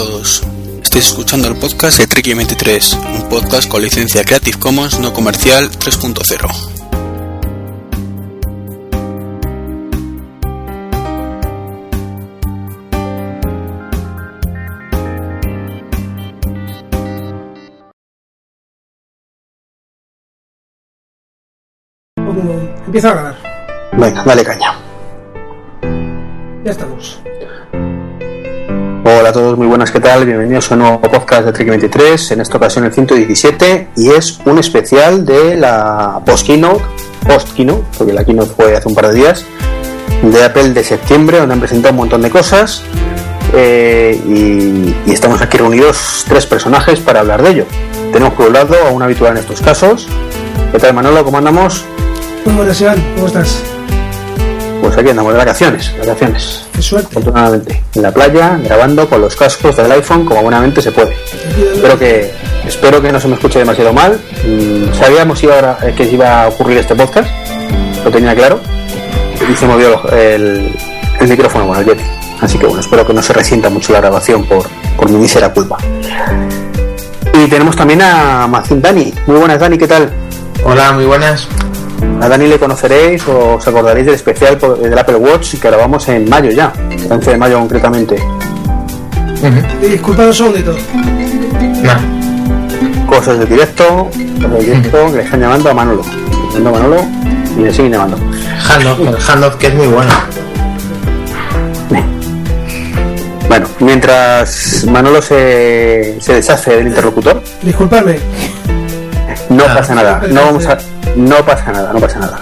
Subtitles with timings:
[0.00, 0.42] Hola a todos.
[0.82, 5.70] Estáis escuchando el podcast de Trek 23, un podcast con licencia Creative Commons no comercial
[5.70, 6.48] 3.0.
[22.86, 23.36] Empieza a grabar.
[23.92, 24.72] Venga, dale caña.
[26.64, 27.20] Ya estamos.
[29.02, 30.26] Hola a todos, muy buenas, ¿qué tal?
[30.26, 34.38] Bienvenidos a un nuevo podcast de Trek 23, en esta ocasión el 117, y es
[34.44, 36.84] un especial de la post-keynote,
[37.26, 39.46] post-keynote, porque la keynote fue hace un par de días,
[40.22, 42.82] de Apple de septiembre, donde han presentado un montón de cosas,
[43.54, 47.66] eh, y, y estamos aquí reunidos tres personajes para hablar de ello.
[48.12, 50.08] Tenemos por un lado a un habitual en estos casos.
[50.72, 51.24] ¿Qué tal, Manolo?
[51.24, 51.84] ¿Cómo andamos?
[52.44, 53.02] Muy buenas, Iván.
[53.14, 53.62] ¿Cómo estás?
[54.80, 56.64] Pues aquí andamos de vacaciones, vacaciones.
[56.74, 57.08] Qué suerte.
[57.18, 61.14] Afortunadamente, en la playa, grabando con los cascos del iPhone como buenamente se puede.
[61.74, 62.32] Espero que,
[62.66, 64.18] espero que no se me escuche demasiado mal.
[64.46, 67.28] Mm, Sabíamos iba a- que iba a ocurrir este podcast,
[68.04, 68.58] lo tenía claro.
[69.50, 70.74] Y se movió el,
[71.20, 72.02] el micrófono con el Yeti.
[72.40, 74.64] Así que bueno, espero que no se resienta mucho la grabación por,
[74.96, 75.76] por mi mísera culpa.
[77.34, 79.12] Y tenemos también a Macín Dani.
[79.26, 80.10] Muy buenas, Dani, ¿qué tal?
[80.64, 81.46] Hola, muy buenas.
[82.20, 86.28] A Dani le conoceréis o os acordaréis del especial del Apple Watch que grabamos en
[86.28, 88.16] mayo ya, el 11 de mayo concretamente.
[89.82, 90.76] Y disculpad un segundito.
[91.82, 93.06] No.
[93.06, 96.02] Cosas del directo, cosas del directo, que le están llamando a Manolo.
[96.52, 97.04] Llamando a Manolo
[97.58, 98.18] y le siguen llamando.
[99.26, 100.12] Handoff que es muy bueno.
[103.48, 108.18] Bueno, mientras Manolo se, se deshace del interlocutor, Disculpadme.
[109.50, 109.74] No Ah.
[109.74, 110.78] pasa nada, no vamos a,
[111.16, 112.40] no pasa nada, no pasa nada.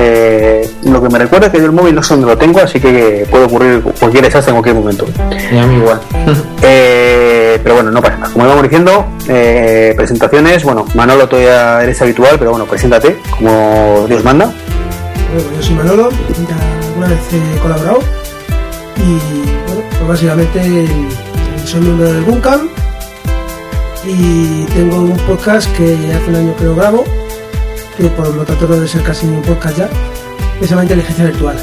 [0.00, 2.60] Eh, lo que me recuerda es que yo el móvil no sé dónde lo tengo,
[2.60, 5.06] así que puede ocurrir cualquier desastre en cualquier momento.
[5.52, 6.00] Y a mí igual.
[6.62, 8.32] Eh, pero bueno, no pasa nada.
[8.32, 14.22] Como íbamos diciendo, eh, presentaciones, bueno, Manolo todavía eres habitual, pero bueno, preséntate como Dios
[14.22, 14.46] manda.
[15.34, 16.08] Bueno, yo soy Manolo,
[16.88, 17.98] alguna vez he colaborado.
[18.96, 20.88] Y bueno, pues básicamente eh,
[21.64, 22.68] soy miembro del Buncam.
[24.04, 27.04] Y tengo un podcast que hace un año que lo grabo,
[27.96, 29.88] que por lo tanto no debe ser casi un podcast ya,
[30.58, 31.56] que se llama Inteligencia Virtual.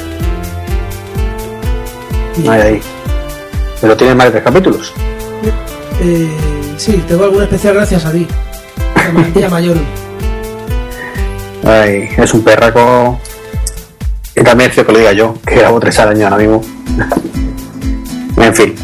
[2.42, 2.80] Y, Ahí, ahí.
[3.80, 4.92] Pero tienes más de tres capítulos.
[6.00, 6.30] eh,
[6.76, 8.26] sí, tengo alguna especial gracias a ti.
[9.44, 9.76] A Mayor.
[11.64, 13.18] Ay, es un perraco.
[14.34, 16.60] Y también es que lo diga yo, que grabo tres al año ahora mismo.
[18.36, 18.74] en fin,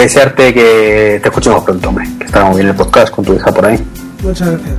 [0.00, 2.06] desearte que te escuchemos pronto, hombre.
[2.18, 3.78] Que está muy bien el podcast con tu hija por ahí.
[4.22, 4.76] Muchas gracias.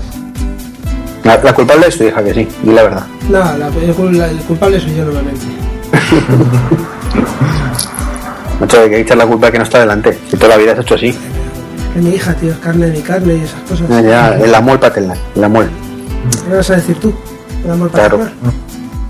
[1.23, 3.05] La, la culpable es tu hija, que sí, y la verdad.
[3.29, 5.45] Nada, la, el cul- la- el culpable soy yo normalmente.
[8.59, 10.17] Mucho de que echar la culpa que no está delante.
[10.29, 11.09] Si toda la vida has hecho así.
[11.95, 13.87] Es mi hija, tío, es carne de mi carne y esas cosas.
[13.89, 15.67] Ya, ya, el amor paternal, el amor.
[16.49, 17.13] ¿Qué vas a decir tú?
[17.63, 18.17] El amor Claro.
[18.19, 18.53] paternal.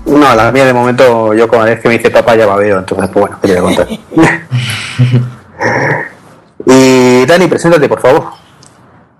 [0.06, 3.08] No, la mía de momento, yo cada vez que me dice papá ya babeo, entonces
[3.12, 3.98] pues bueno, ¿qué te voy a contar?
[6.66, 8.44] y Dani, preséntate por favor.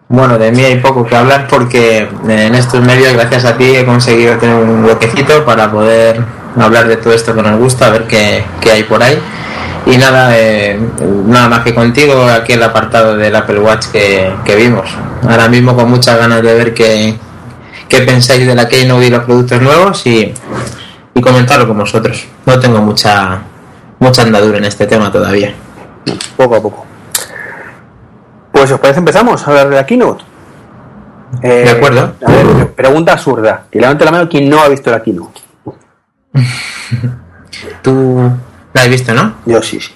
[0.08, 3.84] Bueno, de mí hay poco que hablar porque en estos medios, gracias a ti, he
[3.86, 6.22] conseguido tener un huequecito para poder
[6.60, 9.18] hablar de todo esto que nos gusta, a ver qué, qué hay por ahí.
[9.86, 10.78] Y nada, eh,
[11.26, 14.88] nada más que contigo, aquí el apartado del Apple Watch que, que vimos.
[15.28, 17.16] Ahora mismo con muchas ganas de ver qué,
[17.88, 20.32] qué pensáis de la Keynote y los productos nuevos y,
[21.14, 22.26] y comentarlo con vosotros.
[22.46, 23.42] No tengo mucha,
[23.98, 25.54] mucha andadura en este tema todavía.
[26.36, 26.86] Poco a poco.
[28.52, 30.24] Pues os parece empezamos a hablar de la keynote.
[31.42, 32.14] Eh, De acuerdo.
[32.24, 33.64] A ver, pregunta absurda.
[33.72, 35.40] Y levante la mano quien no ha visto la keynote.
[37.82, 38.30] Tú
[38.72, 39.34] la has visto, ¿no?
[39.46, 39.92] Yo sí, sí.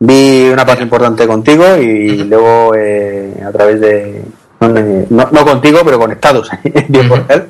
[0.00, 4.22] Vi una parte importante contigo y luego eh, a través de...
[5.10, 7.48] No, contigo, pero conectados en tiempo real.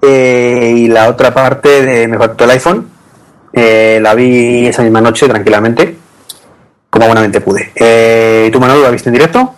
[0.00, 2.86] Eh, y la otra parte de Me faltó el iPhone.
[3.52, 5.96] eh, la vi esa misma noche tranquilamente,
[6.98, 7.70] como buenamente pude.
[7.76, 9.54] Eh, ¿y tú, Manolo, la viste en directo?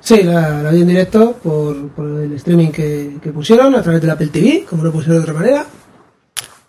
[0.00, 4.02] Sí, la, la vi en directo por, por el streaming que, que pusieron a través
[4.02, 5.64] del Apple TV, como lo pusieron de otra manera.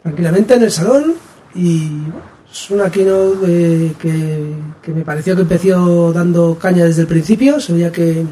[0.01, 1.15] Tranquilamente en el salón.
[1.53, 1.89] Y
[2.49, 7.59] es una keynote que, que me pareció que empezó dando caña desde el principio.
[7.59, 8.25] Se veía que,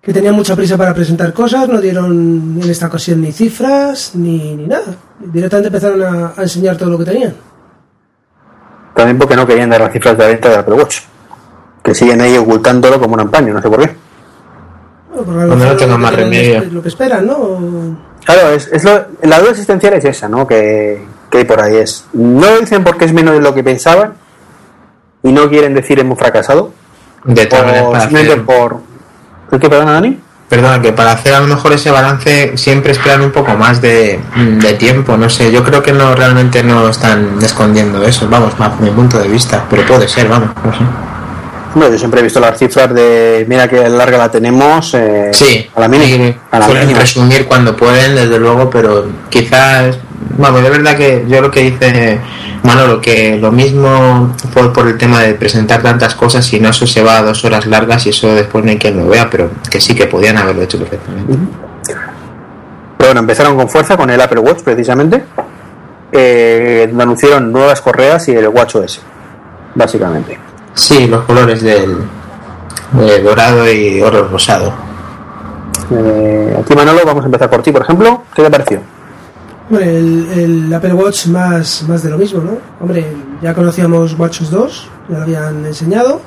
[0.00, 4.54] que tenían mucha prisa para presentar cosas, no dieron en esta ocasión ni cifras ni,
[4.54, 4.94] ni nada.
[5.18, 7.34] Directamente empezaron a, a enseñar todo lo que tenían.
[8.94, 11.00] También porque no querían dar las cifras de la venta del Apple Watch.
[11.82, 13.96] Que siguen ahí ocultándolo como un ampaño, no sé por qué.
[15.26, 16.64] Bueno, no lo más remedio.
[16.70, 17.98] Lo que esperan, ¿no?
[18.24, 20.46] Claro, es, es lo, la duda existencial es esa, ¿no?
[20.46, 21.76] Que, que hay por ahí.
[21.76, 24.14] Es, no lo dicen porque es menos de lo que pensaban
[25.22, 26.72] y no quieren decir hemos fracasado,
[27.24, 28.78] De todas maneras, por...
[29.50, 30.20] ¿Es que perdona, Dani?
[30.48, 34.20] Perdona, que para hacer a lo mejor ese balance siempre esperan un poco más de,
[34.36, 38.76] de tiempo, no sé, yo creo que no realmente no están escondiendo eso, vamos, bajo
[38.82, 40.78] mi punto de vista, pero puede ser, vamos, no sé.
[41.74, 45.68] Hombre, yo siempre he visto las cifras de mira que larga la tenemos eh, Sí,
[45.74, 46.32] a la mínima.
[46.52, 47.00] a la mínima.
[47.00, 49.96] resumir cuando pueden, desde luego, pero quizás,
[50.38, 52.20] vamos, de verdad que yo lo que dice
[52.62, 56.86] Manolo, que lo mismo por, por el tema de presentar tantas cosas, y no eso
[56.86, 59.50] se va a dos horas largas y eso después no hay quien lo vea, pero
[59.70, 61.34] que sí que podían haberlo hecho perfectamente.
[62.96, 65.24] Pero bueno, empezaron con fuerza con el Apple Watch precisamente,
[66.12, 69.00] eh, anunciaron nuevas correas y el WatchOS,
[69.74, 70.38] básicamente.
[70.74, 71.98] Sí, los colores del
[72.92, 74.72] de dorado y oro rosado.
[75.90, 78.22] Eh, aquí Manolo, vamos a empezar por ti, por ejemplo.
[78.34, 78.80] ¿Qué te pareció?
[79.68, 82.58] Hombre, el, el Apple Watch más, más de lo mismo, ¿no?
[82.80, 83.06] Hombre,
[83.42, 86.20] ya conocíamos WatchOS 2, ya lo habían enseñado.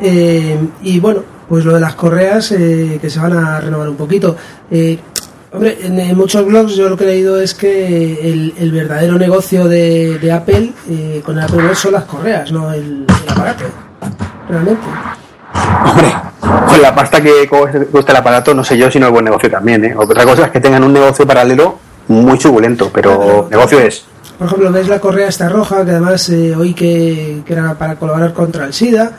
[0.00, 3.96] Eh, y bueno, pues lo de las correas eh, que se van a renovar un
[3.96, 4.36] poquito.
[4.70, 4.98] Eh,
[5.52, 10.18] hombre, en, muchos blogs yo lo que he leído es que el, verdadero negocio de,
[10.18, 13.64] de Apple eh, con el Apple Watch son las correas, no el, aparato.
[14.48, 14.82] Realmente.
[15.86, 19.24] Hombre, con la pasta que cuesta el aparato, no sé yo si no es buen
[19.24, 19.84] negocio también.
[19.84, 19.94] ¿eh?
[19.96, 21.78] Otra cosa es que tengan un negocio paralelo
[22.08, 23.48] muy suculento, pero Claro.
[23.50, 24.04] negocio es.
[24.38, 27.96] Por ejemplo, ves la correa esta roja, que además eh, oí que, que era para
[27.96, 29.12] colaborar contra el SIDA.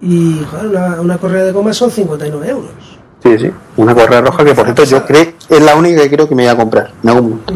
[0.00, 2.70] Y joder, una, una correa de goma son 59 euros.
[3.22, 3.50] Sí, sí.
[3.76, 6.42] Una correa roja que, por cierto, yo creo es la única que creo que me
[6.44, 6.90] voy a comprar.
[7.02, 7.54] en algún momento.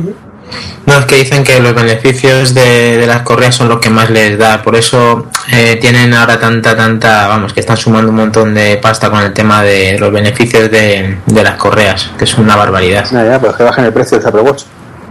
[0.86, 4.10] No, es que dicen que los beneficios de, de las correas son los que más
[4.10, 8.54] les da, por eso eh, tienen ahora tanta, tanta, vamos, que están sumando un montón
[8.54, 12.56] de pasta con el tema de los beneficios de, de las correas, que es una
[12.56, 13.04] barbaridad.
[13.10, 14.62] Ya, ya, pero es que bajen el precio del Apple Watch.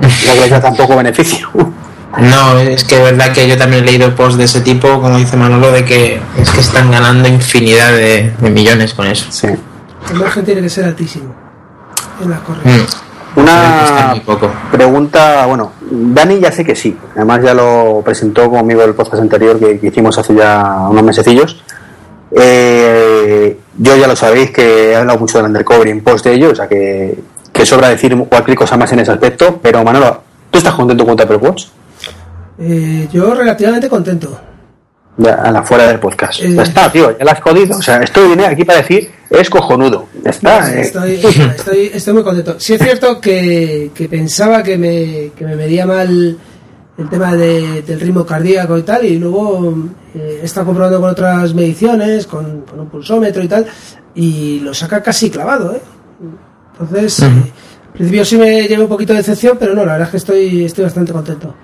[0.01, 1.49] No que les da tampoco beneficio.
[2.17, 5.19] No, es que es verdad que yo también he leído posts de ese tipo, como
[5.19, 9.27] dice Manolo, de que es que están ganando infinidad de, de millones con eso.
[9.29, 9.47] Sí.
[10.09, 11.35] El margen tiene que ser altísimo
[12.21, 12.65] en las correas.
[12.65, 12.98] Mm.
[13.35, 14.49] Una poco.
[14.71, 19.59] pregunta, bueno, Dani ya sé que sí, además ya lo presentó conmigo el podcast anterior
[19.59, 21.63] que, que hicimos hace ya unos mesecillos.
[22.31, 26.51] Eh, yo ya lo sabéis que he hablado mucho del undercover en post de ello,
[26.51, 27.17] o sea que,
[27.53, 30.21] que sobra decir cualquier cosa más en ese aspecto, pero Manolo,
[30.51, 31.65] ¿tú estás contento con tu Apple Watch?
[32.59, 34.37] Eh, yo relativamente contento.
[35.17, 36.41] Ya, a la fuera del podcast.
[36.41, 36.53] Eh.
[36.53, 37.77] Ya está, tío, ya la has jodido.
[37.77, 40.07] O sea, esto viene aquí para decir, es cojonudo.
[40.31, 40.73] Ya está.
[40.73, 40.81] eh.
[40.81, 41.13] Estoy,
[41.55, 42.55] estoy, estoy muy contento.
[42.59, 46.37] Sí es cierto que, que pensaba que me, que me medía mal
[46.97, 49.73] el tema de- del ritmo cardíaco y tal, y luego
[50.15, 53.65] eh, he estado comprobando con otras mediciones, con, con un pulsómetro y tal,
[54.15, 55.81] y lo saca casi clavado, ¿eh?
[56.73, 60.07] Entonces, eh, al principio sí me llevé un poquito de decepción, pero no, la verdad
[60.07, 61.55] es que estoy, estoy bastante contento.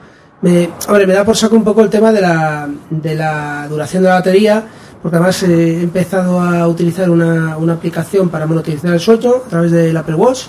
[0.42, 4.04] Me, hombre, me da por saco un poco el tema de la, de la duración
[4.04, 4.64] de la batería,
[5.06, 9.72] porque además he empezado a utilizar una, una aplicación para monitorizar el sueño a través
[9.72, 10.48] del Apple Watch,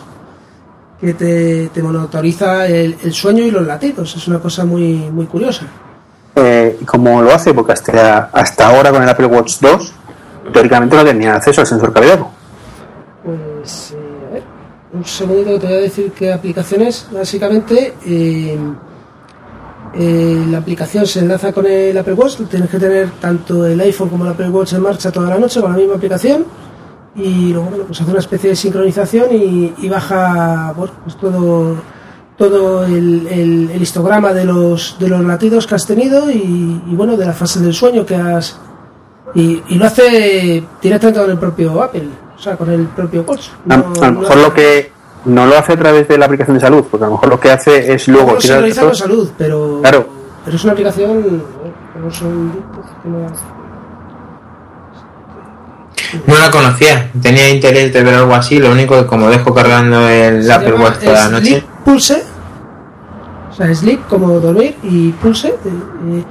[0.99, 4.17] que te, te monitoriza el, el sueño y los latidos.
[4.17, 5.67] Es una cosa muy, muy curiosa.
[6.37, 9.93] Eh, como lo hace, porque hasta, hasta ahora con el Apple Watch 2,
[10.55, 12.31] teóricamente no tenía acceso al sensor cardíaco.
[13.25, 14.43] Pues, eh, a ver,
[14.95, 17.07] un segundito que te voy a decir qué aplicaciones.
[17.13, 18.59] Básicamente, eh,
[19.99, 22.37] eh, la aplicación se enlaza con el Apple Watch.
[22.51, 25.61] Tienes que tener tanto el iPhone como el Apple Watch en marcha toda la noche
[25.61, 26.45] con la misma aplicación.
[27.15, 31.77] Y luego, bueno, pues hace una especie de sincronización y, y baja bueno, pues todo,
[32.37, 36.95] todo el, el- el histograma de los, de los latidos que has tenido y, y,
[36.95, 38.59] bueno, de la fase del sueño que has.
[39.35, 43.49] Y, y lo hace directamente con el propio Apple, o sea, con el propio Watch.
[43.65, 44.93] No- a lo mejor no- lo que
[45.27, 47.39] no lo hace a través de la aplicación de salud, porque a lo mejor lo
[47.41, 50.09] que hace es luego no tirar sincroniza con datos- salud, pero, Claro.
[50.45, 51.43] pero es una aplicación.
[51.97, 52.11] No
[53.11, 53.27] no-
[56.27, 60.09] No la conocía, tenía interés de ver algo así, lo único que como dejo cargando
[60.09, 61.65] el se Apple Watch toda la noche.
[61.85, 62.23] Pulse.
[63.51, 65.49] O sea, sleep como dormir y pulse.
[65.49, 65.55] eh,
[66.13, 66.25] eh.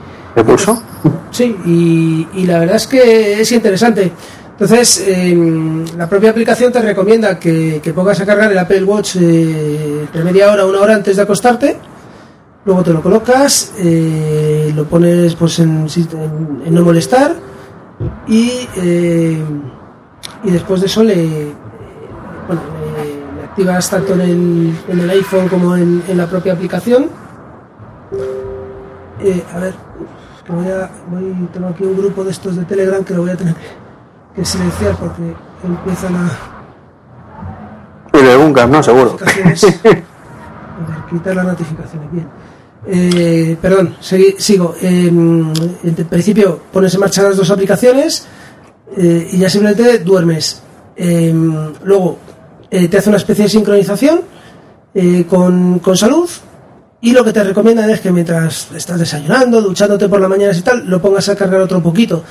[1.31, 4.11] Sí, y, y la verdad es que es interesante.
[4.57, 9.17] Entonces, eh, la propia aplicación te recomienda que, que pongas a cargar el Apple Watch
[9.19, 11.77] eh, media hora, una hora antes de acostarte.
[12.63, 15.87] Luego te lo colocas, eh, lo pones pues en,
[16.71, 17.35] no molestar
[18.27, 19.37] y, eh,
[20.45, 21.51] y después de eso le,
[22.47, 22.61] bueno,
[23.03, 27.07] le- activas tanto en el, en el iPhone como en, la propia aplicación.
[29.21, 29.73] Eh, a ver,
[30.47, 33.35] voy a, voy, tengo aquí un grupo de estos de Telegram que lo voy a
[33.35, 33.53] tener
[34.35, 36.29] que silenciar porque empiezan a
[38.13, 38.83] Y de ¿no?
[38.83, 39.17] Seguro.
[41.09, 42.27] quitar las notificaciones, bien.
[42.87, 44.75] Eh, perdón, sigo.
[44.81, 45.53] Eh, en
[46.09, 48.27] principio pones en marcha las dos aplicaciones,
[48.97, 50.61] eh, y ya simplemente duermes.
[50.95, 52.17] Em, luego
[52.71, 54.21] eh, te hace una especie de sincronización
[54.93, 56.29] eh, con, con salud
[57.01, 60.61] y lo que te recomiendan es que mientras estás desayunando, duchándote por la mañana y
[60.61, 62.23] tal, lo pongas a cargar otro poquito.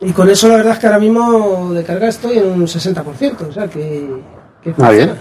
[0.00, 3.48] Y con eso la verdad es que ahora mismo de carga estoy en un 60%,
[3.48, 4.22] o sea que...
[4.62, 5.14] que Ah, bien.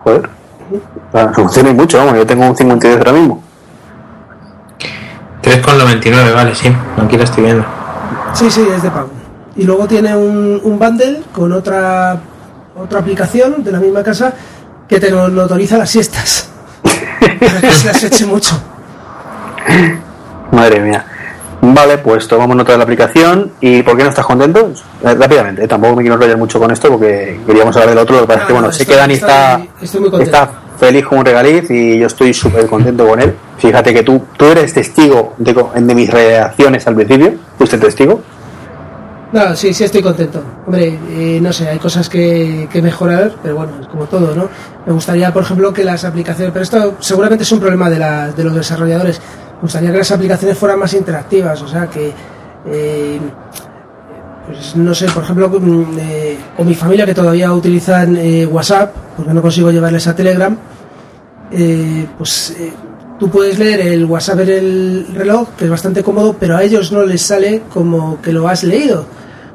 [0.00, 0.28] Joder.
[1.12, 3.42] Ah, Funciona mucho, vamos, yo tengo un 52 ahora mismo.
[5.42, 6.68] 3,99, vale, sí.
[7.02, 7.64] Aquí estoy viendo.
[8.34, 9.08] Sí, sí, es de pago.
[9.56, 12.20] Y luego tiene un, un bundle con otra
[12.76, 14.32] otra aplicación de la misma casa
[14.88, 16.48] que te lo, lo autoriza las siestas.
[17.40, 18.58] Para que se las eche mucho.
[20.52, 21.04] Madre mía.
[21.60, 23.52] Vale, pues tomamos nota de la aplicación.
[23.60, 24.70] ¿Y por qué no estás contento?
[25.02, 28.16] Eh, rápidamente, eh, tampoco me quiero enrollar mucho con esto porque queríamos hablar del otro.
[28.16, 29.60] Lo que pasa es que, bueno, no, sé que Dani está,
[30.78, 33.34] feliz como un regaliz y yo estoy súper contento con él.
[33.58, 37.34] Fíjate que tú, tú eres testigo de, de mis reacciones al principio.
[37.58, 38.20] ¿Fuiste testigo?
[39.32, 40.42] No, sí, sí estoy contento.
[40.64, 44.48] Hombre, eh, no sé, hay cosas que, que mejorar, pero bueno, es como todo, ¿no?
[44.86, 48.28] Me gustaría, por ejemplo, que las aplicaciones, pero esto seguramente es un problema de, la-
[48.30, 49.20] de los desarrolladores,
[49.58, 52.12] me gustaría que las aplicaciones fueran más interactivas, o sea, que,
[52.66, 53.18] eh,
[54.46, 55.50] pues no sé, por ejemplo,
[55.98, 60.56] eh, o mi familia que todavía utilizan eh, WhatsApp, porque no consigo llevarles a Telegram,
[61.50, 62.72] eh, pues eh,
[63.18, 66.92] tú puedes leer el WhatsApp en el reloj, que es bastante cómodo, pero a ellos
[66.92, 69.04] no les sale como que lo has leído.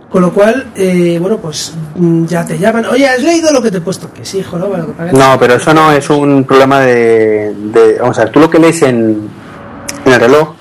[0.10, 3.72] Con lo cual, eh, bueno, pues mm, ya te llaman, oye, ¿has leído lo que
[3.72, 4.12] te he puesto?
[4.14, 7.52] Que sí, hijo, no, Bueno, que parece- No, pero eso no es un problema de,
[7.74, 9.28] de- Vamos a ver, tú lo que lees en,
[10.06, 10.54] en el reloj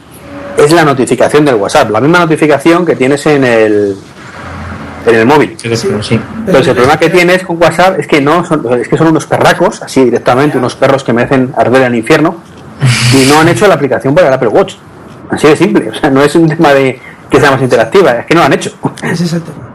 [0.56, 3.96] es la notificación del WhatsApp, la misma notificación que tienes en el,
[5.06, 5.56] en el móvil.
[5.58, 6.20] Sí.
[6.46, 9.26] Entonces el problema que tienes con WhatsApp es que no son, es que son unos
[9.26, 12.36] perracos, así directamente, unos perros que merecen arder al infierno
[13.12, 14.74] y no han hecho la aplicación para el Apple Watch.
[15.30, 18.26] Así de simple, o sea, no es un tema de que sea más interactiva, es
[18.26, 18.72] que no lo han hecho.
[19.02, 19.71] Ese es el tema.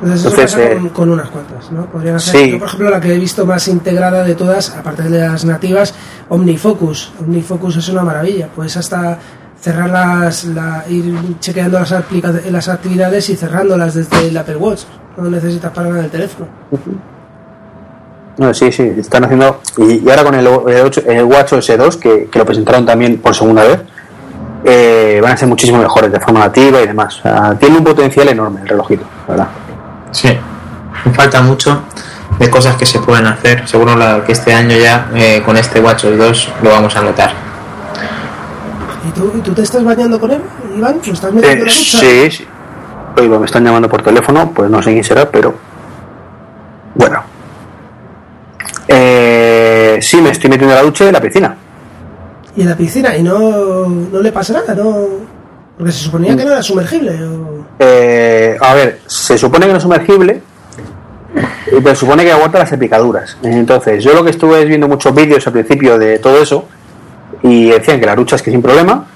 [0.00, 1.86] Entonces, eso Entonces, pasa eh, con, con unas cuantas, ¿no?
[1.86, 2.50] Podrían hacer, sí.
[2.52, 5.94] yo, por ejemplo, la que he visto más integrada de todas, aparte de las nativas,
[6.28, 7.12] OmniFocus.
[7.20, 9.18] OmniFocus es una maravilla, puedes hasta
[9.60, 14.82] cerrar las, la, ir chequeando las, aplica- las actividades y cerrándolas desde el Apple Watch.
[15.16, 16.46] No necesitas para nada el teléfono.
[18.36, 19.60] No, sí, sí, están haciendo.
[19.78, 22.86] Y, y ahora con el, el, 8 el Watch OS 2, que, que lo presentaron
[22.86, 23.80] también por segunda vez,
[24.64, 27.18] eh, van a ser muchísimo mejores de forma nativa y demás.
[27.18, 29.48] O sea, tiene un potencial enorme el relojito, la verdad.
[30.10, 30.28] Sí,
[31.04, 31.82] me falta mucho
[32.38, 33.66] de cosas que se pueden hacer.
[33.68, 37.02] Seguro la- que este año ya eh, con este Watch OS 2 lo vamos a
[37.02, 37.32] notar.
[39.06, 40.42] ¿Y tú, y tú te estás bañando con él,
[40.76, 41.00] Iván?
[41.06, 41.98] ¿Lo estás metiendo Eh, en la ducha?
[41.98, 42.46] sí, sí.
[43.16, 45.54] Oye, me están llamando por teléfono, pues no sé quién será, pero.
[46.94, 47.22] Bueno.
[48.86, 51.56] Eh, sí, me estoy metiendo en la ducha y en la piscina.
[52.56, 55.06] Y en la piscina, y no, no le pasa nada, ¿no?
[55.78, 57.16] Porque se suponía que no era sumergible.
[57.78, 60.42] Eh, a ver, se supone que no es sumergible,
[61.70, 63.38] pero supone que aguanta las picaduras.
[63.44, 66.66] Entonces, yo lo que estuve es viendo muchos vídeos al principio de todo eso,
[67.42, 69.06] y decían que la ducha es que sin problema,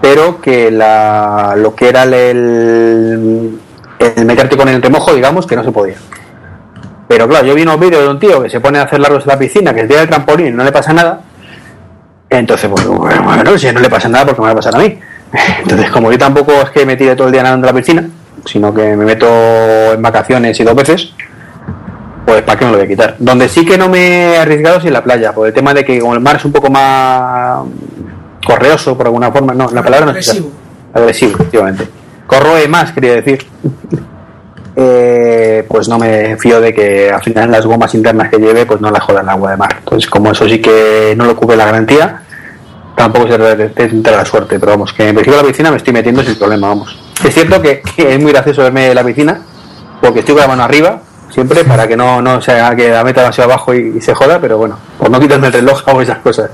[0.00, 3.58] pero que la, lo que era el, el,
[3.98, 5.96] el meterte con el remojo, digamos, que no se podía.
[7.06, 9.22] Pero claro, yo vi unos vídeos de un tío que se pone a hacer largos
[9.22, 11.20] en la piscina, que se tira el trampolín y no le pasa nada.
[12.28, 14.98] Entonces, pues bueno, si no le pasa nada, porque me va a pasar a mí?
[15.62, 18.08] Entonces, como yo tampoco es que me tire todo el día nadando en la piscina,
[18.44, 19.26] sino que me meto
[19.92, 21.12] en vacaciones y dos veces,
[22.24, 23.16] pues ¿para qué me lo voy a quitar?
[23.18, 25.84] Donde sí que no me he arriesgado es en la playa, por el tema de
[25.84, 27.66] que como el mar es un poco más
[28.44, 30.28] correoso, por alguna forma, no, la palabra no es.
[30.28, 30.50] Agresivo.
[30.94, 31.88] Agresivo, efectivamente.
[32.26, 33.46] Corroe más, quería decir.
[34.80, 38.80] Eh, pues no me fío de que al final las gomas internas que lleve pues
[38.80, 39.76] no la jodan el agua de mar.
[39.80, 42.22] Entonces como eso sí que no lo cubre la garantía,
[42.98, 46.22] tampoco se de la suerte, pero vamos, que en principio la piscina me estoy metiendo
[46.22, 46.98] sin problema, vamos.
[47.24, 49.40] Es cierto que, que es muy gracioso verme en la piscina,
[50.00, 51.00] porque estoy con la mano arriba,
[51.30, 54.14] siempre, para que no, no se haga que la meta demasiado abajo y, y se
[54.14, 56.50] joda, pero bueno, por no quitarme el reloj hago esas cosas.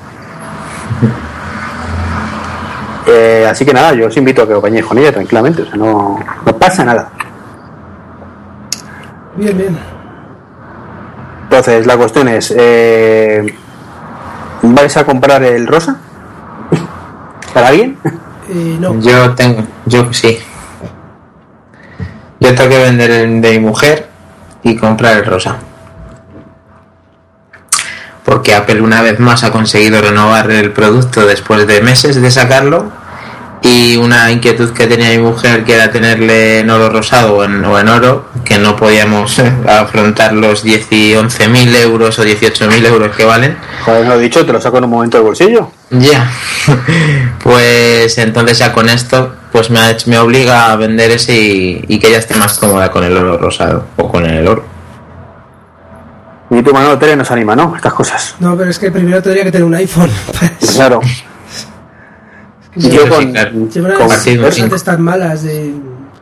[3.06, 5.66] Eh, así que nada, yo os invito a que os bañéis con ella tranquilamente, o
[5.66, 7.10] sea, no, no pasa nada.
[9.34, 9.78] Bien, bien.
[11.44, 13.54] Entonces, la cuestión es, eh,
[14.62, 16.00] ¿vais a comprar el rosa?
[17.54, 17.96] ¿Para alguien?
[18.50, 19.00] Eh, no.
[19.00, 20.38] Yo tengo, yo sí.
[22.40, 24.08] Yo tengo que vender el de mi mujer
[24.64, 25.58] y comprar el rosa.
[28.25, 32.90] Porque Apple una vez más ha conseguido renovar el producto después de meses de sacarlo
[33.62, 37.64] y una inquietud que tenía mi mujer que era tenerle en oro rosado o en,
[37.64, 42.68] o en oro, que no podíamos afrontar los 10 y 11 mil euros o 18
[42.68, 43.56] mil euros que valen.
[43.84, 45.70] Joder, lo he dicho, te lo saco en un momento del bolsillo.
[46.00, 46.30] Ya,
[47.42, 51.84] pues entonces ya con esto pues me, ha hecho- me obliga a vender ese y,
[51.88, 54.64] y que ella esté más cómoda con el oro rosado o con el oro.
[56.50, 57.74] Y tu Manolo Tele nos anima, ¿no?
[57.76, 58.34] Estas cosas.
[58.40, 60.10] No, pero es que primero tendría que tener un iPhone.
[60.58, 61.00] Pues, Claro.
[62.76, 63.50] Yo Sí, con, claro.
[64.20, 64.36] sí.
[64.68, 65.72] cosas tan malas de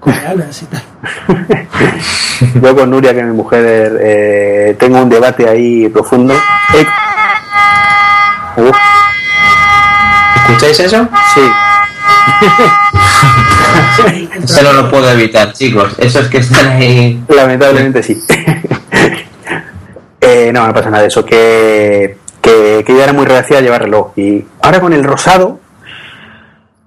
[0.01, 0.83] coreanas y tal.
[2.63, 6.35] yo con Nuria, que es mi mujer, eh, tengo un debate ahí profundo.
[6.35, 6.87] Eh,
[8.59, 8.77] uf,
[10.49, 11.09] ¿Escucháis eso?
[11.35, 11.41] sí,
[14.45, 15.95] Eso no lo puedo evitar, chicos.
[15.99, 17.23] Esos que están ahí.
[17.29, 18.23] lamentablemente sí.
[20.25, 21.25] Eh, no, no pasa nada de eso.
[21.25, 24.13] Que, que, que ella era muy reacia a llevar reloj.
[24.15, 25.59] Y ahora con el rosado,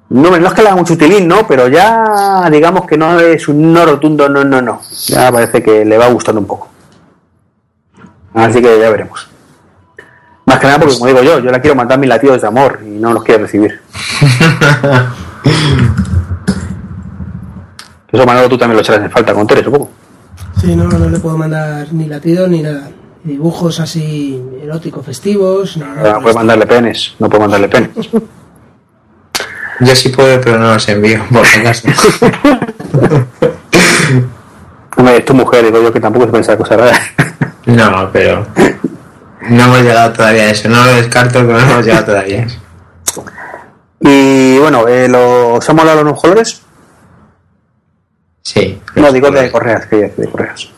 [0.07, 1.45] no, no es que le haga mucho utilín, ¿no?
[1.45, 4.81] Pero ya digamos que no es un no rotundo, no, no, no.
[5.07, 6.69] Ya parece que le va gustando un poco.
[8.33, 9.27] Así que ya veremos.
[10.55, 12.79] Más que nada porque, como digo yo, yo la quiero mandar mis latidos de amor
[12.81, 13.81] y no los quiere recibir.
[18.09, 19.91] Eso, Manolo, tú también lo echarás en falta con Tere, supongo.
[20.61, 22.89] Sí, no, no le puedo mandar ni latido ni nada.
[23.25, 27.91] Dibujos así eróticos, festivos, no, no, No puede mandarle penes, no puede mandarle penes.
[29.81, 31.89] Yo sí puedo, pero no los envío, por si acaso.
[34.95, 37.01] Hombre, es tu mujer, digo yo que tampoco se piensa cosas raras.
[37.65, 38.47] No, pero.
[39.49, 40.69] No hemos llegado todavía a eso.
[40.69, 42.59] No lo descarto, pero no hemos llegado todavía a eso.
[44.07, 46.61] Y bueno, eh, ¿los han molado los colores?
[48.43, 48.79] Sí.
[48.93, 50.69] No, digo de correas, que de correas.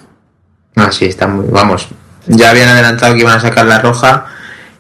[0.77, 1.45] Ah, sí, está muy.
[1.49, 1.89] Vamos.
[2.27, 4.27] Ya habían adelantado que iban a sacar la roja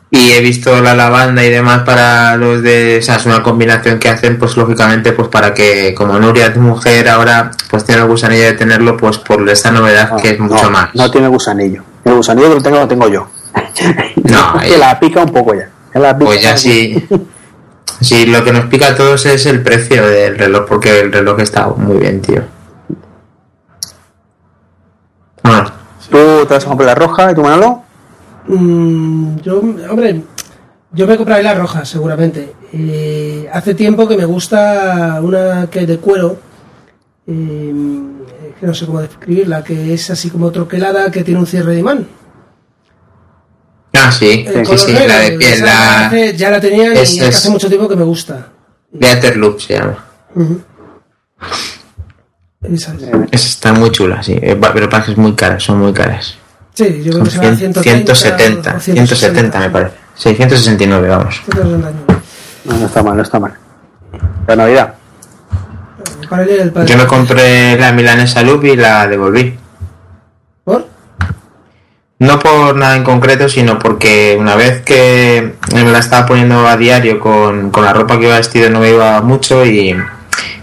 [0.09, 2.99] y he visto la lavanda y demás para los de.
[3.01, 6.57] O sea, es una combinación que hacen, pues lógicamente, pues para que, como Nuria es
[6.57, 10.63] mujer, ahora pues tiene el gusanillo de tenerlo, pues por esta novedad que es mucho
[10.63, 10.95] no, más.
[10.95, 11.83] No tiene gusanillo.
[12.05, 13.27] El gusanillo que lo tengo lo tengo yo.
[14.23, 15.69] No, que la pica un poco ya.
[15.91, 17.07] Que la pica Pues ya sí.
[18.01, 21.39] Sí, lo que nos pica a todos es el precio del reloj, porque el reloj
[21.39, 22.43] está muy bien, tío.
[25.41, 25.71] Bueno,
[26.09, 27.83] ¿Tú te vas a comprar la roja y tu Manolo?
[28.47, 30.21] Mm, yo, hombre,
[30.91, 32.53] yo me compraré la roja, seguramente.
[32.71, 36.37] Eh, hace tiempo que me gusta una que de cuero,
[37.27, 37.73] eh,
[38.59, 41.79] que no sé cómo describirla, que es así como troquelada, que tiene un cierre de
[41.79, 42.07] imán.
[44.07, 46.97] Ah, sí, El sí, sí, negro, la de piel, la hace- ya la tenía y
[46.97, 48.47] es- es hace mucho tiempo que me gusta.
[48.99, 50.05] Etherloop se llama.
[52.63, 53.01] Esa es.
[53.31, 56.35] Esa está muy chula, sí, eh, pero parece que es muy cara, son muy caras.
[56.73, 59.95] Sí, yo creo Son que será 100 130 170, o 170 me parece.
[60.15, 61.41] 669, vamos.
[61.45, 61.91] 160.
[62.65, 63.53] No, no está mal, no está mal.
[64.47, 64.93] La Navidad.
[66.29, 66.45] Para.
[66.85, 69.57] Yo me compré la milanesa Loop y la devolví.
[72.19, 76.75] No por nada en concreto, sino porque una vez que me la estaba poniendo a
[76.75, 79.95] diario con, con la ropa que iba vestido no me iba mucho y,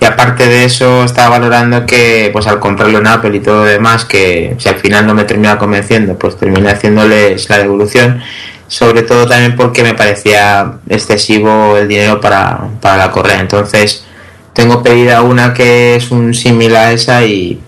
[0.01, 3.71] y aparte de eso estaba valorando que pues al comprarlo en Apple y todo lo
[3.71, 8.21] demás, que si al final no me termina convenciendo, pues terminé haciéndoles la devolución,
[8.67, 13.39] sobre todo también porque me parecía excesivo el dinero para, para la correa.
[13.39, 14.05] Entonces
[14.53, 17.61] tengo pedida una que es un similar a esa y,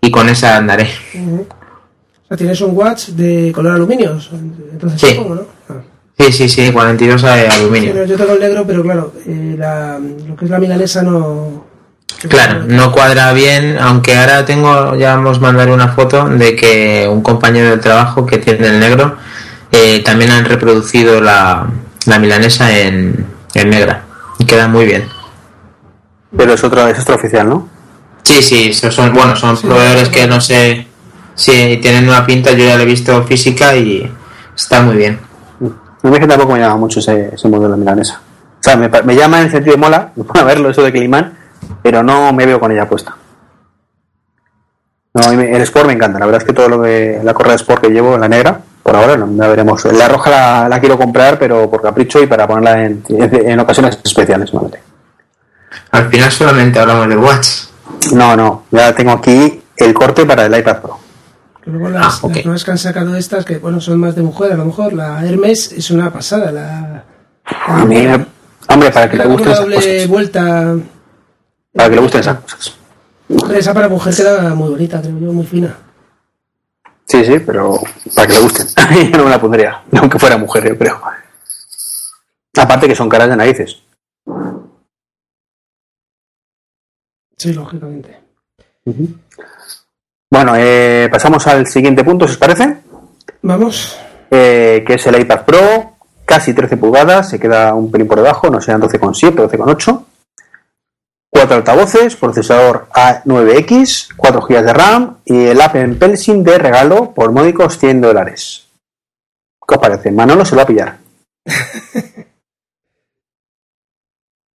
[0.00, 0.90] y con esa andaré.
[2.26, 4.18] O sea, tienes un watch de color aluminio,
[4.72, 5.14] entonces Sí.
[5.14, 5.42] supongo, ¿no?
[5.68, 5.74] Ah.
[6.18, 7.94] Sí, sí, sí, 42 de Sí, aluminio.
[7.94, 11.64] no, yo tengo el negro, pero claro, eh, la- lo que es la milanesa no...
[12.28, 17.06] Claro, no cuadra bien, aunque ahora tengo, ya vamos a mandar una foto de que
[17.08, 19.16] un compañero del trabajo que tiene el negro,
[19.70, 21.68] eh, también han reproducido la,
[22.06, 24.04] la milanesa en, en negra
[24.38, 25.06] y queda muy bien.
[26.36, 27.68] Pero es otra, es extraoficial, ¿no?
[28.24, 30.14] Sí, sí, son, bueno, son Sí, proveedores sí.
[30.14, 30.86] que no sé
[31.36, 34.12] si tienen una pinta, yo ya la he visto física y
[34.56, 35.20] está muy bien.
[36.02, 38.20] A mí es que tampoco me llama mucho ese, ese modelo de milanesa.
[38.58, 41.36] O sea, me, me llama en el sentido de mola, a verlo eso de Climán,
[41.82, 43.14] pero no me veo con ella puesta.
[45.14, 47.32] No, mí me- el Sport me encanta, la verdad es que todo lo que la
[47.32, 49.84] correa de Sport que llevo, la negra, por ahora no, ya veremos.
[49.86, 53.98] La roja la, la quiero comprar, pero por capricho y para ponerla en, en ocasiones
[54.04, 54.80] especiales, solamente.
[55.90, 57.48] Al final solamente hablamos de Watch.
[58.12, 60.98] No, no, ya tengo aquí el corte para el iPad Pro.
[61.66, 62.36] Luego las, Ah, ok.
[62.36, 64.92] las nuevas que han sacado estas, que bueno, son más de mujer, a lo mejor
[64.92, 67.04] la Hermes es una pasada, la...
[67.44, 68.06] A mí,
[68.68, 70.08] hombre, para que le gusten esas doble cosas.
[70.08, 70.76] vuelta.
[71.72, 72.76] Para que le gusten esas cosas.
[73.54, 75.76] Esa para mujer queda muy bonita, creo yo, muy fina.
[77.04, 77.74] Sí, sí, pero
[78.14, 78.66] para que le gusten.
[79.12, 81.00] yo no me la pondría, aunque fuera mujer, yo creo.
[82.56, 83.82] Aparte que son caras de narices.
[87.36, 88.20] Sí, lógicamente.
[90.36, 92.76] Bueno, eh, pasamos al siguiente punto, si os parece.
[93.40, 93.98] Vamos.
[94.30, 95.96] Eh, que es el iPad Pro,
[96.26, 100.04] casi 13 pulgadas, se queda un pelín por debajo, no sean 12,7, 12,8.
[101.30, 107.32] Cuatro altavoces, procesador A9X, 4 GB de RAM y el Apple Pencil de regalo por
[107.32, 108.66] módicos 100 dólares.
[109.66, 110.10] ¿Qué os parece?
[110.10, 110.98] Manolo se lo va a pillar.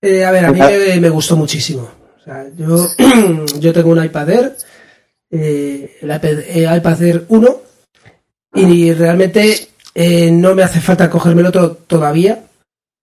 [0.03, 1.87] Eh, a ver, a mí me, me gustó muchísimo.
[2.19, 2.89] O sea, yo,
[3.61, 4.57] yo tengo un iPad Air,
[5.31, 7.63] eh, el iPad, eh, iPad Air 1,
[8.55, 12.45] y realmente eh, no me hace falta cogerme el otro todavía,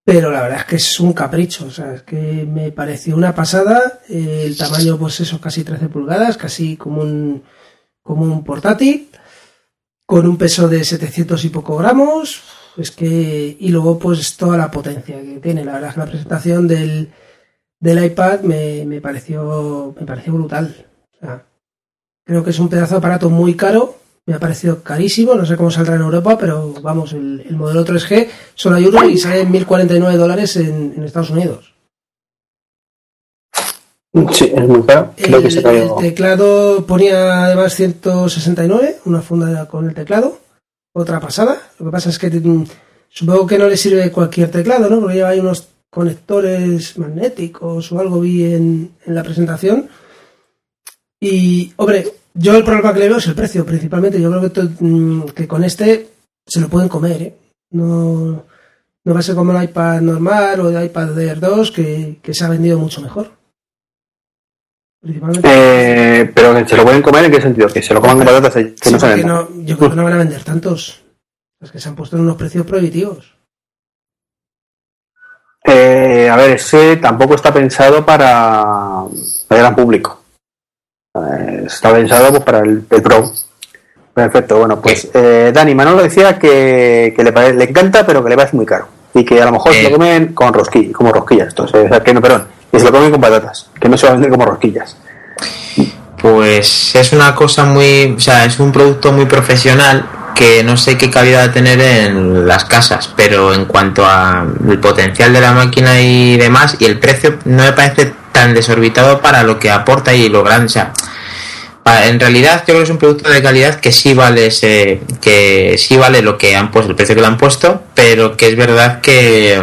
[0.03, 1.65] pero la verdad es que es un capricho.
[1.65, 3.99] O sea, es que me pareció una pasada.
[4.09, 7.43] el tamaño, pues eso, casi 13 pulgadas, casi como un,
[8.03, 9.09] como un portátil,
[10.05, 12.41] con un peso de 700 y poco gramos.
[12.77, 15.65] Es que, y luego, pues toda la potencia que tiene.
[15.65, 17.11] La verdad es que la presentación del,
[17.79, 20.85] del iPad me, me pareció, me pareció brutal.
[21.15, 21.43] O sea,
[22.27, 23.95] creo que es un pedazo de aparato muy caro.
[24.25, 27.85] Me ha parecido carísimo, no sé cómo saldrá en Europa, pero vamos, el, el modelo
[27.85, 31.73] 3G solo hay uno y sale en 1.049 dólares en, en Estados Unidos.
[34.33, 35.13] Sí, es muy caro.
[35.15, 40.39] Creo El, que se el teclado ponía además 169, una funda con el teclado,
[40.93, 41.57] otra pasada.
[41.79, 42.65] Lo que pasa es que mm,
[43.09, 44.99] supongo que no le sirve cualquier teclado, ¿no?
[44.99, 49.87] Porque lleva ahí unos conectores magnéticos o algo vi en, en la presentación.
[51.19, 54.21] Y, hombre, yo el problema que le veo es el precio, principalmente.
[54.21, 56.09] Yo creo que, mm, que con este
[56.45, 57.37] se lo pueden comer, ¿eh?
[57.71, 58.45] No,
[59.03, 62.33] no va a ser como el iPad normal o el iPad Air 2, que, que
[62.33, 63.31] se ha vendido mucho mejor.
[65.01, 65.47] Principalmente.
[65.51, 67.67] Eh, pero que se lo pueden comer en qué sentido?
[67.67, 70.13] Que se lo coman con patatas que Sí, no no- yo creo que no van
[70.13, 71.03] a vender tantos.
[71.59, 73.33] Es que se han puesto en unos precios prohibitivos.
[75.63, 79.03] Eh, a ver, ese tampoco está pensado para
[79.49, 80.23] el gran público.
[81.25, 83.31] Eh, está pensado pues, para el, el Pro.
[84.13, 88.29] Perfecto, bueno, pues eh, Dani Manolo decía que, que le, pare- le encanta, pero que
[88.31, 88.87] le parece muy caro.
[89.13, 89.83] Y que a lo mejor se Eh.
[89.83, 91.49] lo comen con rosquillas, como rosquillas.
[91.49, 94.05] Entonces, o sea, que no, perdón, que se lo comen con patatas, que no se
[94.07, 94.97] va a vender como rosquillas.
[96.21, 100.97] Pues es una cosa muy, o sea, es un producto muy profesional que no sé
[100.97, 105.41] qué calidad va a tener en las casas, pero en cuanto a el potencial de
[105.41, 109.71] la máquina y demás, y el precio no me parece tan desorbitado para lo que
[109.71, 110.93] aporta y lo grande, o sea,
[112.05, 115.75] en realidad yo creo que es un producto de calidad que sí vale ese, que
[115.79, 118.55] sí vale lo que han puesto, el precio que le han puesto, pero que es
[118.55, 119.59] verdad que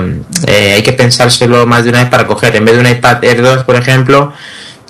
[0.49, 3.23] eh, hay que pensárselo más de una vez para coger, en vez de un iPad
[3.23, 4.33] Air 2, por ejemplo,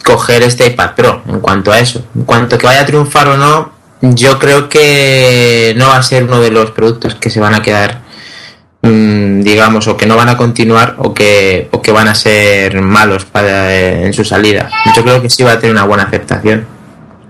[0.03, 2.03] coger este iPad Pro en cuanto a eso.
[2.15, 3.71] En cuanto a que vaya a triunfar o no,
[4.01, 7.61] yo creo que no va a ser uno de los productos que se van a
[7.61, 8.01] quedar,
[8.85, 13.25] digamos, o que no van a continuar o que, o que van a ser malos
[13.25, 14.69] para, eh, en su salida.
[14.95, 16.67] Yo creo que sí va a tener una buena aceptación.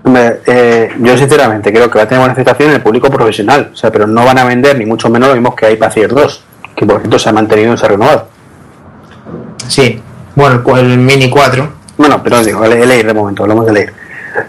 [0.03, 3.71] Hombre, eh, yo sinceramente creo que va a tener buena aceptación en el público profesional,
[3.73, 6.13] o sea, pero no van a vender ni mucho menos lo mismo que iPad Air
[6.13, 6.43] 2,
[6.75, 8.27] que por cierto se ha mantenido y se ha renovado.
[9.67, 10.01] Sí,
[10.35, 11.69] bueno, el, el Mini 4.
[11.97, 13.93] Bueno, pero os digo, el, el Air de momento, hablamos del Air.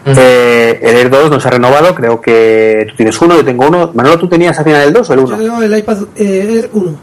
[0.06, 3.66] Eh, el Air 2 no se ha renovado, creo que tú tienes uno, yo tengo
[3.66, 3.90] uno.
[3.94, 5.38] Manolo, ¿tú tenías al final el 2 o el Yo 1?
[5.38, 6.98] tengo el iPad eh, Air 1.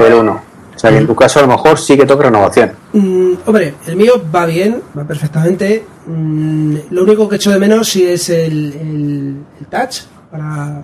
[0.00, 0.32] El 1.
[0.74, 2.72] O sea, que en tu caso a lo mejor sí que toca renovación.
[2.92, 5.84] Mm, hombre, el mío va bien, va perfectamente.
[6.06, 10.82] Mm, lo único que echo de menos sí es el, el- el touch para,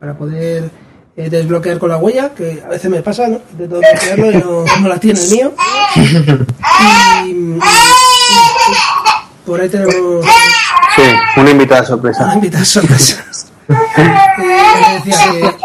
[0.00, 0.70] para poder
[1.16, 3.40] eh, desbloquear con la huella, que a veces me pasa, ¿no?
[3.52, 5.52] Intento desbloquearlo y no, no la tiene el mío.
[7.26, 7.58] Y,
[9.44, 10.24] por ahí tenemos
[10.98, 12.34] Sí, una invitada una sorpresa.
[12.34, 13.24] invitada sorpresa.
[13.68, 15.02] Eh,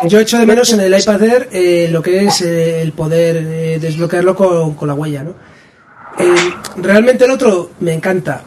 [0.01, 2.91] que yo echo de menos en el iPad Air eh, lo que es eh, el
[2.91, 5.33] poder desbloquearlo con, con la huella, ¿no?
[6.77, 8.43] Realmente el otro me encanta.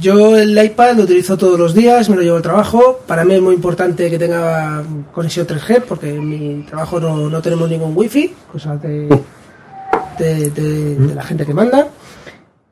[0.00, 3.00] Yo el iPad lo utilizo todos los días, me lo llevo al trabajo.
[3.06, 7.40] Para mí es muy importante que tenga conexión 3G porque en mi trabajo no, no
[7.40, 9.08] tenemos ningún wifi, cosa de,
[10.18, 11.86] de, la gente que manda.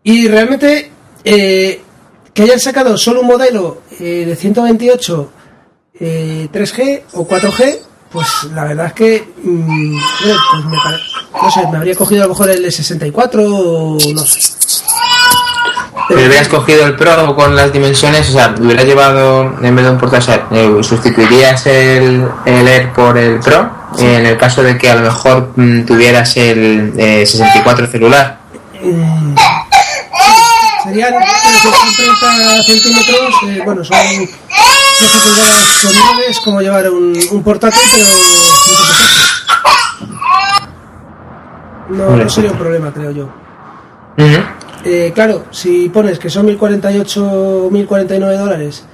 [0.03, 0.91] Y realmente
[2.35, 5.33] que hayan sacado solo un modelo eh, de 128
[6.01, 7.79] eh, 3G o 4G,
[8.11, 9.97] pues la verdad es que mm,
[10.53, 11.03] pues me pare-
[11.43, 14.41] no sé, me habría cogido a lo mejor el de 64 o no sé.
[16.09, 19.91] Si hubieras cogido el Pro con las dimensiones, o sea, hubieras llevado en vez de
[19.93, 24.91] un portátil, eh, sustituirías el, el Air por el Pro en el caso de que
[24.91, 28.41] a lo mejor mm, tuvieras el eh, 64 celular.
[28.83, 29.35] Mm,
[30.85, 37.19] serían son 30 centímetros, eh, bueno, son 12 pulgadas, son 9, es como llevar un,
[37.31, 38.07] un portátil, pero
[41.91, 43.29] no, no sería un problema, creo yo.
[44.85, 48.85] Eh, claro, si pones que son 1048, 1049 dólares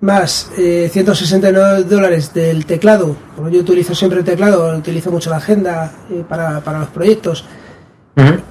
[0.00, 5.36] más eh, 169 dólares del teclado, porque yo utilizo siempre el teclado, utilizo mucho la
[5.36, 7.44] agenda eh, para, para los proyectos,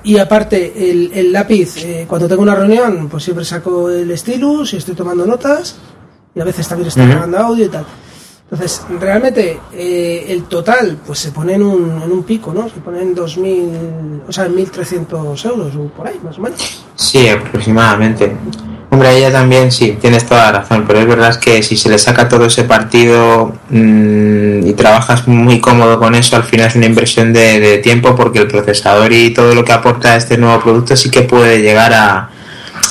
[0.03, 4.73] y aparte el, el lápiz, eh, cuando tengo una reunión, pues siempre saco el stylus
[4.73, 5.77] y estoy tomando notas,
[6.34, 7.86] y a veces también estoy grabando audio y tal.
[8.49, 12.69] Entonces, realmente eh, el total pues se pone en un, en un pico, ¿no?
[12.69, 16.86] Se pone en 2.000, o sea, en 1.300 euros o por ahí, más o menos.
[16.95, 18.34] Sí, aproximadamente.
[18.89, 21.97] Hombre, ella también sí, tienes toda la razón, pero es verdad que si se le
[21.97, 26.86] saca todo ese partido mm, y trabajas muy cómodo con eso, al final es una
[26.86, 31.12] inversión de, tiempo porque el procesador y todo lo que aporta este nuevo producto sí
[31.12, 32.30] que puede llegar a,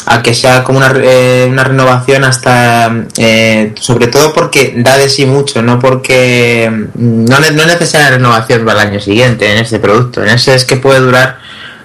[0.04, 5.08] a que sea como una, eh, una renovación hasta, eh, sobre todo porque da de
[5.08, 9.58] sí mucho, no porque mm, no, no es necesaria renovación para el año siguiente en
[9.58, 11.38] este producto, en ese es que puede durar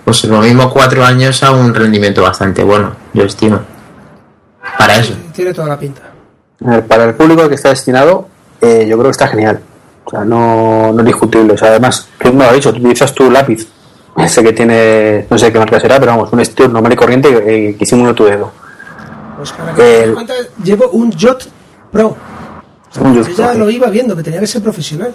[0.03, 3.70] pues lo mismo cuatro años a un rendimiento bastante bueno, yo estimo.
[4.81, 5.13] Para eso.
[5.33, 6.01] Tiene toda la pinta.
[6.87, 8.27] Para el público al que está destinado,
[8.61, 9.59] eh, yo creo que está genial.
[10.05, 11.53] O sea, no, no es discutible.
[11.53, 13.67] O sea, además, tú me lo has dicho, tú utilizas tu lápiz.
[14.17, 17.29] Ese que tiene, no sé qué marca será, pero vamos, un estilo normal y corriente
[17.45, 18.51] eh, que simula tu dedo.
[19.37, 21.47] Pues para que El- cuenta, llevo un Jot
[21.91, 22.15] Pro.
[22.99, 23.59] Un Yo Jot ya Pro.
[23.59, 25.13] lo iba viendo, que tenía que ser profesional.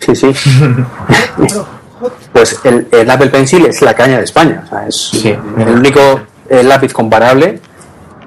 [0.00, 0.32] Sí, sí.
[2.32, 4.62] Pues el, el Apple Pencil es la caña de España.
[4.66, 5.28] O sea, es Sí.
[5.58, 7.60] el único eh, lápiz comparable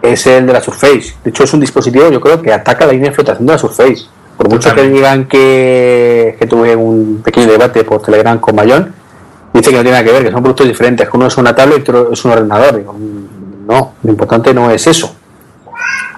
[0.01, 1.15] es el de la Surface.
[1.23, 3.59] De hecho, es un dispositivo, yo creo, que ataca la línea de flotación de la
[3.59, 4.05] Surface.
[4.37, 8.93] Por mucho que digan que, que tuve un pequeño debate por Telegram con Mayón,
[9.53, 11.55] dice que no tiene nada que ver, que son productos diferentes, que uno es una
[11.55, 12.77] tablet y otro es un ordenador.
[12.77, 12.95] Digo,
[13.67, 15.15] no, lo importante no es eso.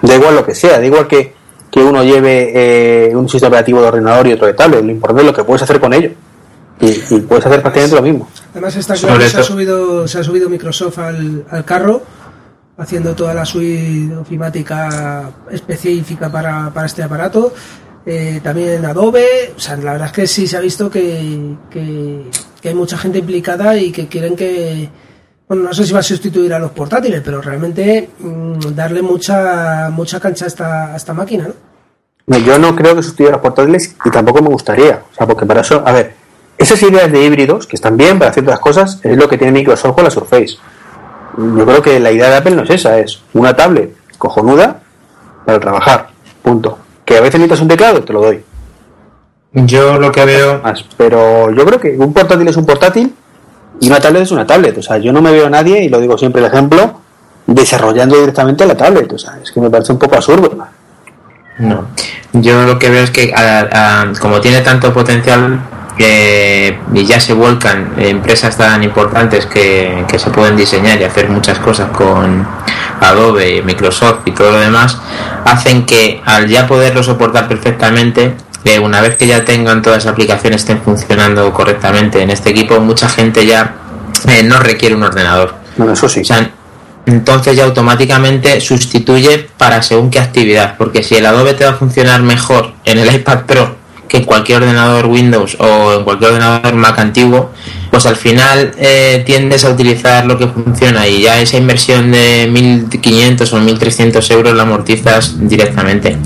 [0.02, 1.34] Da igual lo que sea, da igual que,
[1.70, 2.52] que uno lleve
[3.10, 5.44] eh, un sistema operativo de ordenador y otro de tablet, lo importante es lo que
[5.44, 6.10] puedes hacer con ello.
[6.82, 8.28] Y, y puedes hacer prácticamente lo mismo.
[8.52, 12.02] Además está claro que se ha subido, se ha subido Microsoft al, al carro,
[12.80, 17.52] haciendo toda la suite ofimática específica para, para este aparato.
[18.06, 22.24] Eh, también Adobe, o sea, la verdad es que sí se ha visto que, que,
[22.64, 24.88] hay mucha gente implicada y que quieren que,
[25.46, 29.90] bueno, no sé si va a sustituir a los portátiles, pero realmente mm, darle mucha
[29.90, 31.50] mucha cancha a esta, a esta máquina.
[32.26, 35.02] No, Yo no creo que sustituya a los portátiles y tampoco me gustaría.
[35.12, 36.14] O sea, porque para eso, a ver,
[36.56, 39.94] esas ideas de híbridos, que están bien para ciertas cosas, es lo que tiene Microsoft
[39.94, 40.56] con la Surface.
[41.38, 44.80] Yo creo que la idea de Apple no es esa, es una tablet cojonuda
[45.46, 46.08] para trabajar.
[46.42, 46.78] Punto.
[47.04, 48.44] Que a veces necesitas un teclado, te lo doy.
[49.52, 50.60] Yo lo que veo...
[50.62, 50.84] Más.
[50.96, 53.14] Pero yo creo que un portátil es un portátil
[53.80, 54.76] y una tablet es una tablet.
[54.78, 57.00] O sea, yo no me veo a nadie, y lo digo siempre el ejemplo,
[57.46, 59.12] desarrollando directamente la tablet.
[59.12, 60.50] O sea, es que me parece un poco absurdo.
[61.58, 61.84] No.
[62.32, 65.58] Yo lo que veo es que a- a- como tiene tanto potencial
[65.98, 71.28] eh, y ya se vuelcan empresas tan importantes que, que se pueden diseñar y hacer
[71.28, 72.46] muchas cosas con
[73.00, 74.98] Adobe, Microsoft y todo lo demás,
[75.44, 80.12] hacen que al ya poderlo soportar perfectamente, eh, una vez que ya tengan todas las
[80.12, 83.74] aplicaciones estén funcionando correctamente en este equipo, mucha gente ya
[84.28, 85.54] eh, no requiere un ordenador.
[85.76, 86.20] Bueno, eso sí.
[86.20, 86.50] O sea,
[87.06, 91.74] entonces ya automáticamente sustituye para según qué actividad, porque si el Adobe te va a
[91.74, 93.79] funcionar mejor en el iPad Pro
[94.10, 97.50] que en cualquier ordenador Windows o en cualquier ordenador Mac antiguo,
[97.92, 102.50] pues al final eh, tiendes a utilizar lo que funciona y ya esa inversión de
[102.50, 106.16] 1.500 o 1.300 euros la amortizas directamente.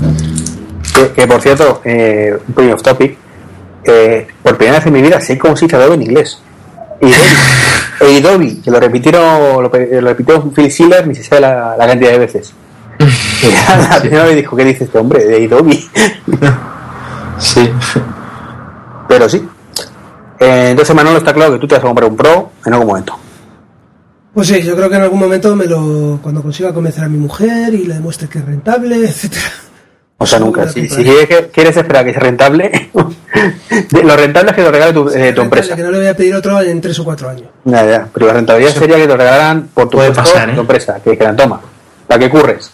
[0.95, 3.17] Que, que, por cierto, eh, un pequeño off topic,
[3.85, 6.39] eh, por primera vez en mi vida sé cómo se dice Adobe en inglés.
[8.01, 11.75] Y Adobe, que lo repitieron, lo, pe- lo repitió Phil Schiller, ni se sabe la,
[11.77, 12.51] la cantidad de veces.
[12.99, 15.23] Y la, la primera vez dijo, ¿qué dice este hombre?
[15.23, 15.79] De Adobe.
[17.39, 17.71] Sí.
[19.07, 19.47] Pero sí.
[20.39, 22.87] Eh, entonces, Manolo, está claro que tú te vas a comprar un Pro en algún
[22.87, 23.17] momento.
[24.33, 27.17] Pues sí, yo creo que en algún momento me lo, cuando consiga convencer a mi
[27.17, 29.45] mujer y le demuestre que es rentable, etcétera.
[30.17, 30.67] O sea, nunca.
[30.67, 32.89] Si, si quieres, esperar a que sea rentable,
[34.03, 35.75] lo rentable es que lo regale tu, eh, tu empresa.
[35.75, 37.47] Que no le voy a pedir otro en tres o cuatro años.
[37.65, 38.07] Ya, ya.
[38.13, 40.53] Pero la rentabilidad sería que te lo regalaran por tu, Puede puesto, pasar, ¿eh?
[40.53, 40.99] tu empresa.
[41.03, 41.59] Que dijeran, toma,
[42.07, 42.71] la que curres.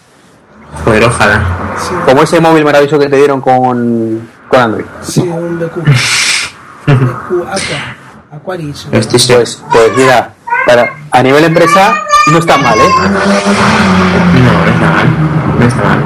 [0.86, 1.76] Joder, ojalá.
[1.80, 4.86] Sí, Como ese móvil maravilloso que te dieron con, con Android.
[5.02, 5.78] sí un BQ.
[6.88, 7.96] BQ Aqua.
[8.38, 8.88] Aquaris.
[8.92, 9.44] Estoy seguro.
[9.46, 10.34] Pues, pues mira,
[10.66, 11.94] para, a nivel empresa
[12.32, 12.82] no está mal, ¿eh?
[12.98, 13.20] No, no
[14.72, 15.08] está mal.
[15.60, 16.00] No está mal.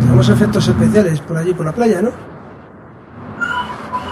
[0.00, 2.10] Tenemos efectos especiales por allí, por la playa, ¿no?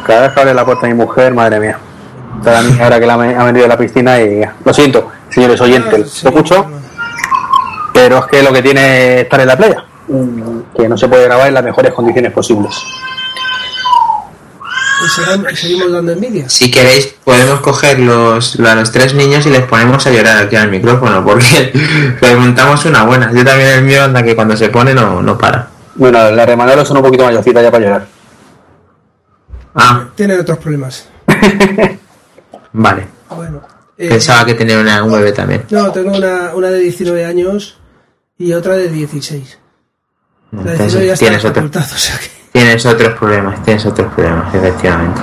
[0.06, 1.78] Cada vez que abre la puerta mi mujer, madre mía.
[2.44, 6.00] La ahora que la me- ha venido a la piscina y lo siento, señores oyentes,
[6.06, 6.66] Ah, sí, lo escucho,
[7.92, 11.24] pero es que lo que tiene estar en la playa, mm, que no se puede
[11.24, 12.82] grabar en las mejores condiciones posibles.
[15.52, 16.48] Y seguimos dando envidia.
[16.48, 20.56] Si queréis, podemos coger los, a los tres niños y les ponemos a llorar aquí
[20.56, 21.72] al micrófono, porque
[22.20, 23.32] les montamos una buena.
[23.32, 25.68] Yo también el mío anda que cuando se pone no, no para.
[25.94, 28.06] Bueno, la remanalo son un poquito mayorcita ya para llorar.
[29.74, 30.08] Ah.
[30.14, 31.08] Tienen otros problemas.
[32.72, 33.06] vale.
[33.30, 33.62] Bueno.
[33.98, 35.64] Eh, Pensaba que tenía una, un bebé también.
[35.70, 37.78] No, tengo una, una de 19 años
[38.38, 39.58] y otra de 16.
[40.52, 42.41] La ya tienes, otro, o sea que...
[42.52, 45.20] tienes otros problemas, tienes otros problemas, efectivamente.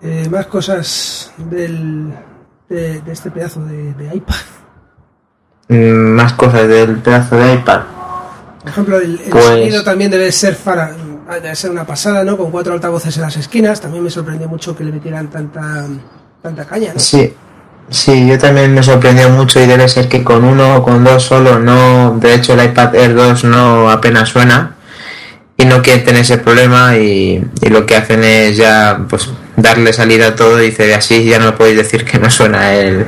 [0.00, 2.14] Eh, más cosas del,
[2.68, 4.36] de, este pedazo de, iPad.
[5.68, 7.80] Mm, más cosas del pedazo de iPad.
[8.60, 10.92] Por ejemplo, el, el pues sonido también debe ser para,
[11.42, 12.36] debe ser una pasada, ¿no?
[12.36, 13.80] Con cuatro altavoces en las esquinas.
[13.80, 15.86] También me sorprendió mucho que le metieran tanta,
[16.42, 17.00] tanta caña, ¿no?
[17.00, 17.34] Sí.
[17.90, 21.22] Sí, yo también me sorprendió mucho y debe ser que con uno o con dos
[21.22, 24.74] solo no, de hecho el iPad Air 2 no apenas suena
[25.56, 30.28] y no quieren tener ese problema y, lo que hacen es ya pues darle salida
[30.28, 33.06] a todo y dice de así ya no podéis decir que no suena el,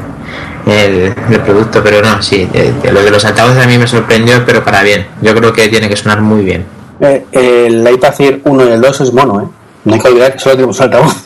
[0.67, 1.15] el,
[1.45, 2.49] producto, pero no, sí,
[2.91, 5.89] lo de los altavoces a mí me sorprendió, pero para bien, yo creo que tiene
[5.89, 6.65] que sonar muy bien.
[7.01, 9.47] Eh, el iPad Air 1 y el 2 es mono, ¿eh?
[9.85, 11.17] No hay que olvidar que solo tenemos altavoz.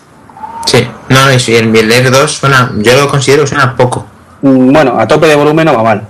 [0.66, 4.06] Sí, no, y el Air 2 suena, yo lo considero que suena poco.
[4.42, 6.08] Mm, bueno, a tope de volumen no va mal.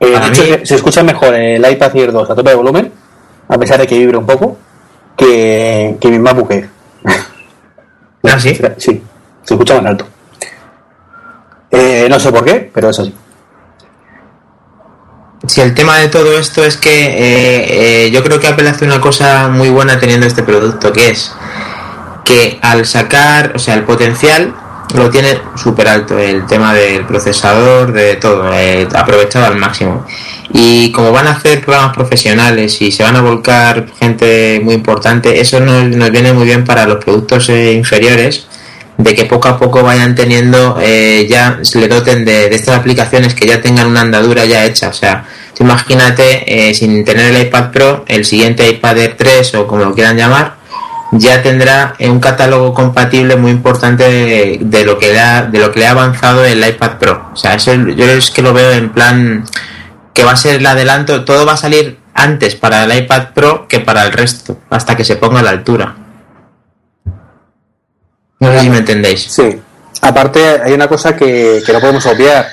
[0.00, 2.92] Eh, se escucha mejor el iPad Air 2 a tope de volumen,
[3.48, 4.58] a pesar de que vibre un poco,
[5.16, 6.68] que, que mi MacBook Air.
[8.22, 8.58] ¿Ah, sí?
[8.78, 9.02] Sí,
[9.42, 10.06] se escucha más alto.
[11.70, 13.14] Eh, no sé por qué, pero es así.
[15.46, 18.84] Sí, el tema de todo esto es que eh, eh, yo creo que Apple hace
[18.84, 21.32] una cosa muy buena teniendo este producto, que es
[22.28, 24.54] que al sacar, o sea, el potencial
[24.94, 30.06] lo tiene súper alto, el tema del procesador, de todo, eh, aprovechado al máximo.
[30.52, 35.40] Y como van a hacer programas profesionales y se van a volcar gente muy importante,
[35.40, 38.46] eso nos, nos viene muy bien para los productos eh, inferiores,
[38.98, 42.76] de que poco a poco vayan teniendo, eh, ya se le doten de, de, estas
[42.76, 44.88] aplicaciones que ya tengan una andadura ya hecha.
[44.88, 45.24] O sea,
[45.60, 50.16] imagínate, sin tener el iPad Pro, el siguiente iPad Air 3 o como lo quieran
[50.16, 50.57] llamar,
[51.12, 55.80] ya tendrá un catálogo compatible muy importante de, lo que le ha, de lo que
[55.80, 57.30] le ha avanzado el iPad Pro.
[57.32, 59.44] O sea, eso yo es que lo veo en plan
[60.12, 63.68] que va a ser el adelanto, todo va a salir antes para el iPad Pro
[63.68, 65.96] que para el resto, hasta que se ponga a la altura.
[68.40, 69.22] No sé si me entendéis.
[69.22, 69.60] Sí.
[70.02, 72.46] Aparte, hay una cosa que, no podemos obviar,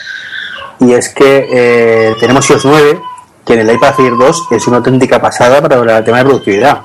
[0.79, 3.01] y es que eh, tenemos iOS 9,
[3.45, 6.81] que en el iPad Air 2 es una auténtica pasada para el tema de productividad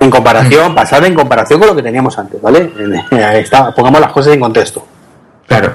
[0.00, 2.72] en comparación, pasada en comparación con lo que teníamos antes, ¿vale?
[3.34, 4.84] Está, pongamos las cosas en contexto.
[5.46, 5.74] Claro.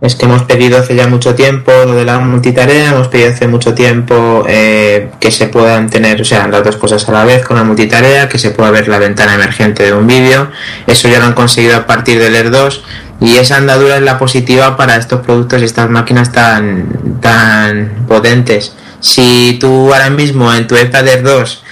[0.00, 3.48] Es que hemos pedido hace ya mucho tiempo lo de la multitarea, hemos pedido hace
[3.48, 7.44] mucho tiempo eh, que se puedan tener, o sea, las dos cosas a la vez
[7.44, 10.50] con la multitarea, que se pueda ver la ventana emergente de un vídeo.
[10.86, 12.84] Eso ya lo han conseguido a partir del Air 2
[13.22, 18.76] y esa andadura es la positiva para estos productos y estas máquinas tan, tan potentes.
[19.00, 21.64] Si tú ahora mismo en tu iPad Air 2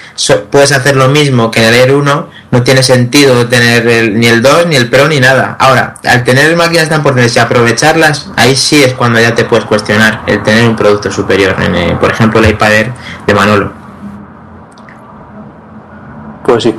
[0.51, 4.43] puedes hacer lo mismo que en el Air 1, no tiene sentido tener ni el
[4.43, 5.57] 2, ni el Pro, ni nada.
[5.59, 9.65] Ahora, al tener máquinas tan potentes y aprovecharlas, ahí sí es cuando ya te puedes
[9.65, 12.93] cuestionar el tener un producto superior, en, eh, por ejemplo, el iPad Air
[13.27, 13.73] de Manolo.
[16.45, 16.75] Pues sí.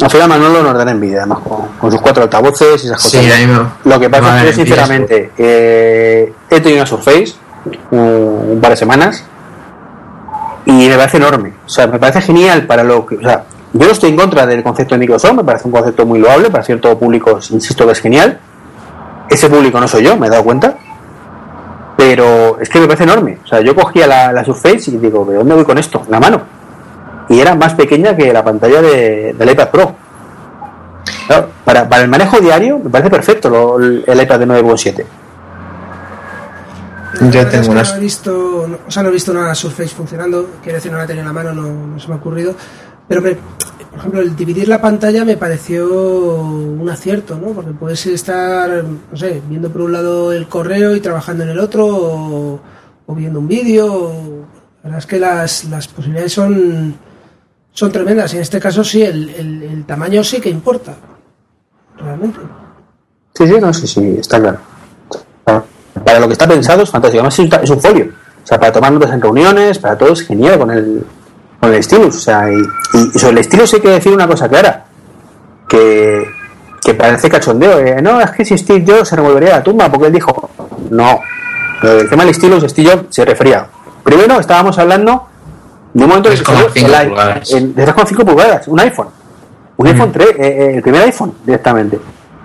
[0.00, 1.40] Al final Manolo nos da envidia, además,
[1.78, 3.22] con, sus cuatro altavoces y esas cosas.
[3.84, 7.34] Lo que pasa es que, sinceramente, eh, he tenido una Surface
[7.90, 9.24] un par de semanas
[10.64, 11.52] y me parece enorme.
[11.66, 13.16] O sea, me parece genial para lo que.
[13.16, 16.04] O sea, yo no estoy en contra del concepto de Microsoft, me parece un concepto
[16.06, 18.38] muy loable para cierto público, insisto que es genial.
[19.28, 20.76] Ese público no soy yo, me he dado cuenta.
[21.96, 23.38] Pero es que me parece enorme.
[23.44, 26.02] O sea, yo cogía la, la Surface y digo, ¿de dónde voy con esto?
[26.08, 26.42] La mano.
[27.28, 29.94] Y era más pequeña que la pantalla de, del iPad Pro.
[31.64, 35.04] para, para el manejo diario me parece perfecto el, iPad de 9.7
[37.30, 37.82] yo tengo una...
[37.82, 41.06] No he visto, o sea, no he visto una Surface funcionando, quiero decir, no la
[41.06, 42.54] tenía en la mano, no, se me ha ocurrido.
[43.08, 47.48] Pero, por ejemplo, el dividir la pantalla me pareció un acierto, ¿no?
[47.48, 51.58] Porque puedes estar, no sé, viendo por un lado el correo y trabajando en el
[51.58, 54.10] otro, o, viendo un vídeo.
[54.82, 56.96] La verdad es que las, las posibilidades son,
[57.72, 58.32] son tremendas.
[58.32, 60.96] Y en este caso, sí, el, el, tamaño sí que importa,
[61.98, 62.40] realmente.
[63.34, 64.71] Sí, sí, no, sí, sí, está claro
[66.04, 67.20] para lo que está pensado es fantástico.
[67.26, 68.06] Además es un folio.
[68.42, 71.04] O sea, para tomar notas en reuniones, para todo es genial con el,
[71.60, 72.16] con el stylus.
[72.16, 74.84] O sea, y, sobre el stylus hay que decir una cosa clara.
[75.68, 76.24] Que,
[76.84, 77.78] que parece cachondeo.
[77.78, 80.50] Eh, no, es que si Steve Jobs se revolvería la tumba porque él dijo,
[80.90, 81.20] no.
[81.82, 83.66] El tema del stylus, Steve Jobs se refería.
[84.02, 85.26] Primero estábamos hablando
[85.94, 87.52] De un momento que 3,5 salió el i- pulgadas.
[87.52, 89.08] el- de 3,5 pulgadas, un iPhone.
[89.76, 91.98] Un iPhone 3, eh, eh, el primer iPhone directamente.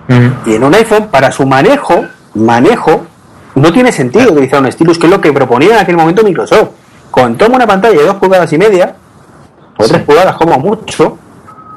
[0.08, 0.28] Mm.
[0.50, 3.07] Y en un iPhone, para su manejo, manejo,
[3.60, 6.70] no tiene sentido utilizar un stylus, que es lo que proponía en aquel momento Microsoft.
[7.12, 8.96] Con toma una pantalla de 2 pulgadas y media,
[9.78, 11.18] o 3 pulgadas como mucho,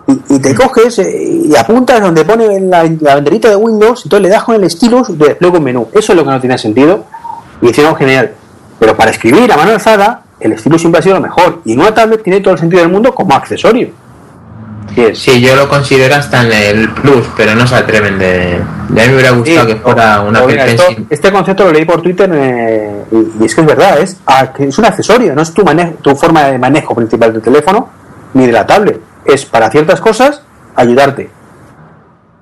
[0.06, 4.22] y, y te coges eh, y apuntas donde pone la, la banderita de Windows, entonces
[4.22, 5.88] le das con el stylus y te despliega un menú.
[5.92, 7.04] Eso es lo que no tiene sentido,
[7.62, 8.32] y hicieron genial.
[8.78, 11.80] Pero para escribir a mano alzada, el stylus siempre ha sido lo mejor, y en
[11.80, 13.90] una tablet tiene todo el sentido del mundo como accesorio.
[15.14, 18.60] Sí, yo lo considero hasta en el Plus, pero no se atreven de...
[18.88, 21.72] de a mí me hubiera gustado Sí, que fuera una mira, esto- este concepto lo
[21.72, 24.18] leí por Twitter eh, y, y es que es verdad, es,
[24.58, 27.88] es un accesorio, no es tu, manejo, tu forma de manejo principal del teléfono
[28.34, 29.00] ni de la tablet.
[29.24, 30.42] Es para ciertas cosas
[30.74, 31.30] ayudarte,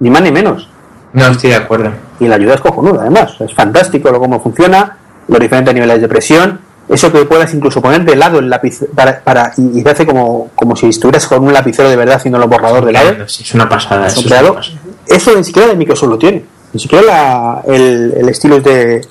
[0.01, 0.69] ni más ni menos.
[1.13, 1.91] No estoy de acuerdo.
[2.21, 3.35] Y la ayuda es cojonuda, además.
[3.41, 4.97] Es fantástico lo cómo funciona,
[5.29, 6.61] los diferentes niveles de presión.
[6.89, 10.07] Eso que puedas incluso poner de lado el lápiz para, para y, y te hace
[10.07, 13.11] como, como si estuvieras con un lapicero de verdad haciendo los borrador de lado.
[13.25, 14.07] Es una pasada.
[14.07, 14.55] Eso, es una Soplado.
[14.55, 14.79] pasada.
[15.07, 16.45] Eso ni siquiera de Microsoft lo tiene.
[16.73, 19.07] Ni siquiera la- el, el estilo de,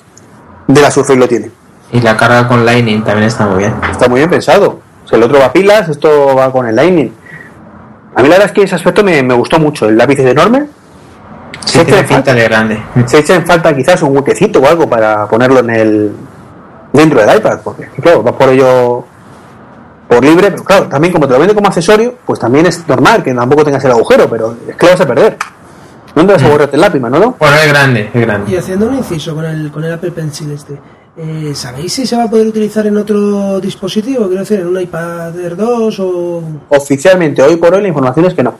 [0.66, 1.50] de la Surface lo tiene.
[1.92, 3.74] Y la carga con Lightning también está muy bien.
[3.90, 4.80] Está muy bien pensado.
[5.04, 7.12] O sea, el otro va a pilas, esto va con el Lightning.
[8.14, 9.88] A mí la verdad es que ese aspecto me, me gustó mucho.
[9.88, 10.66] El lápiz es enorme.
[11.64, 12.82] Sí, Se echa, en falta, de grande.
[13.06, 16.12] se echa en falta quizás un huequecito o algo para ponerlo en el
[16.92, 17.60] dentro del iPad.
[17.62, 19.04] Porque claro, vas por ello
[20.08, 23.22] por libre, pero claro, también como te lo vende como accesorio, pues también es normal
[23.22, 25.36] que tampoco tengas el agujero, pero es que lo vas a perder.
[26.14, 27.36] ¿Dónde vas a borrarte el lápiz, Manolo?
[27.38, 28.58] Bueno, es grande, es Y grande.
[28.58, 30.80] haciendo un inciso con el, con el Apple Pencil este,
[31.18, 34.26] eh, ¿sabéis si se va a poder utilizar en otro dispositivo?
[34.26, 36.42] Quiero decir, en un iPad Air 2 o...
[36.70, 38.54] Oficialmente, hoy por hoy, la información es que no.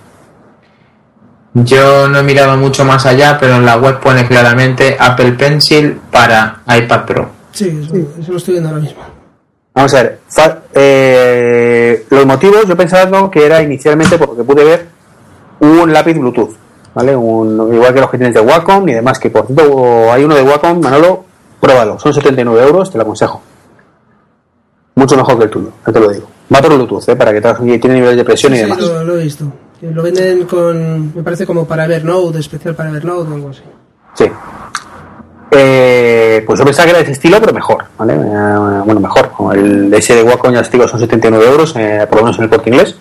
[1.55, 5.99] Yo no he mirado mucho más allá, pero en la web pone claramente Apple Pencil
[6.13, 7.29] para iPad Pro.
[7.59, 9.01] Sí, eso, eso lo estoy viendo ahora mismo.
[9.75, 14.45] Vamos a ver, fa- eh, los motivos, yo pensaba que era inicialmente, por lo que
[14.45, 14.87] pude ver,
[15.61, 16.51] un lápiz Bluetooth,
[16.95, 17.15] ¿vale?
[17.17, 20.35] Un, igual que los que tienes de Wacom y demás, que por cierto hay uno
[20.35, 21.25] de Wacom, Manolo,
[21.61, 23.41] pruébalo, son 79 euros, te lo aconsejo.
[24.95, 26.27] Mucho mejor que el tuyo, ya te lo digo.
[26.53, 27.17] Va por Bluetooth, ¿eh?
[27.17, 27.41] para que
[27.79, 28.81] tiene niveles de presión y Sí, demás.
[28.81, 29.45] lo, lo he visto.
[29.81, 33.63] Lo venden con, me parece como para Evernote, especial para Evernote o algo así.
[34.15, 34.25] Sí.
[35.51, 38.15] Eh, pues yo pensaba que era de ese estilo, pero mejor, ¿vale?
[38.15, 39.31] Eh, bueno, mejor.
[39.57, 42.45] El ese de Wacom, ya os digo, son 79 euros, eh, por lo menos en
[42.45, 42.97] el corte inglés.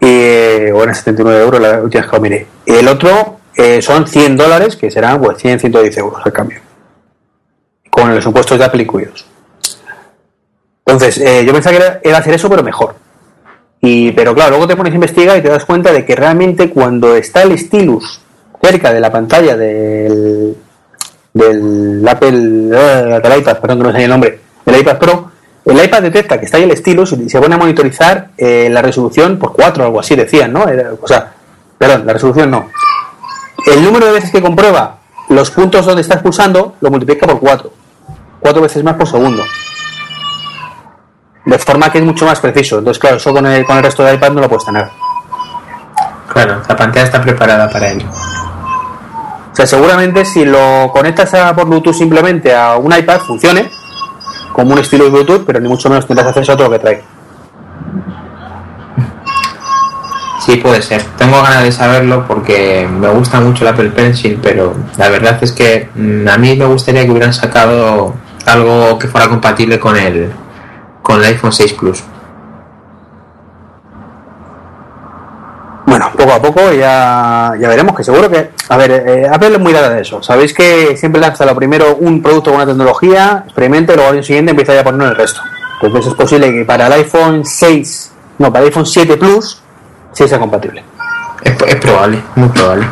[0.00, 2.46] Eh, bueno, 79 euros la última vez que lo miré.
[2.66, 3.36] El otro
[3.80, 6.60] son 100 dólares, que serán pues 100, 110 euros al cambio.
[7.88, 8.86] Con los impuestos de Apple.
[10.84, 12.94] Entonces, yo pensaba que era, era hacer eso, pero mejor.
[13.80, 16.68] Y, pero claro, luego te pones a investigar y te das cuenta de que realmente
[16.68, 18.20] cuando está el stylus
[18.60, 20.56] cerca de la pantalla del,
[21.36, 25.30] del Apple, eh, del iPad, perdón que no sé el nombre, del iPad Pro,
[25.66, 28.80] el iPad detecta que está ahí el stylus y se pone a monitorizar eh, la
[28.80, 30.64] resolución por 4 o algo así, decían, ¿no?
[31.02, 31.34] O sea,
[31.76, 32.70] perdón, la resolución no.
[33.66, 37.70] El número de veces que comprueba los puntos donde estás pulsando lo multiplica por 4.
[38.40, 39.42] 4 veces más por segundo.
[41.44, 42.78] De forma que es mucho más preciso.
[42.78, 44.88] Entonces, claro, eso con el, con el resto del iPad no lo puedes tener.
[46.32, 48.06] Claro, la pantalla está preparada para ello.
[49.56, 53.70] O sea, seguramente si lo conectas a- por Bluetooth simplemente a un iPad funcione
[54.52, 56.78] como un estilo de Bluetooth, pero ni mucho menos tendrás acceso a todo lo que
[56.78, 57.02] trae.
[60.40, 61.02] Sí, puede ser.
[61.16, 65.52] Tengo ganas de saberlo porque me gusta mucho el Apple Pencil, pero la verdad es
[65.52, 68.12] que mm, a mí me gustaría que hubieran sacado
[68.44, 70.32] algo que fuera compatible con el
[71.00, 72.04] con el iPhone 6 Plus.
[75.86, 78.50] Bueno, poco a poco ya, ya veremos que seguro que...
[78.68, 80.22] A ver, eh, Apple es muy dada de eso.
[80.22, 84.24] Sabéis que siempre lanza lo primero un producto con una tecnología, experimente, luego al año
[84.24, 85.40] siguiente empieza ya a poner el resto.
[85.80, 89.60] Entonces es posible que para el iPhone 6, no, para el iPhone 7 Plus,
[90.12, 90.82] sí sea compatible.
[91.42, 92.86] Es, es probable, muy probable.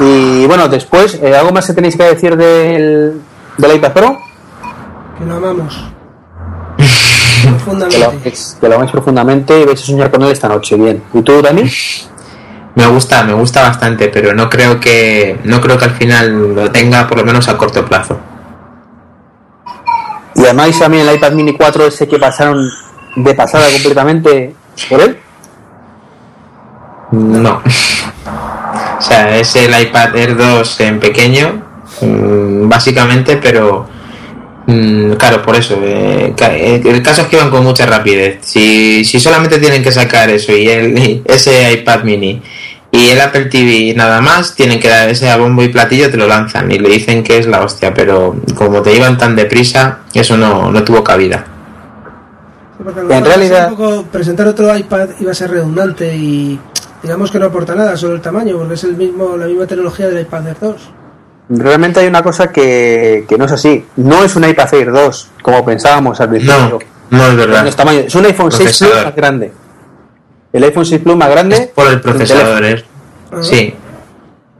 [0.00, 3.20] Y bueno, después, eh, ¿algo más que tenéis que decir del,
[3.58, 4.18] del iPad Pro?
[5.18, 5.92] Que lo amamos.
[7.52, 8.32] Que lo, Profundamente.
[8.60, 10.76] que lo améis profundamente y vais a soñar con él esta noche.
[10.76, 11.02] Bien.
[11.12, 11.70] ¿Y tú, Dani?
[12.74, 16.70] Me gusta, me gusta bastante, pero no creo que no creo que al final lo
[16.70, 18.18] tenga por lo menos a corto plazo.
[20.34, 22.70] ¿Y amáis también el iPad Mini 4 ese que pasaron
[23.16, 24.54] de pasada completamente
[24.88, 25.18] por él?
[27.12, 27.60] No.
[28.98, 31.60] O sea, es el iPad Air 2 en pequeño,
[32.02, 33.88] mm, básicamente, pero
[34.66, 35.78] mm, claro, por eso.
[35.82, 38.38] eh, eh, el caso es que van con mucha rapidez.
[38.42, 42.40] Si, si solamente tienen que sacar eso y, el, y ese iPad mini
[42.90, 46.16] y el Apple TV nada más, tienen que dar ese a bombo y platillo, te
[46.18, 50.00] lo lanzan y le dicen que es la hostia, pero como te iban tan deprisa,
[50.12, 51.46] eso no, no tuvo cabida.
[53.08, 56.58] En realidad- un poco presentar otro iPad iba a ser redundante y
[57.02, 60.08] digamos que no aporta nada, solo el tamaño, porque es el mismo la misma tecnología
[60.08, 60.76] del iPad Air 2.
[61.54, 63.84] Realmente hay una cosa que, que no es así.
[63.96, 66.80] No es un iPad Air 2, como pensábamos al principio.
[67.10, 67.66] No, no es verdad.
[67.66, 68.00] es tamaño.
[68.00, 69.52] Es un iPhone 6 Plus más grande.
[70.52, 71.56] El iPhone 6 Plus más grande.
[71.56, 72.84] Es por el procesador, ¿eh?
[73.32, 73.36] Ah.
[73.42, 73.74] Sí.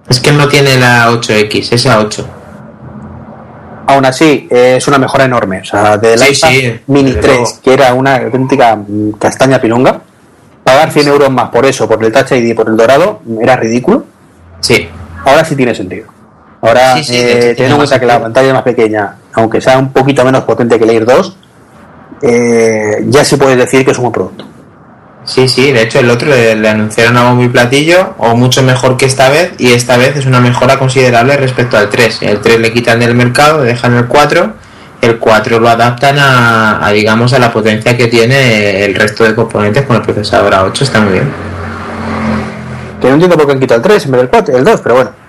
[0.08, 2.28] Es que no tiene la 8X, es la 8.
[3.86, 5.60] Aún así, eh, es una mejora enorme.
[5.60, 7.52] O sea, del Sí, iPad sí, Mini desde 3, luego.
[7.62, 8.78] que era una auténtica
[9.18, 10.00] castaña pilonga,
[10.64, 13.56] pagar 100 euros más por eso, por el Touch ID y por el dorado, era
[13.56, 14.04] ridículo.
[14.60, 14.88] Sí.
[15.24, 16.06] Ahora sí tiene sentido.
[16.62, 19.78] Ahora, Sí, sí, eh, teniendo en cuenta que la pantalla es más pequeña, aunque sea
[19.78, 21.36] un poquito menos potente que el Air 2,
[22.22, 24.44] eh, ya sí puedes decir que es un buen producto.
[25.24, 28.62] Sí, sí, de hecho el otro le, le anunciaron a bombo y platillo, o mucho
[28.62, 32.22] mejor que esta vez, y esta vez es una mejora considerable respecto al 3.
[32.22, 34.52] El 3 le quitan del mercado, dejan el 4,
[35.00, 39.34] el 4 lo adaptan a, a, digamos, a la potencia que tiene el resto de
[39.34, 41.28] componentes con el procesador A8, está muy bien.
[43.00, 44.80] Que no entiendo por qué han quitado el 3 en vez del 4, el 2,
[44.80, 45.21] pero bueno.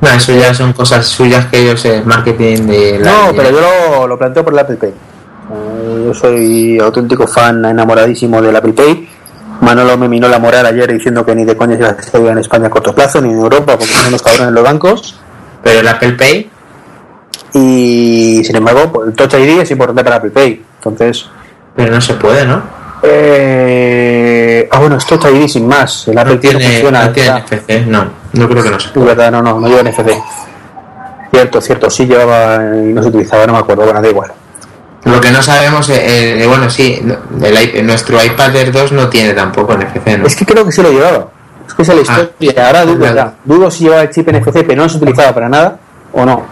[0.00, 3.10] No, eso ya son cosas suyas que ellos, el marketing de la...
[3.10, 4.90] No, pero yo lo, lo planteo por el Apple Pay.
[4.90, 9.08] Eh, yo soy auténtico fan enamoradísimo del Apple Pay.
[9.60, 12.26] Manolo me minó la moral ayer diciendo que ni de coña se iba a hacer
[12.26, 15.18] en España a corto plazo, ni en Europa, porque son unos cabrones los bancos.
[15.62, 16.50] Pero el Apple Pay,
[17.54, 20.62] Y sin embargo, el Touch ID es importante para Apple Pay.
[20.76, 21.26] Entonces,
[21.74, 22.75] pero no se puede, ¿no?
[23.02, 26.08] Eh, ah, bueno, es Touch ID sin más.
[26.08, 27.04] El Apple No tiene, funciona.
[27.06, 27.38] no tiene.
[27.40, 30.10] NFC, no, no creo que no se Es verdad, no, no, no lleva NFC.
[31.32, 34.32] Cierto, cierto, sí llevaba y no se utilizaba, no me acuerdo, bueno, da igual.
[35.04, 37.00] Lo que no sabemos, eh, eh, bueno, sí,
[37.42, 40.26] el nuestro iPad Air 2 no tiene tampoco NFC, ¿no?
[40.26, 41.28] Es que creo que sí lo llevaba.
[41.68, 42.66] Es que esa es la Ah, historia.
[42.66, 45.78] Ahora dudo, dudo si llevaba el chip NFC, pero no se utilizaba para nada
[46.12, 46.42] o no.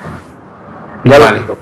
[1.05, 1.41] Ya Vale.
[1.47, 1.57] lo.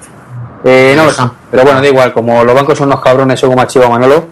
[0.65, 1.23] Eh, no lo sé.
[1.51, 2.13] Pero bueno, da igual.
[2.13, 4.27] Como los bancos son unos cabrones según Machiva Manolo,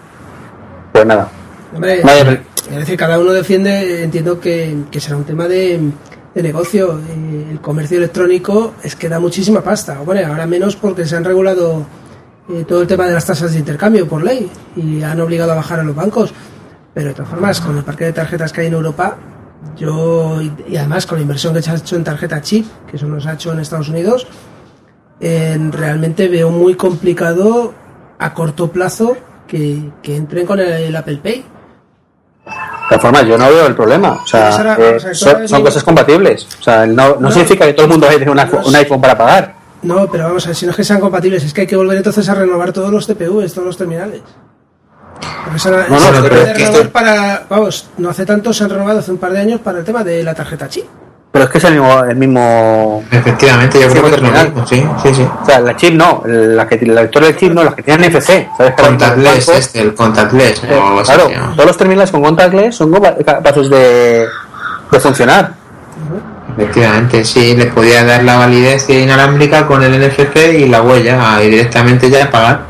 [1.00, 1.28] pues nada.
[1.74, 5.80] Hombre, pero- es decir, cada uno defiende, entiendo que, que será un tema de,
[6.34, 7.00] de negocio.
[7.08, 9.98] Eh, el comercio electrónico es que da muchísima pasta.
[10.04, 11.84] Bueno, ahora menos porque se han regulado
[12.48, 15.56] eh, todo el tema de las tasas de intercambio por ley y han obligado a
[15.56, 16.32] bajar a los bancos.
[16.94, 19.16] Pero de todas formas, con el parque de tarjetas que hay en Europa,
[19.76, 23.06] yo, y, además con la inversión que se ha hecho en tarjeta chip, que eso
[23.06, 24.26] no se ha hecho en Estados Unidos,
[25.20, 27.74] eh, realmente veo muy complicado
[28.18, 29.16] a corto plazo
[29.50, 31.44] que, que entren con el, el Apple Pay.
[32.46, 34.20] De todas formas, yo no veo el problema.
[34.22, 36.46] O sea, eh, o sea, son, cosas compatibles.
[36.60, 37.30] O sea, no, no, No.
[37.32, 39.54] significa que todo el mundo vaya a tener un iPhone, un iPhone para pagar.
[39.82, 41.76] No, pero vamos a ver, si no es que sean compatibles, es que hay que
[41.76, 44.20] volver entonces a renovar todos los TPUs, todos los terminales.
[45.44, 48.52] Porque se han- No, no, se pero es que esto- para, vamos, no hace tanto
[48.52, 50.84] se han renovado hace un par de años para el tema de la tarjeta chip.
[51.32, 52.02] Pero es que es el mismo.
[52.04, 54.46] El mismo Efectivamente, yo creo que es lo terminal.
[54.48, 55.28] mismo, sí, sí, sí.
[55.42, 56.22] o sea, la chip no.
[56.26, 58.48] La, que, la lectora del chip no, las que tienen NFC.
[58.56, 58.74] ¿Sabes?
[58.76, 60.64] Contactless, bancos- este, el contactless.
[60.64, 64.26] Eh, o algo así claro, todos los terminales con contactless son capa- capaces de,
[64.90, 65.52] de funcionar.
[66.58, 71.48] Efectivamente, sí, les podía dar la validez inalámbrica con el NFC y la huella y
[71.48, 72.62] directamente ya pagar.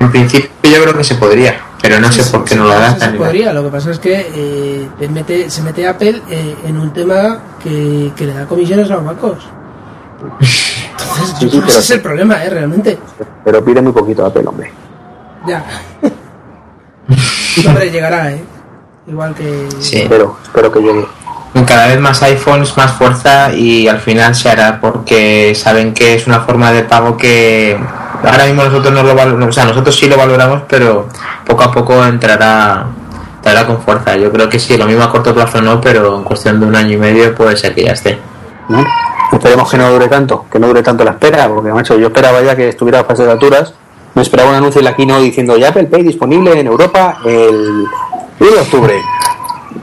[0.00, 2.78] En principio yo creo que se podría, pero no sé por qué no lo Sí,
[2.78, 3.16] ni nada.
[3.16, 7.38] podría, lo que pasa es que eh, mete- se mete Apple eh, en un tema
[7.62, 9.38] que, que le da comisiones a los bancos.
[10.20, 12.50] Entonces, Sí, yo sí, creo que pero- ese es el problema, ¿eh?
[12.50, 12.98] Realmente.
[13.44, 14.72] Pero pide muy poquito Apple, hombre.
[15.46, 15.64] Ya.
[17.66, 18.44] Hombre, llegará, ¿eh?
[19.06, 19.68] Igual que...
[19.80, 19.98] Sí.
[20.02, 21.06] Espero, espero que llegue.
[21.66, 26.26] Cada vez más iPhones, más fuerza y al final se hará porque saben que es
[26.28, 27.76] una forma de pago que
[28.22, 31.08] ahora mismo nosotros no lo valoramos, o sea, nosotros sí lo valoramos, pero
[31.46, 32.86] poco a poco entrará,
[33.36, 34.16] entrará con fuerza.
[34.16, 36.76] Yo creo que sí, lo mismo a corto plazo no, pero en cuestión de un
[36.76, 38.18] año y medio puede ser que ya esté.
[39.32, 42.42] Esperemos que no dure tanto, que no dure tanto la espera, porque macho, yo esperaba
[42.42, 43.74] ya que estuviera a fase de alturas.
[44.14, 47.84] Me esperaba un anuncio en la Keynote diciendo ya Apple Pay disponible en Europa el
[48.40, 48.94] 1 de octubre.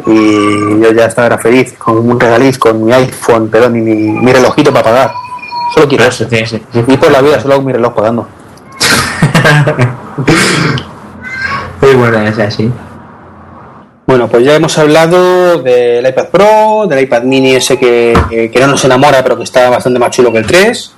[0.05, 4.71] Y yo ya estaba feliz con un regaliz con mi iPhone, ni mi, mi relojito
[4.71, 5.26] para pagar.
[5.73, 6.27] Solo quiero eso.
[6.29, 6.83] Sí, sí, sí.
[6.87, 8.27] Y por la vida solo hago mi reloj pagando.
[11.81, 12.71] Muy buena esa, sí.
[14.05, 18.59] Bueno, pues ya hemos hablado del iPad Pro, del iPad mini ese que, que- que
[18.59, 20.93] no nos enamora, pero que está bastante más chulo que el 3.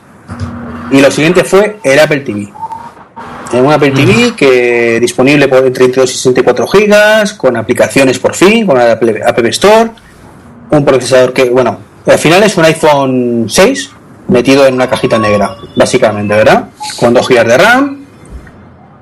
[0.91, 2.49] Y lo siguiente fue el Apple TV.
[3.51, 8.35] Eh, Un Apple TV que disponible por entre 32 y 64 gigas, con aplicaciones por
[8.35, 9.89] fin, con la Apple, Apple Store,
[10.69, 13.89] un procesador que, bueno, al final es un iPhone 6
[14.29, 16.65] metido en una cajita negra, básicamente, ¿verdad?
[16.99, 18.05] Con 2 gigas de RAM,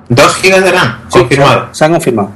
[0.09, 1.67] 2 gigas de RAM, Sí, confirmado.
[1.73, 2.31] Se han confirmado.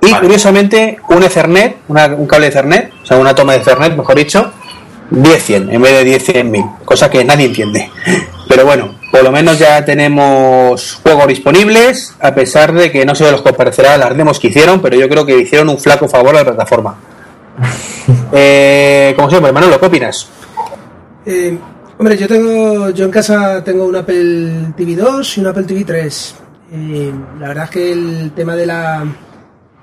[0.00, 0.22] Y Vale.
[0.26, 4.52] curiosamente, un Ethernet, una- un cable Ethernet, o sea, una toma de Ethernet, mejor dicho,
[5.10, 7.90] 10-100 en vez de 10-100.000, cosa que nadie entiende.
[8.48, 13.24] Pero bueno, por lo menos ya tenemos juegos disponibles, a pesar de que no sé
[13.24, 15.78] de los que os parecerá las demos que hicieron, pero yo creo que hicieron un
[15.78, 16.94] flaco favor a la plataforma.
[18.32, 20.28] eh, como siempre, Manolo, ¿qué opinas?
[21.24, 21.58] Eh,
[21.98, 25.84] hombre, yo tengo, yo en casa tengo un Apple TV 2 y un Apple TV
[25.84, 26.34] 3.
[26.72, 29.04] Eh, la verdad es que el tema de la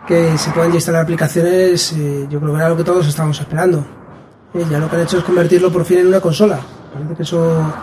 [0.07, 3.86] que se puedan instalar aplicaciones, eh, yo creo que era lo que todos estábamos esperando.
[4.53, 6.59] Eh, ya lo que han hecho es convertirlo por fin en una consola.
[6.93, 7.74] Parece que eso,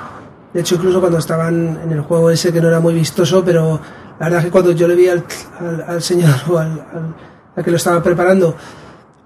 [0.52, 3.80] de hecho, incluso cuando estaban en el juego ese que no era muy vistoso, pero
[4.18, 5.24] la verdad es que cuando yo le vi al,
[5.60, 7.14] al- al señor o al, al-
[7.56, 8.54] al que lo estaba preparando,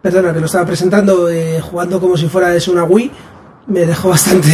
[0.01, 3.11] perdona, que lo estaba presentando, eh, jugando como si fuera eso una Wii,
[3.67, 4.49] me dejó bastante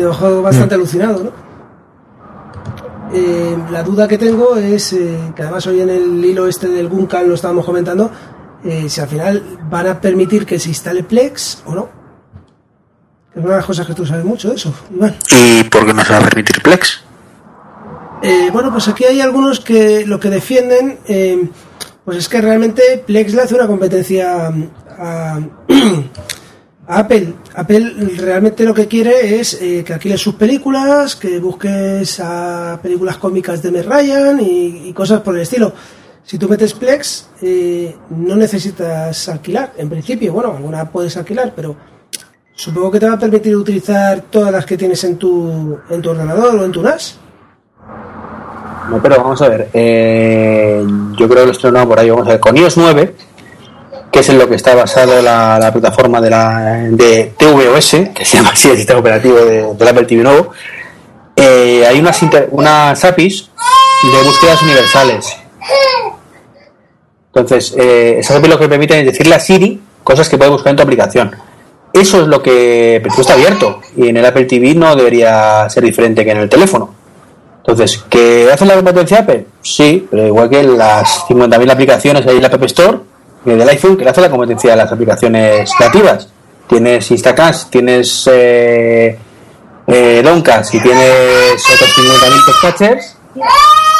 [0.00, 1.50] dejó bastante alucinado ¿no?
[3.12, 6.88] Eh, la duda que tengo es eh, que además hoy en el hilo este del
[6.88, 8.10] Gunkan lo estábamos comentando
[8.64, 11.88] eh, si al final van a permitir que se instale Plex o no
[13.34, 15.94] es una de las cosas que tú sabes mucho de eso Iván ¿Y por qué
[15.94, 17.04] no se va a permitir Plex?
[18.52, 20.98] Bueno, pues aquí hay algunos que lo que defienden,
[22.04, 24.52] pues es que realmente Plex le hace una competencia a,
[24.98, 25.40] a
[26.90, 27.34] Apple.
[27.54, 33.16] Apple realmente lo que quiere es eh, que alquiles sus películas, que busques a películas
[33.18, 35.72] cómicas de Meg Ryan y, y cosas por el estilo.
[36.24, 40.32] Si tú metes Plex, eh, no necesitas alquilar, en principio.
[40.32, 41.74] Bueno, alguna puedes alquilar, pero
[42.54, 46.10] supongo que te va a permitir utilizar todas las que tienes en tu, en tu
[46.10, 47.18] ordenador o en tu NAS.
[48.90, 49.68] No, pero vamos a ver.
[49.72, 50.84] eh,
[51.16, 52.10] yo creo que lo estrenado por ahí.
[52.10, 52.40] Vamos a ver.
[52.40, 53.14] Con iOS 9,
[54.12, 56.58] que es en lo que está basado la, la plataforma de, la,
[56.90, 60.50] de tvOS, que se llama así el sistema operativo de, del Apple TV nuevo,
[61.36, 63.50] eh, hay unas, inter- unas APIs
[64.02, 65.36] de búsquedas universales.
[67.32, 70.70] Entonces, eh, esas APIs lo que permiten es decirle a Siri cosas que puede buscar
[70.70, 71.34] en tu aplicación.
[71.92, 75.84] Eso es lo que esto está abierto y en el Apple TV no debería ser
[75.84, 76.94] diferente que en el teléfono.
[77.58, 79.46] Entonces, ¿que hace la competencia Apple?
[79.60, 82.98] Sí, pero igual que las 50.000 aplicaciones ahí en la App Store
[83.44, 86.28] del iPhone, le hace la competencia a las aplicaciones nativas.
[86.68, 89.18] Tienes Instacast, tienes eh,
[89.86, 93.16] eh, y tienes otros 50.000 podcasters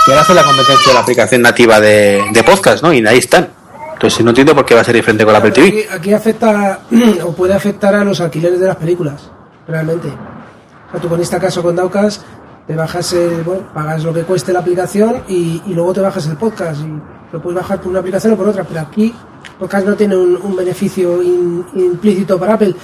[0.04, 2.92] que le hace la competencia a la aplicación nativa de, de podcast, ¿no?
[2.92, 3.48] Y ahí están.
[3.94, 5.86] Entonces, no entiendo por qué va a ser diferente con la Apple TV.
[5.92, 6.80] Aquí, afecta
[7.24, 9.30] o puede afectar a los alquileres de las películas,
[9.66, 10.08] realmente.
[10.08, 12.20] O sea, tú con este caso con Daucas
[12.66, 16.26] te bajas el, bueno, pagas lo que cueste la aplicación y, y luego te bajas
[16.26, 19.14] el podcast y lo puedes bajar por una aplicación o por otra, pero aquí
[19.60, 22.74] podcast no tiene un, un beneficio in- implícito para Apple,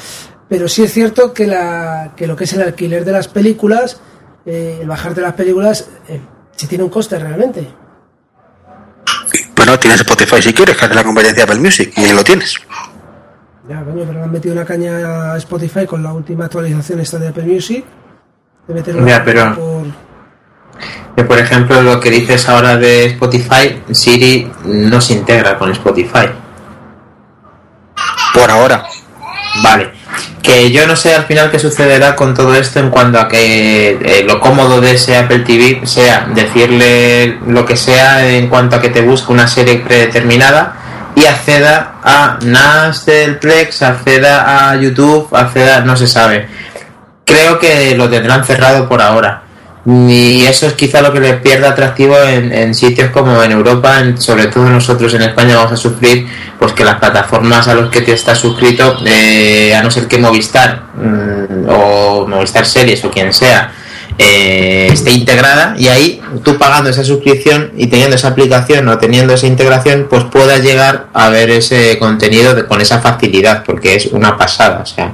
[0.48, 4.00] pero sí es cierto que la que lo que es el alquiler de las películas,
[4.44, 6.20] eh, el bajarte las películas, eh,
[6.54, 7.66] sí tiene un coste realmente.
[9.56, 12.22] Bueno, tienes Spotify si quieres, que hace la competencia de Apple Music, y ahí lo
[12.22, 12.54] tienes.
[13.68, 17.18] Ya, coño, pero le han metido una caña a Spotify con la última actualización esta
[17.18, 17.84] de Apple Music.
[18.68, 20.06] De Ya, pero- por...
[21.16, 26.26] Que, por ejemplo, lo que dices ahora de Spotify, Siri no se integra con Spotify.
[28.36, 28.84] Por ahora.
[29.62, 29.90] Vale.
[30.42, 33.98] Que yo no sé al final qué sucederá con todo esto en cuanto a que
[34.00, 38.80] eh, lo cómodo de ese Apple TV sea decirle lo que sea en cuanto a
[38.80, 40.76] que te busque una serie predeterminada
[41.16, 46.46] y acceda a NAS del Plex, acceda a YouTube, acceda, no se sabe.
[47.24, 49.45] Creo que lo tendrán cerrado por ahora.
[49.88, 54.20] Y eso es quizá lo que le pierda atractivo en, sitios como en Europa, en-
[54.20, 56.26] sobre todo nosotros en España vamos a sufrir
[56.58, 60.18] pues que las plataformas a los que te estás suscrito, eh, a no ser que
[60.18, 63.72] Movistar mm, o Movistar Series o quien sea,
[64.18, 69.34] eh, esté integrada y ahí tú pagando esa suscripción y teniendo esa aplicación o teniendo
[69.34, 74.06] esa integración, pues puedas llegar a ver ese contenido de- con esa facilidad, porque es
[74.06, 75.12] una pasada, o sea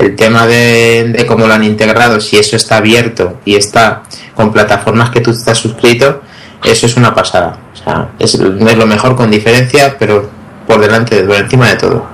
[0.00, 4.02] el tema de, cómo lo han integrado, si eso está abierto y está
[4.34, 6.22] con plataformas que tú estás suscrito,
[6.64, 7.58] eso es una pasada.
[7.74, 10.28] O sea, es, lo mejor con diferencia, pero
[10.66, 12.06] por delante, por encima de todo.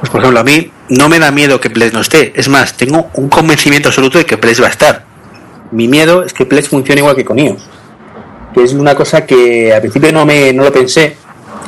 [0.00, 2.32] Pues por ejemplo, a mí no me da miedo que Plex no esté.
[2.34, 5.04] Es más, tengo un convencimiento absoluto de que Plex va a estar.
[5.70, 7.62] Mi miedo es que Plex funcione igual que con iOS.
[8.52, 11.16] Que es una cosa que al principio no, me, no lo pensé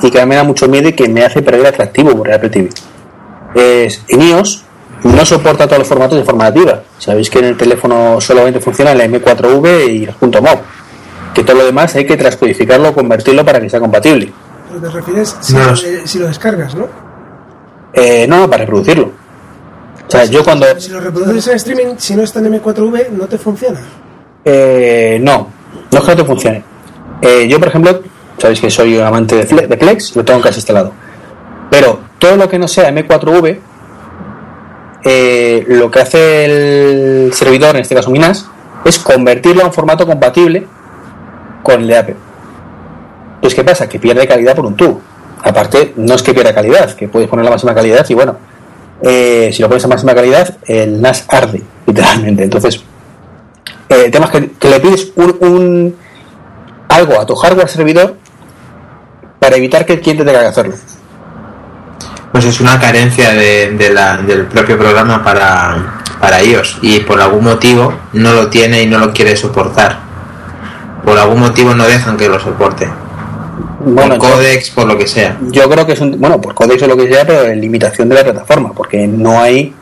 [0.02, 2.30] y que a mí me da mucho miedo y que me hace perder atractivo por
[2.30, 2.68] Apple TV.
[3.54, 4.65] Es, en iOS
[5.14, 6.82] no soporta todos los formatos de forma nativa.
[6.98, 10.58] Sabéis que en el teléfono solamente funciona el M4V y el punto .mob.
[11.34, 14.32] Que todo lo demás hay que transcodificarlo, convertirlo para que sea compatible.
[14.68, 15.66] Pero te refieres si, No.
[15.70, 16.86] lo, si lo descargas, ¿no?
[17.92, 19.10] Eh, no, para reproducirlo.
[20.06, 20.66] O sea, yo cuando...
[20.78, 23.80] Si lo reproduces en streaming, si no está en M4V, no te funciona.
[24.44, 25.48] Eh, no,
[25.90, 26.62] no es que no te funcione.
[27.20, 28.00] Eh, yo, por ejemplo,
[28.38, 30.92] sabéis que soy amante de, Fle- de Plex, lo tengo casi instalado.
[31.70, 33.58] Pero todo lo que no sea M4V,
[35.08, 36.44] eh, lo que hace
[37.26, 38.46] el servidor, en este caso Minas,
[38.84, 40.66] es convertirlo a un formato compatible
[41.62, 42.16] con el Apple.
[43.40, 43.88] Pues ¿qué pasa?
[43.88, 45.00] Que pierde calidad por un tubo.
[45.44, 48.36] Aparte, no es que pierda calidad, que puedes poner la máxima calidad y bueno,
[49.00, 52.42] eh, si lo pones a máxima calidad, el NAS arde, literalmente.
[52.42, 52.82] Entonces,
[53.88, 55.94] eh, el tema es que, le pides un,
[56.88, 58.16] algo a tu hardware servidor
[59.38, 60.74] para evitar que el cliente tenga que hacerlo.
[62.36, 63.70] Pues es una carencia de,
[64.26, 68.98] del propio programa para, para iOS y por algún motivo no lo tiene y no
[68.98, 70.00] lo quiere soportar.
[71.02, 72.90] Por algún motivo no dejan que lo soporte.
[73.82, 75.38] por codex, por lo que sea.
[75.50, 78.06] Yo creo que es un, bueno, por codex o lo que sea, pero en limitación
[78.10, 79.72] de la plataforma, porque no hay.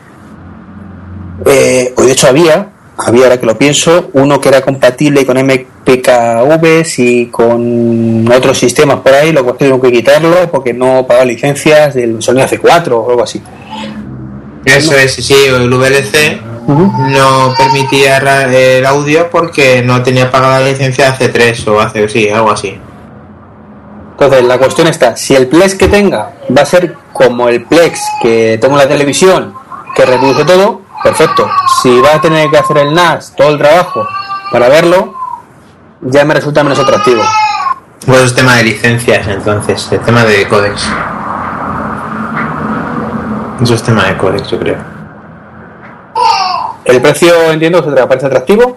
[1.46, 6.84] Eh, de hecho había, había ahora que lo pienso, uno que era compatible con MPKV
[6.98, 11.94] y con otros sistemas por ahí, lo cual tuvieron que quitarlo porque no pagaba licencias
[11.94, 13.42] del Sony C4 o algo así.
[14.64, 21.10] Eso es, sí, el VLC no permitía el audio porque no tenía pagada la licencia
[21.10, 22.78] hace 3 o hace, sí, algo así.
[24.12, 28.00] Entonces, la cuestión está, si el Plex que tenga va a ser como el Plex
[28.22, 29.52] que tengo en la televisión,
[29.94, 31.48] que reproduce todo, perfecto.
[31.82, 34.04] Si va a tener que hacer el NAS todo el trabajo
[34.50, 35.14] para verlo,
[36.00, 37.22] ya me resulta menos atractivo.
[38.06, 40.88] Pues es tema de licencias, entonces, el tema de códex.
[43.62, 44.78] Eso es tema de códex, yo creo.
[46.84, 48.76] ¿El precio entiendo que te parece atractivo?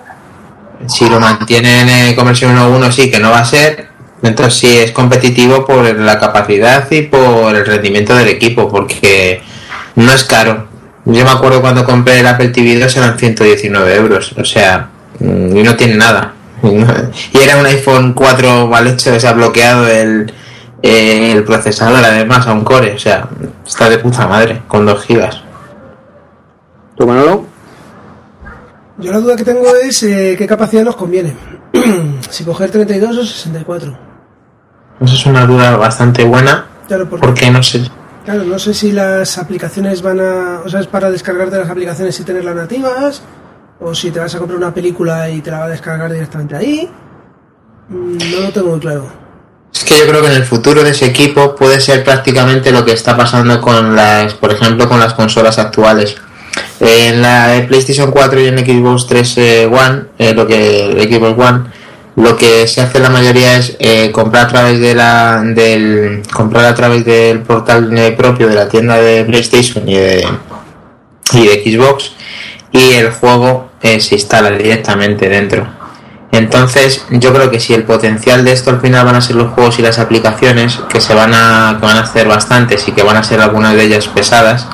[0.88, 3.90] Si lo mantienen en conversión 1.1 sí, que no va a ser.
[4.22, 9.42] Entonces sí es competitivo por la capacidad y por el rendimiento del equipo, porque
[9.96, 10.67] no es caro.
[11.10, 14.90] Yo me acuerdo cuando compré el Apple TV 2 eran 119 euros, o sea,
[15.20, 16.34] mm, y no tiene nada.
[16.62, 20.34] Y era un iPhone 4 mal hecho, se ha bloqueado el,
[20.82, 23.30] el procesador además a un core, o sea,
[23.66, 25.42] está de puta madre, con 2 gigas.
[26.98, 27.46] ¿Tu Manolo?
[28.98, 31.34] Yo la duda que tengo es eh, qué capacidad nos conviene.
[32.30, 33.98] si coger 32 o 64.
[35.00, 36.66] Esa es una duda bastante buena.
[36.88, 37.82] Claro, porque, no sé.
[38.28, 40.60] Claro, no sé si las aplicaciones van a.
[40.66, 43.22] O sea, es para descargarte las aplicaciones y tenerlas nativas.
[43.80, 46.54] O si te vas a comprar una película y te la va a descargar directamente
[46.54, 46.90] ahí.
[47.88, 49.10] Mm, no lo tengo muy claro.
[49.74, 52.84] Es que yo creo que en el futuro de ese equipo puede ser prácticamente lo
[52.84, 56.18] que está pasando con las, por ejemplo, con las consolas actuales.
[56.82, 61.64] En la PlayStation 4 y en Xbox 3 eh, One, eh, lo que Xbox One,
[62.18, 66.66] lo que se hace la mayoría es eh, comprar a través de la del comprar
[66.66, 70.28] a través del portal propio de la tienda de PlayStation y de,
[71.34, 72.14] y de Xbox
[72.72, 75.68] y el juego se instala directamente dentro.
[76.32, 79.54] Entonces, yo creo que si el potencial de esto al final van a ser los
[79.54, 83.04] juegos y las aplicaciones, que se van a, que van a hacer bastantes y que
[83.04, 84.68] van a ser algunas de ellas pesadas,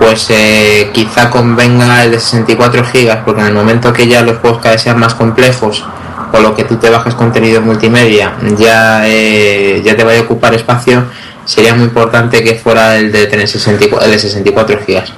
[0.00, 4.38] pues eh, quizá convenga el de 64 gigas, porque en el momento que ya los
[4.38, 5.84] juegos cada vez sean más complejos,
[6.32, 10.54] o lo que tú te bajes contenido multimedia, ya, eh, ya te vaya a ocupar
[10.54, 11.04] espacio,
[11.44, 15.12] sería muy importante que fuera el de tener 64, el de 64 gigas.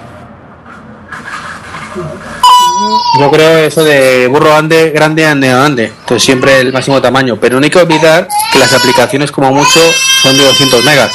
[3.18, 5.84] Yo creo eso de burro ande, grande, ande, ande.
[6.00, 7.36] Entonces siempre el máximo tamaño.
[7.38, 9.80] Pero no hay que olvidar que las aplicaciones como mucho
[10.22, 11.12] son de 200 megas.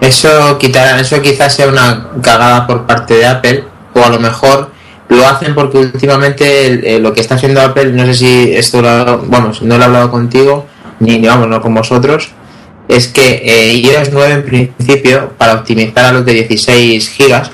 [0.00, 3.64] Eso, quitar, eso quizás sea una cagada por parte de Apple.
[3.94, 4.71] O a lo mejor
[5.12, 9.18] lo hacen porque últimamente eh, lo que está haciendo Apple, no sé si esto lo,
[9.18, 10.66] bueno, no lo he hablado contigo,
[11.00, 12.30] ni vamos, no con vosotros,
[12.88, 17.50] es que eh, iOS 9 en principio, para optimizar a los de 16 gigas,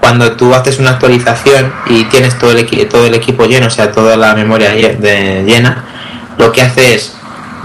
[0.00, 3.90] cuando tú haces una actualización y tienes todo el, todo el equipo lleno, o sea,
[3.90, 5.84] toda la memoria llena,
[6.38, 7.14] lo que hace es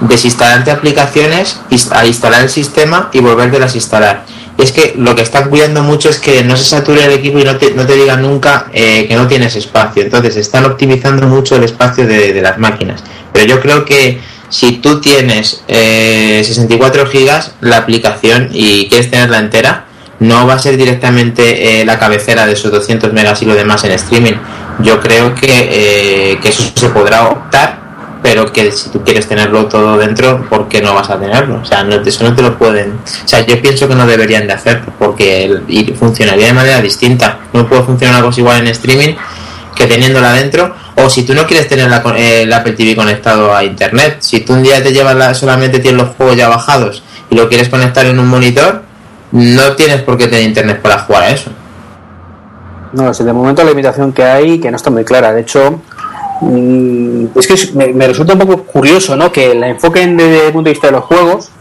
[0.01, 4.25] desinstalarte aplicaciones, instalar el sistema y volverte a instalar.
[4.57, 7.43] Es que lo que están cuidando mucho es que no se sature el equipo y
[7.43, 10.03] no te, no te digan nunca eh, que no tienes espacio.
[10.03, 13.03] Entonces están optimizando mucho el espacio de, las máquinas.
[13.31, 19.39] Pero yo creo que si tú tienes 64 eh, gigas la aplicación y quieres tenerla
[19.39, 19.85] entera,
[20.19, 23.83] no va a ser directamente eh, la cabecera de esos 200 megas y lo demás
[23.83, 24.33] en streaming.
[24.79, 27.82] Yo creo que, que eso se podrá optar,
[28.23, 31.59] pero que si tú quieres tenerlo todo dentro, ¿por qué no vas a tenerlo?
[31.61, 32.93] O sea, no, eso no te lo pueden.
[32.93, 37.39] O sea, yo pienso que no deberían de hacerlo, porque funcionaría de manera distinta.
[37.51, 39.15] No puede funcionar algo igual en streaming
[39.75, 40.73] que teniéndola dentro.
[40.95, 44.39] O si tú no quieres tener la, eh, el Apple TV conectado a internet, si
[44.39, 47.67] tú un día te llevas la, solamente tienes los juegos ya bajados y lo quieres
[47.67, 48.83] conectar en un monitor,
[49.33, 51.51] no tienes por qué tener internet para jugar a eso.
[52.93, 55.33] No, es de momento la limitación que hay que no está muy clara.
[55.33, 55.81] De hecho,
[57.35, 59.31] es que me, resulta un poco curioso, ¿no?
[59.31, 61.51] Que la enfoquen desde el punto de vista de los juegos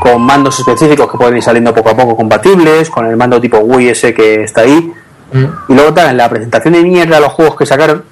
[0.00, 3.58] con mandos específicos que pueden ir saliendo poco a poco compatibles, con el mando tipo
[3.58, 4.92] Wii ese que está ahí.
[5.68, 8.04] Y luego tal, en la presentación de mierda los juegos que sacaron,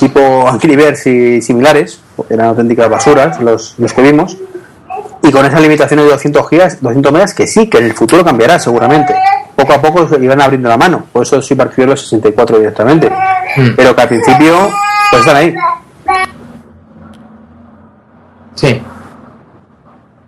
[0.00, 4.36] tipo Angry Birds y similares, eran auténticas basuras los, los que vimos,
[5.22, 8.24] y con esa limitación de 200 gigas, 200 megas, que sí, que en el futuro
[8.24, 9.14] cambiará seguramente.
[9.56, 13.10] Poco a poco se iban abriendo la mano, por eso sí prefiero los 64 directamente.
[13.76, 14.70] Pero que al principio,
[15.10, 15.54] pues están ahí.
[18.54, 18.80] Sí.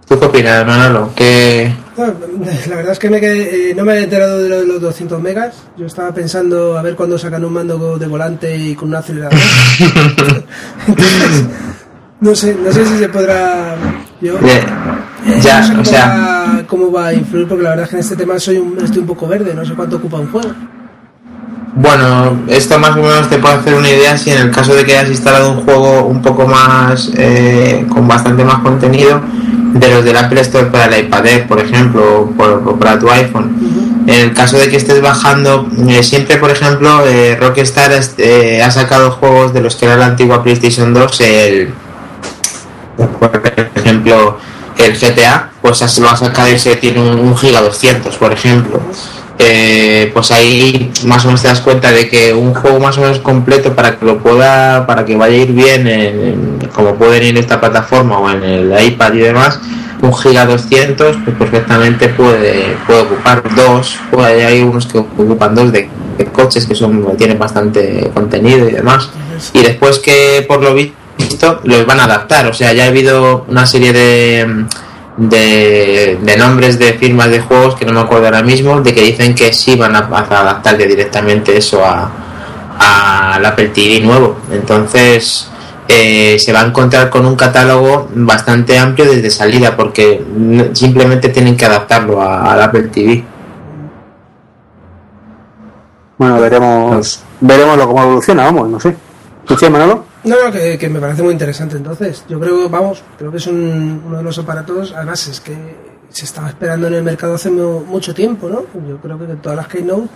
[0.09, 1.11] ¿Tú qué opinas, Manolo?
[1.15, 4.61] Que No, la verdad es que me quedé- eh, no me he enterado de lo
[4.61, 5.55] de los 200 megas.
[5.77, 9.39] Yo estaba pensando a ver cuándo sacan un mando de volante y con un acelerador.
[10.87, 11.45] Entonces,
[12.21, 13.77] no sé, no sé si se podrá.
[14.21, 14.35] Yo,
[15.43, 17.91] ya, no sé cómo, o sea, va, cómo va a influir, porque la verdad es
[17.91, 20.31] que en este tema soy un- estoy un poco verde, no sé cuánto ocupa un
[20.31, 20.51] juego.
[21.77, 24.85] Bueno, esto más o menos te puede hacer una idea si en el caso de
[24.85, 29.21] que hayas instalado un juego un poco más, eh, con bastante más contenido,
[29.73, 34.05] de los del Apple Store para el iPad Air, por ejemplo, o, para tu iPhone.
[34.07, 38.71] En el caso de que estés bajando, eh, siempre, por ejemplo, eh, Rockstar eh, ha
[38.71, 41.75] sacado juegos de los que era la antigua PlayStation 2, el,
[43.19, 43.43] por
[43.75, 44.39] ejemplo,
[44.79, 48.81] el GTA, pues lo ha sacado y se tiene un, giga 200, por ejemplo.
[49.39, 53.01] Eh, pues ahí más o menos te das cuenta de que un juego más o
[53.01, 57.23] menos completo para que lo pueda, para que vaya a ir bien, en- como pueden
[57.25, 59.59] ir en esta plataforma o en el iPad y demás,
[60.03, 65.73] un giga 200 pues perfectamente puede, puede ocupar dos, pues hay unos que ocupan dos
[65.73, 69.09] de, de coches que son tienen bastante contenido y demás.
[69.53, 70.95] Y después que por lo visto
[71.65, 74.65] los van a adaptar, o sea, ya ha habido una serie de
[75.17, 79.01] de, de nombres de firmas de juegos que no me acuerdo ahora mismo, de que
[79.03, 82.11] dicen que sí van a, a adaptar ya directamente eso a,
[82.79, 84.37] a al Apple TV nuevo.
[84.51, 85.49] Entonces
[85.87, 90.21] eh, se va a encontrar con un catálogo bastante amplio desde salida porque
[90.73, 93.25] simplemente tienen que adaptarlo a- al Apple TV.
[96.19, 98.97] Bueno, veremos, veremos lo cómo evoluciona, vamos, no sé.
[99.47, 100.05] ¿Tú sí, Manolo?
[100.25, 101.77] No, no, que, que me parece muy interesante.
[101.77, 105.55] Entonces, yo creo, vamos, creo que es un- uno de los aparatos, además es que
[106.09, 108.63] se estaba esperando en el mercado hace mu- mucho tiempo, ¿no?
[108.89, 110.09] Yo creo que todas las Keynote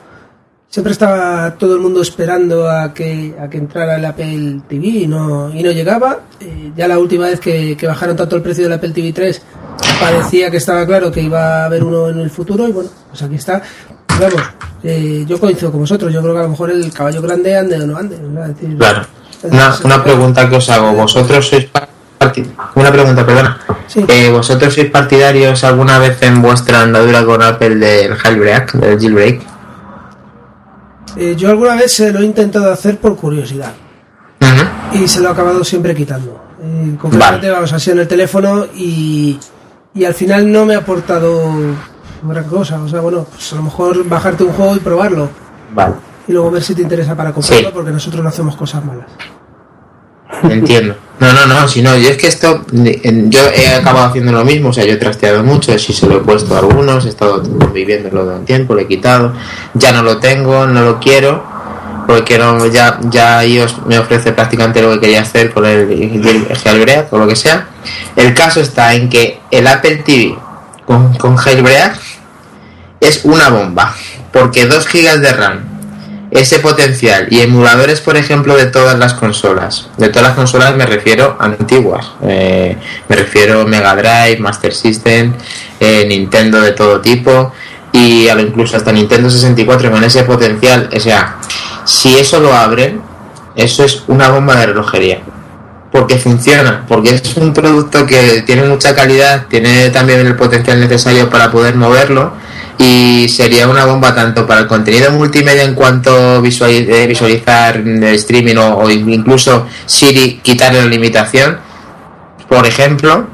[0.70, 5.06] siempre estaba todo el mundo esperando a que, a que entrara el Apple TV y
[5.06, 6.20] no, y no llegaba.
[6.40, 9.42] Eh, ya la última vez que, bajaron tanto el precio del Apple TV 3
[10.00, 13.22] parecía que estaba claro que iba a haber uno en el futuro y bueno, pues
[13.22, 13.61] aquí está.
[14.20, 14.42] Vamos,
[14.82, 17.76] eh, yo coincido con vosotros, yo creo que a lo mejor el caballo grande ande
[17.76, 18.18] o no ande.
[18.18, 18.78] ¿no?
[18.78, 19.02] Claro.
[19.43, 21.68] Una, una pregunta que os hago, vosotros sois
[22.74, 23.59] una pregunta, perdona.
[23.86, 24.05] Sí.
[24.09, 29.43] Eh, ¿Vosotros sois partidarios alguna vez en vuestra andadura con Apple del jailbreak, del jailbreak?
[31.16, 33.72] Eh, yo alguna vez se lo he intentado hacer por curiosidad
[34.93, 36.41] y se lo he acabado siempre quitando.
[36.62, 37.51] Eh, concretamente, Vale.
[37.57, 39.39] vamos así en el teléfono y,
[39.95, 41.53] y al final no me ha aportado
[42.22, 42.80] gran cosa.
[42.82, 45.28] O sea, bueno, pues a lo mejor bajarte un juego y probarlo
[45.72, 45.95] Vale.
[46.28, 47.72] Y luego ver si te interesa para comprarlo Sí.
[47.74, 49.06] porque nosotros no hacemos cosas malas.
[50.42, 50.94] Entiendo.
[51.20, 54.68] No, no, no, si no, yo es que esto, yo he acabado haciendo lo mismo,
[54.68, 57.42] o sea, yo he trasteado mucho, sí se lo he puesto a algunos, he estado
[57.72, 59.32] viviéndolo de un tiempo, lo he quitado,
[59.74, 61.42] ya no lo tengo, no lo quiero,
[62.06, 66.56] porque no, ya, ya iOS me ofrece prácticamente lo que quería hacer con el, el
[66.56, 67.66] jailbreak o lo que sea.
[68.14, 70.38] El caso está en que el Apple TV
[70.86, 71.98] con, con jailbreak
[73.00, 73.92] es una bomba,
[74.32, 75.67] porque 2 GB de RAM,
[76.30, 79.88] ese potencial y emuladores, por ejemplo, de todas las consolas.
[79.96, 82.12] De todas las consolas me refiero a antiguas.
[82.22, 82.76] Eh,
[83.08, 85.32] me refiero Mega Drive, Master System,
[85.80, 87.52] eh, Nintendo de todo tipo
[87.92, 90.90] y a incluso hasta Nintendo 64 con ese potencial.
[90.94, 91.36] O sea,
[91.84, 93.00] si eso lo abren,
[93.56, 95.20] eso es una bomba de relojería.
[95.90, 101.30] Porque funciona, porque es un producto que tiene mucha calidad, tiene también el potencial necesario
[101.30, 102.32] para poder moverlo
[102.78, 108.56] y sería una bomba tanto para el contenido multimedia en cuanto eh, visualizar el streaming
[108.56, 111.58] o, incluso Siri quitarle la limitación,
[112.48, 113.26] por ejemplo,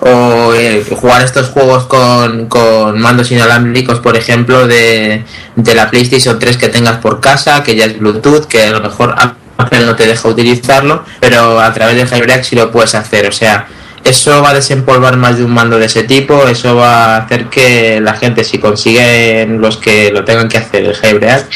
[0.00, 5.24] o eh, jugar estos juegos con, con mandos inalámbricos, por ejemplo, de,
[5.56, 8.80] de la PlayStation 3 que tengas por casa, que ya es Bluetooth, que a lo
[8.80, 13.26] mejor Apple no te deja utilizarlo, pero a través de Jailbreak sí lo puedes hacer.
[13.26, 13.66] O sea,
[14.08, 17.46] eso va a desempolvar más de un mando de ese tipo, eso va a hacer
[17.46, 21.46] que la gente, si consiguen los que lo tengan que hacer el Jailbreak,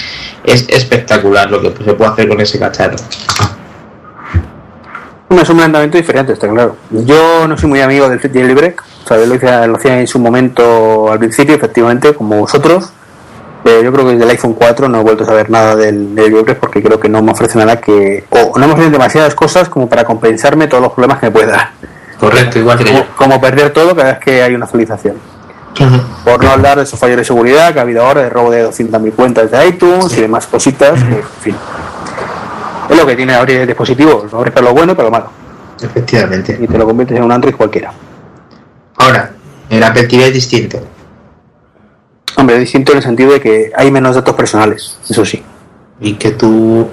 [0.45, 2.97] es espectacular lo que se puede hacer con ese cacharro.
[5.41, 6.77] Es un planteamiento diferente, está claro.
[6.91, 10.07] Yo no soy muy amigo del jailbreak, o sea, yo lo hice, lo hacía en
[10.07, 12.93] su momento al principio, efectivamente, como vosotros.
[13.65, 16.15] Pero yo creo que desde el iPhone 4 no he vuelto a saber nada del,
[16.15, 18.25] del jailbreak porque creo que no me ofrece nada que.
[18.31, 21.47] o no me ofrecen demasiadas cosas como para compensarme todos los problemas que me puede
[21.47, 21.71] dar.
[22.23, 25.17] Correcto, igual que como, perder todo cada vez que hay una actualización.
[26.25, 28.65] Por no hablar de esos fallos de seguridad que ha habido ahora, de robo de
[28.65, 31.57] 200.000 cuentas de iTunes y demás cositas, que, en fin.
[32.89, 35.11] Es lo que tiene abrir el dispositivo, lo abres para lo bueno y para lo
[35.11, 35.31] malo.
[35.83, 36.57] Efectivamente.
[36.61, 37.93] Y te lo conviertes en un Android cualquiera.
[38.99, 39.33] Ahora,
[39.69, 40.79] el Apple TV es distinto.
[42.37, 45.43] Hombre, es distinto en el sentido de que hay menos datos personales, eso sí.
[46.01, 46.89] Y que tú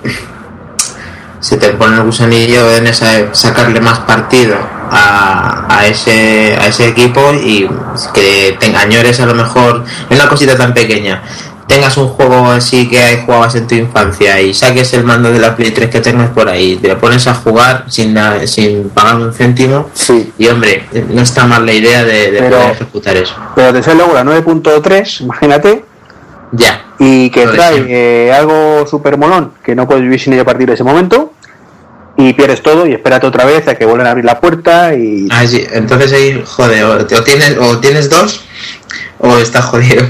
[1.39, 4.57] se te pone el gusanillo en esa, sacarle más partido
[4.91, 7.69] a, a ese a ese equipo y
[8.13, 11.21] que te añores a lo mejor en una cosita tan pequeña
[11.67, 15.55] tengas un juego así que jugabas en tu infancia y saques el mando de la
[15.55, 19.17] Play 3 que tengas por ahí, te lo pones a jugar sin, na- sin pagar
[19.17, 20.33] un céntimo Sí.
[20.39, 23.35] y hombre, no está mal la idea de, de Pero- poder ejecutar eso.
[23.55, 25.85] Pero te sale luego la 9.3, imagínate,
[26.53, 30.41] Ya, y que Lo trae eh, algo súper molón, que no puedes vivir sin ello
[30.41, 31.33] a partir de ese momento,
[32.17, 35.27] y pierdes todo y espérate otra vez a que vuelvan a abrir la puerta y...
[35.31, 38.41] Ah, sí, entonces ahí, joder, o, o tienes, o tienes dos
[39.19, 40.03] o estás jodido.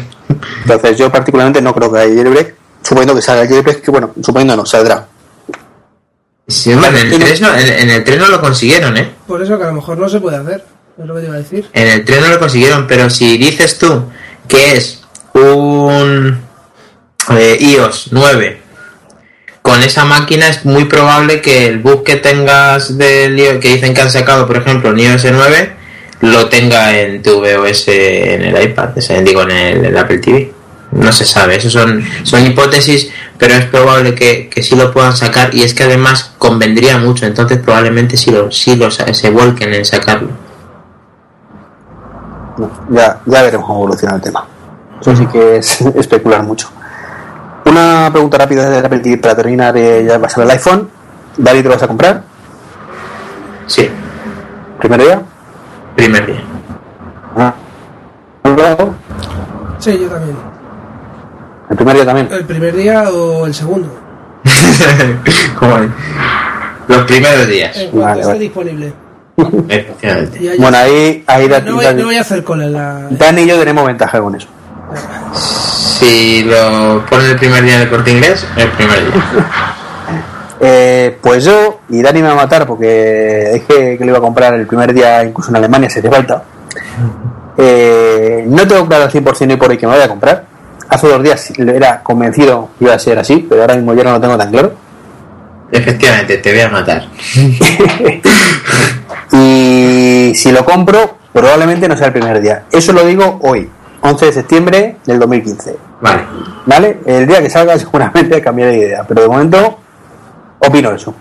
[0.64, 4.12] Entonces yo particularmente no creo que haya jailbreak, suponiendo que salga el jailbreak, que bueno,
[4.24, 5.08] suponiendo no, saldrá.
[6.48, 9.12] Sí, hombre, en, el tiene- 3 no, en, en el 3 no lo consiguieron, ¿eh?
[9.28, 10.66] Por eso que a lo mejor no se puede hacer.
[10.98, 11.70] Es lo que te iba a decir.
[11.74, 14.06] En el 3 no lo consiguieron, pero si dices tú
[14.48, 16.40] que es un
[17.38, 18.70] iOS 9
[19.62, 24.02] con esa máquina es muy probable que el bug que tengas del que dicen que
[24.02, 25.74] han sacado, por ejemplo, en iOS 9,
[26.22, 29.52] lo tenga en tu VOS en el iPad, o sea, digo en
[29.86, 30.54] el, Apple TV.
[30.92, 35.16] No se sabe, eso son, son hipótesis, pero es probable que, que sí lo puedan
[35.16, 40.30] sacar y es que además convendría mucho, entonces probablemente sí, lo, se vuelquen en sacarlo.
[42.90, 44.48] Ya, ya veremos cómo evoluciona el tema.
[45.00, 46.72] Eso sí que es especular mucho.
[47.70, 50.90] Una pregunta rápida de Apple TV para terminar, eh, ya va a ser el iPhone.
[51.38, 52.24] Dani, ¿te lo vas a comprar?
[53.68, 53.88] Sí,
[54.80, 55.22] ¿Primer día?
[55.96, 56.42] primer día.
[57.38, 57.54] Ah.
[58.44, 58.56] ¿El
[59.80, 60.36] Sí, yo también.
[61.76, 62.30] primer día también?
[62.32, 63.88] ¿El primer día o el segundo?
[64.44, 65.20] El-
[66.88, 67.78] los primeros días.
[67.78, 68.40] En cuanto Vale, esté vale.
[68.40, 68.94] disponible.
[69.70, 73.08] Ahí- Bueno, ahí, ahí da- no, voy, Dani, no voy a hacer cola la.
[73.12, 74.48] Dani y yo tenemos ventaja con eso.
[76.00, 79.24] Si lo ponen el primer día en el corte inglés, el primer día.
[80.62, 84.22] Eh, pues yo, y Dani me va a matar porque dije que lo iba a
[84.22, 86.44] comprar el primer día, incluso en Alemania, si hace falta.
[87.56, 90.44] Eh, no tengo claro al 100% hoy por hoy que me voy a comprar.
[90.90, 94.12] Hace dos días era convencido que iba a ser así, pero ahora mismo ya no
[94.12, 94.74] lo tengo tan claro.
[95.72, 97.08] Efectivamente, te voy a matar.
[99.32, 102.64] Y si lo compro, probablemente no sea el primer día.
[102.72, 103.70] Eso lo digo hoy,
[104.02, 105.89] 11 de septiembre del 2015.
[106.02, 106.24] Vale.
[106.66, 107.00] ¿Vale?
[107.06, 109.80] El día que salga seguramente cambiaré de idea, pero de momento
[110.60, 111.14] opino eso.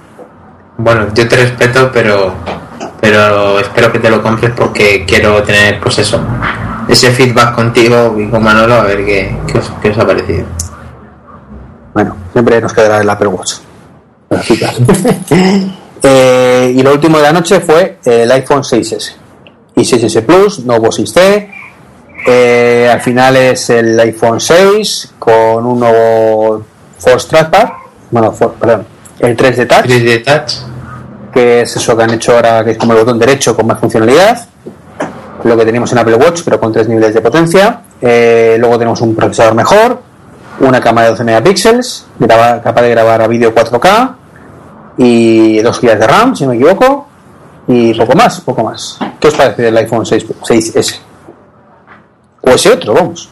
[0.76, 2.34] Bueno, yo te respeto, pero
[3.00, 6.20] pero espero que te lo compres porque quiero tener, pues eso,
[6.88, 10.44] ese feedback contigo y con Manolo a ver qué, qué os, qué os ha parecido.
[11.94, 13.54] Bueno, siempre nos quedará el Apple Watch.
[16.00, 19.14] Eh, y lo último de la noche fue el iPhone 6S
[19.74, 21.50] y 6S Plus, nuevo 6C.
[22.30, 26.62] Eh, al final es el iPhone 6 con un nuevo
[26.98, 27.68] Force Trackpad,
[28.10, 28.86] bueno, for- perdón,
[29.20, 30.52] el 3D Touch, 3D Touch.
[31.32, 33.78] que es eso que han hecho ahora, que es como el botón derecho con más
[33.80, 34.46] funcionalidad.
[35.44, 37.80] Lo que teníamos en Apple Watch, pero con tres niveles de potencia.
[38.00, 40.00] Eh, luego tenemos un procesador mejor,
[40.60, 44.16] una cámara de 12 megapíxeles, graba- capaz de grabar a vídeo 4K
[44.98, 47.06] y 2 GB de RAM, si no me equivoco,
[47.68, 48.98] y poco más, poco más.
[49.20, 50.98] ¿Qué os parece del iPhone 6, 6S?
[52.48, 53.28] O ese otro, vamos.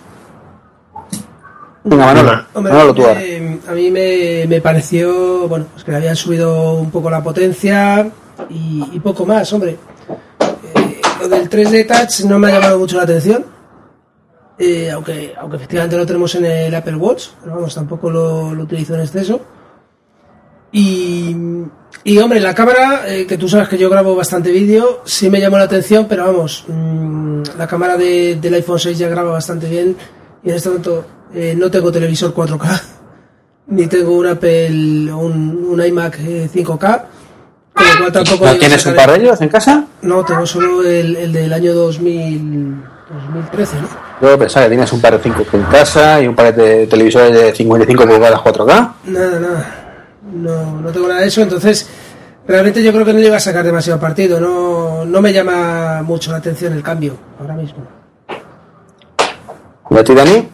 [1.84, 3.22] Venga, Manolo, Hombre, Manolo tú ahora.
[3.22, 7.22] eh, a mí me, me pareció, bueno, pues que le habían subido un poco la
[7.22, 8.10] potencia
[8.50, 9.78] y, y poco más, hombre.
[10.74, 13.46] Eh, lo del 3D Touch no me ha llamado mucho la atención,
[14.58, 18.62] eh, aunque, aunque efectivamente lo tenemos en el Apple Watch, pero vamos, tampoco lo, lo
[18.64, 19.40] utilizo en exceso.
[20.72, 21.36] Y,
[22.08, 25.40] y, hombre, la cámara, eh, que tú sabes que yo grabo bastante vídeo, sí me
[25.40, 29.68] llamó la atención, pero vamos, mm, la cámara de- del iPhone 6 ya graba bastante
[29.68, 29.96] bien
[30.44, 31.04] y en este momento
[31.34, 32.80] eh, no tengo televisor 4K,
[33.68, 37.02] ni tengo un Apple, un, un iMac eh, 5K,
[37.74, 38.46] con lo cual tampoco...
[38.46, 39.84] ¿No tienes un par de ellos en casa?
[40.02, 42.76] No, tengo solo el, el del año 2000,
[43.32, 43.88] 2013, ¿no?
[44.28, 47.32] Yo pensaba que tienes un par de 5 en casa y un par de televisores
[47.32, 48.92] de 55 pulgadas 4K.
[49.06, 49.82] Nada, nada.
[50.32, 51.88] No, no tengo nada de eso, entonces
[52.46, 54.40] realmente yo creo que no le iba a sacar demasiado partido.
[54.40, 57.86] No, no me llama mucho la atención el cambio ahora mismo.
[59.90, 60.48] ¿Y a ti, Dani?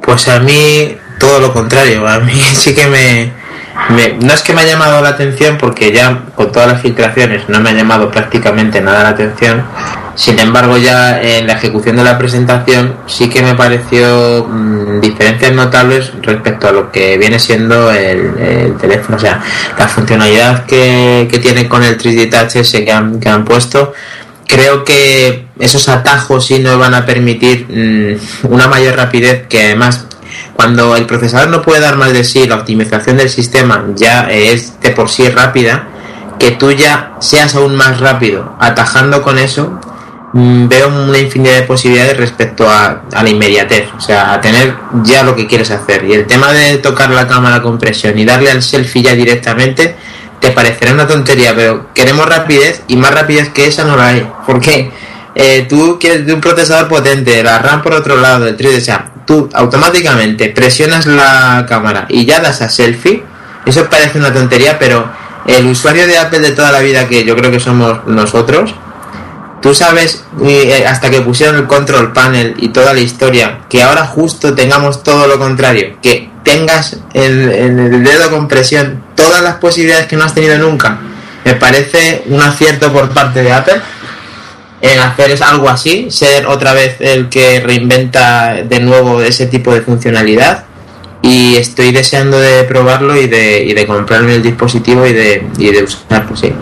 [0.00, 3.32] Pues a mí todo lo contrario, a mí sí que me,
[4.20, 7.60] no es que me ha llamado la atención porque ya con todas las filtraciones no
[7.60, 9.64] me ha llamado prácticamente nada la atención.
[10.14, 15.52] Sin embargo, ya en la ejecución de la presentación sí que me pareció mm, diferencias
[15.52, 19.16] notables respecto a lo que viene siendo el, teléfono.
[19.16, 19.42] O sea,
[19.76, 23.92] la funcionalidad que, tiene con el 3D Touch ese que han, que han puesto,
[24.46, 30.06] creo que esos atajos sí nos van a permitir mm, una mayor rapidez que además
[30.54, 34.80] cuando el procesador no puede dar más de sí, la optimización del sistema ya es
[34.80, 35.88] de por sí rápida,
[36.38, 39.80] que tú ya seas aún más rápido atajando con eso,
[40.32, 45.22] mm, veo una infinidad de posibilidades respecto a, la inmediatez, o sea, a tener ya
[45.22, 46.04] lo que quieres hacer.
[46.04, 49.96] Y el tema de tocar la cámara con presión y darle al selfie ya directamente,
[50.40, 54.28] te parecerá una tontería, pero queremos rapidez y más rapidez que esa no la hay.
[54.46, 54.90] Porque
[55.34, 58.80] eh, tú quieres de un procesador potente, la RAM por otro lado, el 3D, o
[58.80, 63.24] sea, tú automáticamente presionas la cámara y ya das a selfie,
[63.66, 65.08] eso parece una tontería, pero
[65.46, 68.74] el usuario de Apple de toda la vida, que yo creo que somos nosotros,
[69.60, 74.06] tú sabes, eh, hasta que pusieron el control panel y toda la historia, que ahora
[74.06, 80.06] justo tengamos todo lo contrario, que tengas en, el dedo con presión todas las posibilidades
[80.06, 80.98] que no has tenido nunca,
[81.44, 83.80] me parece un acierto por parte de Apple
[84.84, 89.80] en hacer algo así, ser otra vez el que reinventa de nuevo ese tipo de
[89.80, 90.64] funcionalidad
[91.22, 95.70] y estoy deseando de probarlo y de, y de comprarme el dispositivo y de, y
[95.70, 96.52] de usarlo, sí.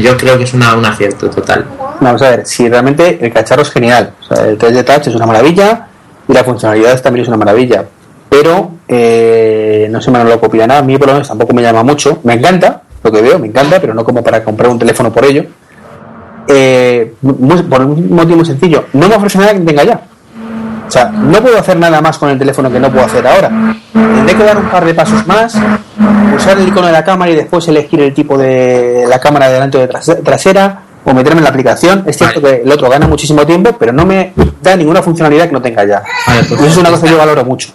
[0.00, 1.66] yo creo que es una, un acierto total.
[2.00, 5.88] Vamos a ver, si realmente el cacharro es genial, el 3D Touch es una maravilla
[6.26, 7.84] y la funcionalidad también es una maravilla,
[8.30, 11.82] pero eh, no me lo copia nada, a mí por lo menos tampoco me llama
[11.82, 15.12] mucho, me encanta lo que veo, me encanta, pero no como para comprar un teléfono
[15.12, 15.44] por ello
[16.48, 17.14] eh,
[17.68, 20.00] por un motivo sencillo, no me ofrece nada que tenga ya.
[20.86, 23.50] O sea, no puedo hacer nada más con el teléfono que no puedo hacer ahora.
[23.92, 25.54] Tendré que dar un par de pasos más,
[26.34, 29.76] usar el icono de la cámara y después elegir el tipo de la cámara delante
[29.76, 32.04] o de trasera o meterme en la aplicación.
[32.06, 34.32] Es cierto que el otro gana muchísimo tiempo, pero no me
[34.62, 36.02] da ninguna funcionalidad que no tenga ya.
[36.48, 37.68] Pues eso es una cosa que yo valoro mucho.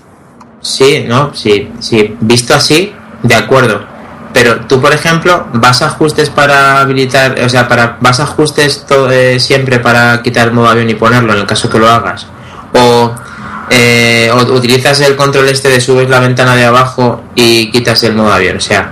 [0.60, 2.18] Sí, no, sí, sí.
[2.20, 3.93] Visto así, de acuerdo
[4.34, 8.86] pero tú, por ejemplo, vas a ajustes para habilitar, o sea, para vas a ajustes
[9.12, 12.26] eh, siempre para quitar el modo avión y ponerlo en el caso que lo hagas.
[12.74, 13.14] O,
[13.70, 18.34] eh, utilizas el control este de subes la ventana de abajo y quitas el modo
[18.34, 18.58] avión.
[18.58, 18.90] O sea,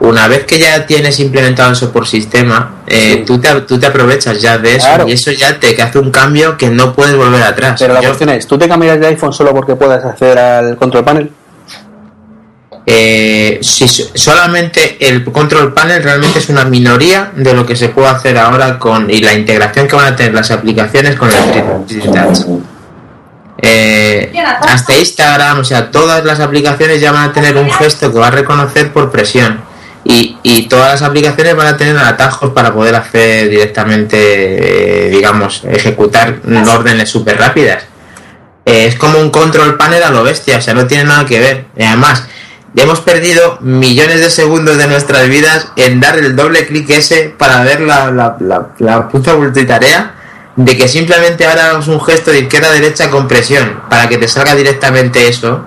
[0.00, 4.42] una vez que ya tienes implementado eso por sistema, eh, tú, te, tú te aprovechas
[4.42, 7.76] ya de eso y eso ya te hace un cambio que no puedes volver atrás.
[7.78, 11.04] Pero la cuestión es, ¿tú te cambias de iPhone solo porque puedas acceder al control
[11.04, 11.30] panel?
[12.84, 18.08] Eh, si solamente el control panel realmente es una minoría de lo que se puede
[18.08, 21.36] hacer ahora con y la integración que van a tener las aplicaciones con el
[21.86, 22.62] 3D Touch.
[23.64, 28.18] Eh, hasta Instagram, o sea, todas las aplicaciones ya van a tener un gesto que
[28.18, 29.60] va a reconocer por presión
[30.04, 35.62] y, y todas las aplicaciones van a tener atajos para poder hacer directamente, eh, digamos,
[35.70, 37.84] ejecutar órdenes súper rápidas.
[38.64, 41.38] Eh, es como un control panel a lo bestia, o sea, no tiene nada que
[41.38, 41.66] ver.
[41.76, 42.26] Y además,
[42.76, 47.62] hemos perdido millones de segundos de nuestras vidas en dar el doble clic ese para
[47.62, 48.36] ver la, la,
[48.78, 50.14] la, puta multitarea
[50.56, 54.18] de que simplemente ahora hagamos un gesto de izquierda a derecha con presión para que
[54.18, 55.66] te salga directamente eso.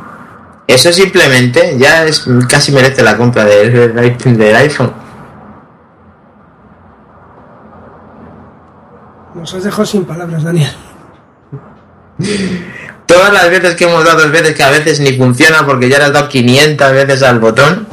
[0.67, 4.91] Eso simplemente ya es casi merece la compra del, del iPhone.
[9.35, 10.71] Nos has dejado sin palabras, Daniel.
[13.05, 15.97] todas las veces que hemos dado dos veces que a veces ni funciona porque ya
[15.99, 17.87] le has dado 500 veces al botón,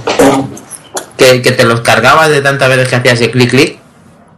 [1.16, 3.78] que, te los cargabas de tantas veces que hacías ese clic clic,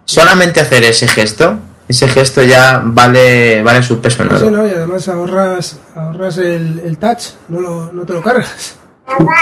[0.04, 4.66] solamente hacer ese gesto, ese gesto ya vale vale su peso ¿no?
[4.66, 8.76] y además ahorras, ahorras el, touch, no, lo, no te lo cargas.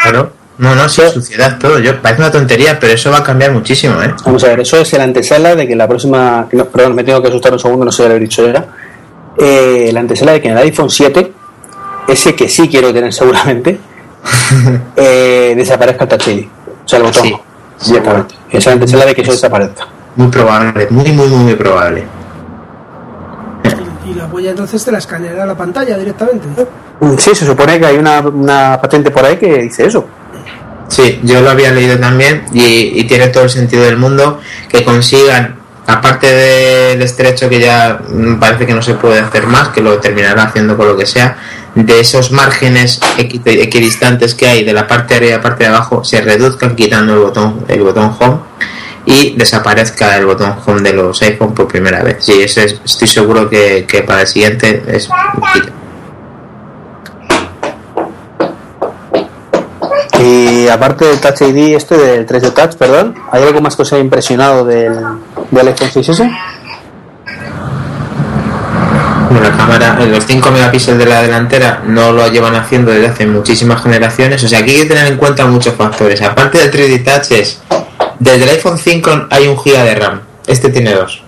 [0.03, 0.33] Claro.
[0.59, 1.79] No, no, sin suciedad todo.
[1.79, 4.15] Yo, parece una tontería, pero eso va a cambiar muchísimo, ¿eh?
[4.25, 6.47] Vamos a ver, eso es el antesala de que la próxima.
[6.49, 8.67] perdón, me tengo que asustar un segundo, no sé lo he dicho era
[9.43, 11.33] eh, la antesala de que en el iPhone 7,
[12.09, 13.79] ese que sí quiero tener seguramente,
[14.97, 16.47] eh, desaparezca el Touch ID.
[16.85, 17.23] O sea, el botón.
[17.77, 19.89] Sí, Esa es la antesala de que eso desaparezca.
[20.15, 22.05] Muy probable, muy, muy, muy probable.
[24.07, 26.67] ¿Y la huella entonces te la escaneará la pantalla directamente?
[27.19, 30.07] Sí, se supone que hay una, una patente por ahí que dice eso.
[30.89, 34.85] Sí, yo lo había leído también y, y, tiene todo el sentido del mundo que
[34.85, 38.01] consigan aparte del estrecho que ya
[38.39, 41.37] parece que no se puede hacer más, que lo terminará haciendo con lo que sea,
[41.75, 45.71] de esos márgenes equidistantes que hay de la parte de arriba y la parte de
[45.71, 48.39] abajo se reduzcan quitando el botón, el botón home
[49.07, 52.19] y desaparezca el botón home de los iPhone por primera vez.
[52.21, 55.09] Sí, eso estoy seguro que, que para el siguiente es
[60.23, 63.93] y aparte del Touch ID, este del 3D Touch, perdón, ¿hay algo más que os
[63.93, 64.97] haya impresionado del,
[65.53, 66.39] del iPhone 6S?
[69.31, 73.27] Bueno, la cámara, los 5 megapíxeles de la delantera no lo llevan haciendo desde hace
[73.27, 74.43] muchísimas generaciones.
[74.45, 76.21] O sea, aquí hay que tener en cuenta muchos factores.
[76.23, 77.61] Aparte del 3D Touch es,
[78.19, 80.21] desde el iPhone 5 hay un GB de RAM.
[80.47, 81.23] Este tiene dos.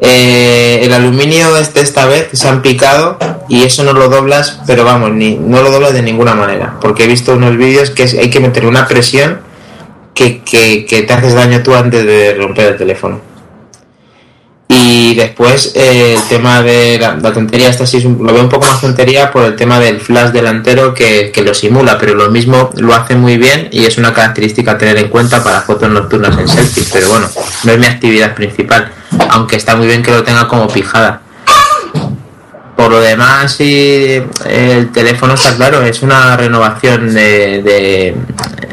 [0.00, 3.18] Eh, el aluminio este esta vez se han picado
[3.48, 6.76] y eso no lo doblas, pero vamos, ni, no lo doblas de ninguna manera.
[6.80, 9.47] Porque he visto unos vídeos que hay que meter una presión
[10.18, 13.20] que, que, te haces daño tú antes de romper el teléfono.
[14.66, 18.80] Y después eh, el tema de la, tontería, esta sí lo veo un poco más
[18.80, 22.94] tontería por el tema del flash delantero que, que, lo simula, pero lo mismo lo
[22.94, 26.48] hace muy bien y es una característica a tener en cuenta para fotos nocturnas en
[26.48, 27.28] selfies, pero bueno,
[27.64, 28.92] no es mi actividad principal,
[29.30, 31.22] aunque está muy bien que lo tenga como pijada.
[32.78, 38.14] Por lo demás, sí, el teléfono está claro, es una renovación de, de,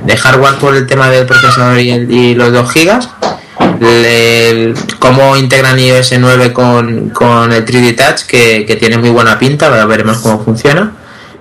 [0.03, 3.09] de hardware por el tema del procesador y, el, y los 2 gigas
[3.81, 9.39] el, cómo integran iOS 9 con, con el 3D Touch, que, que, tiene muy buena
[9.39, 10.91] pinta, ahora veremos cómo funciona.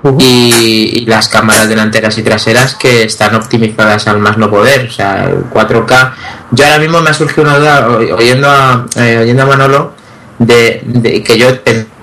[0.03, 0.23] Uh -huh.
[0.23, 4.91] y, y, las cámaras delanteras y traseras que están optimizadas al más no poder, o
[4.91, 6.13] sea, el 4K.
[6.51, 9.95] Yo ahora mismo me ha surgido una duda, oyendo a, eh, oyendo a Manolo,
[10.39, 11.94] de, de que yo pensaba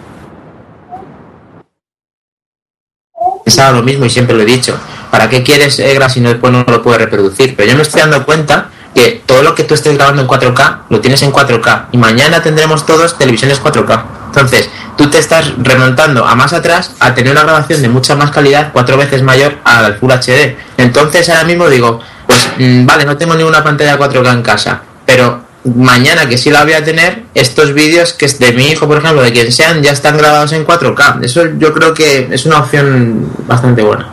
[3.58, 4.78] lo mismo y siempre lo he dicho.
[5.10, 7.56] ¿Para qué quieres EGRA si no después no lo puedes reproducir?
[7.56, 10.78] Pero yo me estoy dando cuenta que todo lo que tú estés grabando en 4K
[10.90, 14.04] lo tienes en 4K y mañana tendremos todos televisiones 4K.
[14.28, 18.32] Entonces, tú te estás remontando a más atrás a tener una grabación de mucha más
[18.32, 20.56] calidad, cuatro veces mayor al Full HD.
[20.78, 25.41] Entonces, ahora mismo digo, pues mmm, vale, no tengo ninguna pantalla 4K en casa, pero
[25.64, 28.98] mañana que sí la voy a tener, estos vídeos que es de mi hijo, por
[28.98, 31.24] ejemplo, de quien sean, ya están grabados en 4K.
[31.24, 34.10] Eso yo creo que es una opción bastante buena.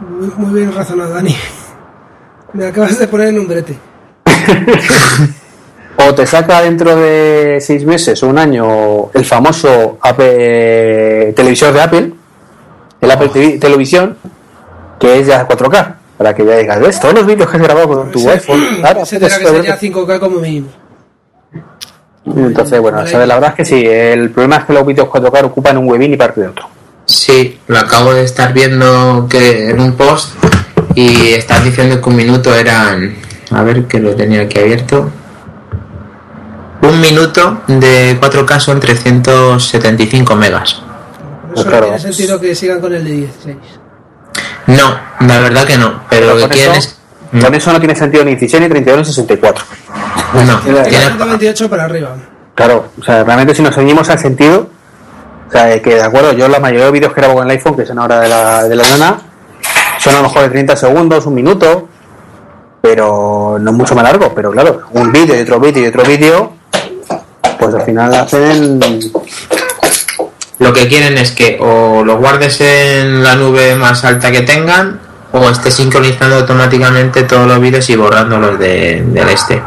[0.00, 1.36] Muy, muy bien razonado, Dani.
[2.52, 3.78] Me acabas de poner en un brete.
[5.96, 11.80] o te saca dentro de seis meses o un año el famoso Apple, televisor de
[11.80, 12.12] Apple,
[13.00, 14.16] el Apple TV, Televisión,
[14.98, 17.00] que es ya 4K, para que ya digas, ¿ves?
[17.00, 18.62] Todos los vídeos que has grabado con tu ese, iPhone.
[18.84, 20.68] Ahora, ese tendrá que ya 5K como mínimo.
[22.24, 23.26] Entonces, bueno, ¿sabes?
[23.26, 26.12] la verdad es que sí, el problema es que los vídeos 4K ocupan un webin
[26.12, 26.68] y parte de otro.
[27.04, 30.36] Sí, lo acabo de estar viendo que en un post
[30.94, 33.16] y estás diciendo que un minuto eran
[33.50, 35.10] a ver que lo tenía aquí abierto
[36.82, 40.82] un minuto de 4K son 375 megas
[41.48, 41.86] Por eso claro.
[41.90, 43.56] no tiene sentido que sigan con el de 16
[44.66, 46.98] no, la verdad que no pero, pero lo que quieren es
[47.40, 49.64] con eso no tiene sentido ni 16 ni 32 ni 64
[50.34, 52.16] no, tiene 128 para arriba.
[52.54, 54.68] Claro, o sea, realmente si nos ceñimos al sentido
[55.52, 57.76] o sea, que de acuerdo, yo la mayoría de vídeos que grabo con el iPhone,
[57.76, 59.18] que son ahora de la, de la nana,
[59.98, 61.88] son a lo mejor de 30 segundos, un minuto,
[62.80, 66.52] pero no mucho más largo, pero claro, un vídeo y otro vídeo y otro vídeo,
[67.58, 68.80] pues al final hacen...
[70.58, 75.00] Lo que quieren es que o lo guardes en la nube más alta que tengan,
[75.32, 79.62] o estés sincronizando automáticamente todos los vídeos y borrándolos de, del este.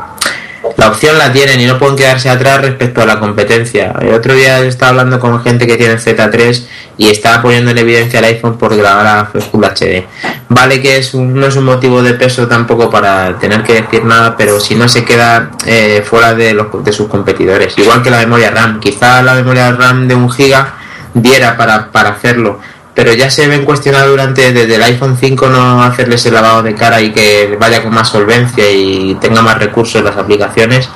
[0.77, 3.93] La opción la tienen y no pueden quedarse atrás respecto a la competencia.
[4.01, 6.63] El otro día estaba hablando con gente que tiene Z3
[6.97, 10.05] y estaba poniendo en evidencia el iPhone por grabar a Full HD.
[10.49, 14.35] Vale que es no es un motivo de peso tampoco para tener que decir nada,
[14.35, 17.77] pero si no se queda eh, fuera de, los, de sus competidores.
[17.77, 18.79] Igual que la memoria RAM.
[18.79, 20.75] Quizá la memoria RAM de un giga
[21.15, 22.59] diera para, para hacerlo,
[22.95, 26.73] pero ya se ven cuestionado durante desde el iPhone 5 no hacerles el lavado de
[26.73, 30.89] cara y que vaya con más solvencia y tenga más recursos las aplicaciones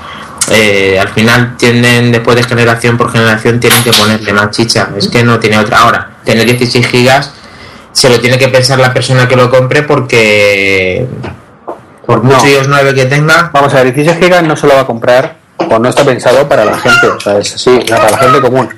[0.51, 4.89] eh, al final tienden después de generación por generación tienen que ponerle más chicha.
[4.97, 5.79] Es que no tiene otra.
[5.79, 7.33] Ahora tener 16 gigas
[7.91, 11.07] se lo tiene que pensar la persona que lo compre porque
[12.05, 12.47] por mucho no.
[12.47, 15.37] iOS 9 que tenga vamos a ver 16 gigas no se lo va a comprar
[15.57, 18.69] o no está pensado para la gente o sea es así para la gente común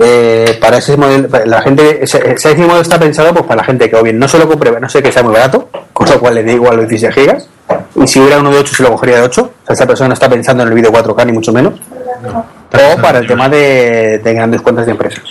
[0.00, 3.90] eh, para ese modelo, la gente, ese, ese modelo está pensado pues para la gente
[3.90, 6.20] que o bien no se lo compre, no sé que sea muy barato, con lo
[6.20, 7.48] cual le da igual los 16 gigas,
[7.96, 10.08] y si hubiera uno de 8 se lo cogería de 8, o sea, esa persona
[10.08, 11.80] no está pensando en el vídeo 4K ni mucho menos,
[12.22, 15.24] no, o para el tema de, de, grandes cuentas de empresas.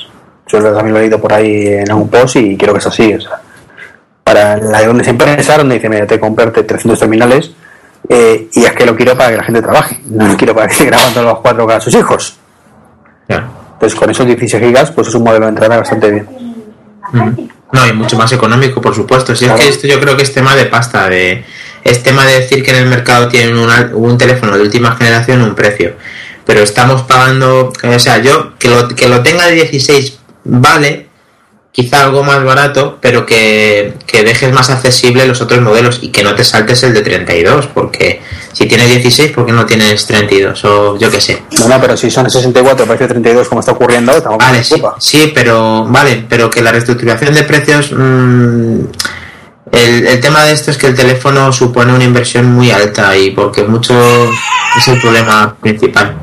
[0.48, 3.14] Yo también lo he leído por ahí en algún post y creo que es así,
[3.14, 3.40] o sea,
[4.22, 7.52] para la de una empresa donde dice, mira, te comprarte 300 terminales
[8.10, 10.68] eh, y es que lo quiero para que la gente trabaje, no lo quiero para
[10.68, 12.38] que esté grabando los 4K a sus hijos.
[13.30, 13.50] Yeah.
[13.78, 16.28] Entonces con esos 16 gigas pues es un modelo de entrada bastante bien.
[17.12, 17.48] Mm.
[17.72, 19.36] No, y mucho más económico, por supuesto.
[19.36, 19.60] Si claro.
[19.60, 21.44] es que esto yo creo que es tema de pasta, de
[21.84, 25.42] es tema de decir que en el mercado tienen una, un teléfono de última generación
[25.42, 25.96] un precio.
[26.46, 31.07] Pero estamos pagando, o sea, yo que lo, que lo tenga de 16 vale,
[31.78, 36.24] quizá algo más barato, pero que, que, dejes más accesible los otros modelos y que
[36.24, 38.20] no te saltes el de 32, porque
[38.52, 40.66] si tienes 16, ¿por qué no tienes 32?
[40.66, 41.44] O yo qué sé.
[41.52, 45.32] No, no, pero si son 64, precio 32, como está ocurriendo, estamos Vale, sí, sí,
[45.36, 47.92] pero vale, pero que la reestructuración de precios.
[47.92, 48.80] Mmm,
[49.72, 53.30] el, el, tema de esto es que el teléfono supone una inversión muy alta y
[53.32, 53.94] porque mucho
[54.80, 56.16] es el problema principal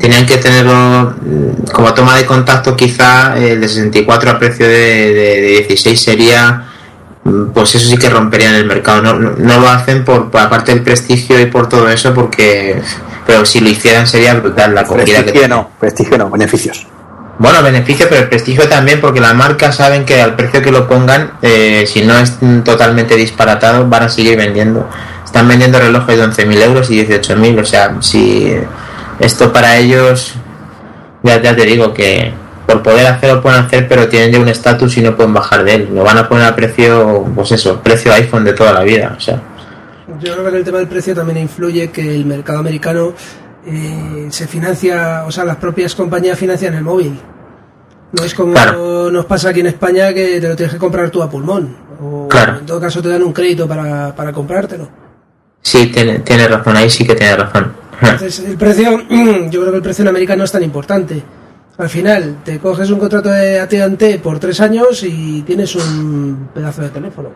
[0.00, 5.64] tenían que tenerlo mm, como toma de contacto quizá el de 64 a precio de,
[5.68, 6.66] 16 sería
[7.22, 9.02] mm, pues eso sí que romperían el mercado.
[9.02, 12.80] No, no, lo hacen por, aparte del prestigio y por todo eso porque
[13.26, 16.86] pero si lo hicieran sería brutal la comida prestigio no prestigio no beneficios.
[17.38, 20.88] Bueno beneficio pero el prestigio también porque las marcas saben que al precio que lo
[20.88, 24.88] pongan eh, si no es totalmente disparatado van a seguir vendiendo.
[25.24, 28.56] Están vendiendo relojes de 11.000 euros y 18.000 o sea si
[29.20, 30.34] esto para ellos,
[31.22, 32.32] ya, te digo que
[32.66, 35.64] por poder hacer lo pueden hacer, pero tienen ya un estatus y no pueden bajar
[35.64, 35.88] de él.
[35.92, 39.14] Lo van a poner a precio, pues eso, precio iPhone de toda la vida.
[39.16, 39.40] O sea.
[40.20, 43.12] Yo creo que el tema del precio también influye que el mercado americano
[43.66, 47.20] eh, se financia, o sea, las propias compañías financian el móvil.
[48.12, 48.54] No es como
[49.10, 51.76] nos pasa aquí en España que te lo tienes que comprar tú a pulmón.
[52.02, 54.88] O en todo caso te dan un crédito para, para comprártelo.
[55.62, 57.72] Sí, tiene, tiene razón, ahí sí que tiene razón.
[58.00, 59.02] Entonces, el precio,
[59.50, 61.22] yo creo que el precio en América no es tan importante.
[61.78, 66.82] Al final, te coges un contrato de AT&T por tres años y tienes un pedazo
[66.82, 67.30] de teléfono.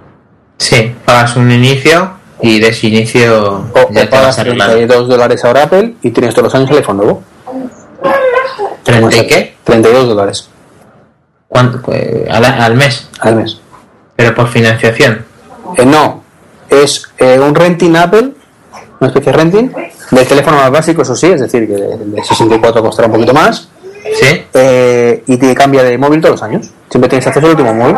[0.59, 5.95] Sí, pagas un inicio y de ese inicio o, ya pagas 32 dólares ahora Apple
[6.03, 7.23] y tienes todos los años el iPhone nuevo.
[8.85, 9.55] ¿30 qué?
[9.65, 10.49] 32 dólares.
[11.49, 11.81] ¿Cuánto?
[11.93, 13.09] Eh, ¿Al, mes?
[13.21, 13.61] Al mes.
[14.17, 15.25] ¿Pero por financiación?
[15.77, 16.14] Eh, no,
[16.69, 18.33] es eh, un renting Apple,
[19.01, 19.71] una especie de renting,
[20.11, 23.35] del teléfono más básico, eso sí, es decir, que el de 64 costará un poquito
[23.35, 23.69] más.
[24.15, 24.47] Sí.
[24.53, 26.71] Eh, y te cambia de móvil todos los años.
[26.91, 27.97] Siempre tienes acceso al último móvil.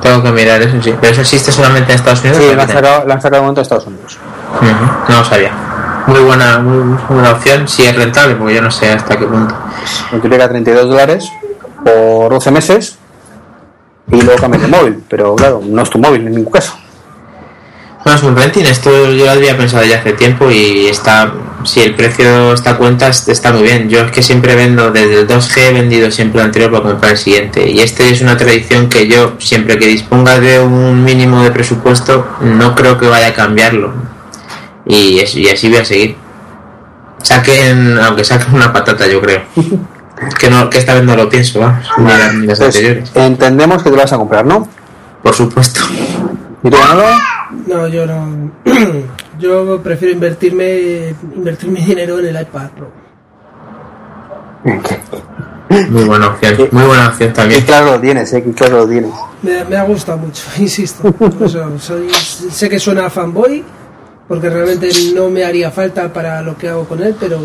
[0.00, 0.94] Tengo que mirar eso, sí.
[1.00, 2.38] ¿Pero eso existe solamente en Estados Unidos?
[2.38, 4.18] Sí, lo han, sacado, lo han sacado momento de Estados Unidos.
[5.08, 5.52] No lo sabía.
[6.06, 9.54] Muy buena, muy buena opción, si es rentable, porque yo no sé hasta qué punto.
[10.12, 11.30] Multiplica 32 dólares
[11.84, 12.98] por 12 meses
[14.10, 15.02] y luego cambias de móvil.
[15.08, 16.74] Pero claro, no es tu móvil en ningún caso.
[18.06, 21.34] No es un renting, esto yo lo había pensado ya hace tiempo y está,
[21.64, 23.88] si el precio está cuenta está muy bien.
[23.88, 27.12] Yo es que siempre vendo desde el 2G, he vendido siempre el anterior para comprar
[27.12, 27.68] el siguiente.
[27.68, 32.28] Y este es una tradición que yo, siempre que disponga de un mínimo de presupuesto,
[32.42, 33.92] no creo que vaya a cambiarlo.
[34.86, 36.16] Y, así voy a seguir.
[37.22, 39.42] Saquen, aunque saquen una patata, yo creo.
[40.38, 41.88] que no que esta vez no lo pienso, vamos.
[41.96, 44.68] Pues, entendemos que te lo vas a comprar, ¿no?
[45.24, 45.80] Por supuesto.
[46.62, 46.76] ¿Y tú,
[47.66, 48.52] no, yo no.
[49.38, 52.90] yo prefiero invertirme invertir mi dinero en el iPad Pro.
[55.90, 57.62] Muy buena opción, muy buena opción también.
[57.62, 59.10] claro lo tienes, eh, claro lo tienes.
[59.42, 61.12] Me, me ha gustado mucho, insisto.
[61.78, 63.64] soy, sé que suena fanboy,
[64.28, 67.40] porque realmente no me haría falta para lo que hago con él, pero,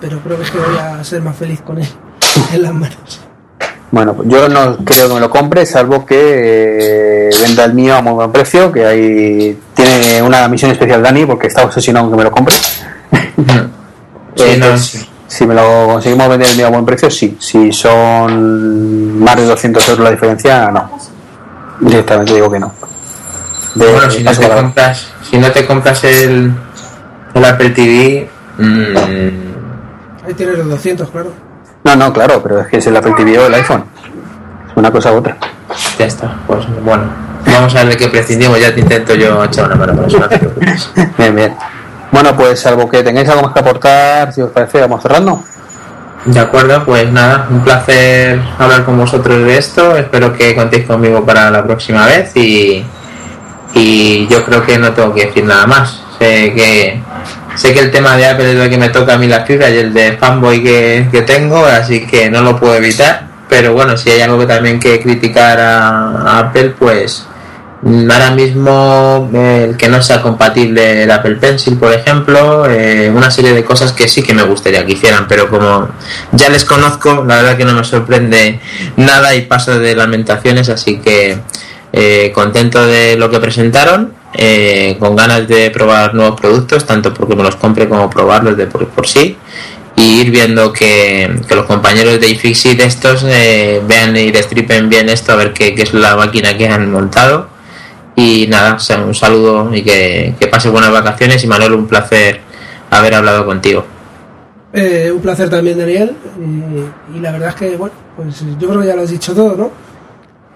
[0.00, 1.88] pero creo que, es que voy a ser más feliz con él
[2.52, 3.20] en las manos.
[3.92, 8.00] Bueno, yo no creo que me lo compre, salvo que eh, venda el mío a
[8.00, 12.18] muy buen precio, que ahí tiene una misión especial Dani, porque está obsesionado con que
[12.18, 12.56] me lo compre.
[14.34, 14.58] Eh,
[15.26, 17.36] si me lo conseguimos vender el mío a buen precio, sí.
[17.38, 20.90] Si son más de 200 euros la diferencia, no.
[21.80, 22.72] Directamente digo que no.
[23.74, 26.52] bueno, si no, te compras, si no te compras el,
[27.34, 28.28] el Apple TV...
[28.56, 28.96] Mmm...
[30.26, 31.32] Ahí tienes los 200, claro.
[31.84, 33.84] No, no, claro, pero es que es el Apple TV o el iPhone.
[34.70, 35.36] Es una cosa u otra.
[35.98, 37.04] Ya está, pues bueno.
[37.46, 40.18] Vamos a ver de qué prescindimos, ya te intento yo echar una mano con eso,
[41.18, 41.56] bien, bien.
[42.12, 45.42] Bueno, pues salvo que tengáis algo más que aportar, si os parece, vamos cerrando.
[46.24, 49.96] De acuerdo, pues nada, un placer hablar con vosotros de esto.
[49.96, 52.84] Espero que contéis conmigo para la próxima vez y,
[53.74, 56.00] y yo creo que no tengo que decir nada más.
[56.18, 57.02] Sé que
[57.54, 59.68] Sé que el tema de Apple es lo que me toca a mí la fibra
[59.68, 63.26] y el de fanboy que, tengo, así que no lo puedo evitar.
[63.48, 67.26] Pero bueno, si hay algo que también que criticar a, Apple, pues
[67.84, 73.30] ahora mismo eh, el que no sea compatible el Apple Pencil, por ejemplo, eh, una
[73.30, 75.88] serie de cosas que sí que me gustaría que hicieran, pero como
[76.30, 78.60] ya les conozco, la verdad que no me sorprende
[78.96, 81.38] nada y paso de lamentaciones, así que
[81.92, 87.36] eh, contento de lo que presentaron eh, con ganas de probar nuevos productos, tanto porque
[87.36, 89.36] me los compre como probarlos de por, sí,
[89.96, 95.32] y ir viendo que, los compañeros de iFixit estos eh, vean y destripen bien esto,
[95.32, 97.48] a ver qué, es la máquina que han montado.
[98.14, 98.76] Y nada,
[99.06, 101.42] un saludo y que, que pase buenas vacaciones.
[101.44, 102.40] Y Manuel, un placer
[102.90, 103.86] haber hablado contigo.
[104.72, 106.16] Eh, un placer también, Daniel.
[107.14, 109.56] y la verdad es que, bueno, pues yo creo que ya lo has dicho todo,
[109.56, 109.91] ¿no?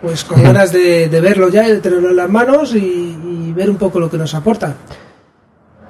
[0.01, 3.99] Pues con ganas de, verlo ya, de tenerlo en las manos y, ver un poco
[3.99, 4.75] lo que nos aporta.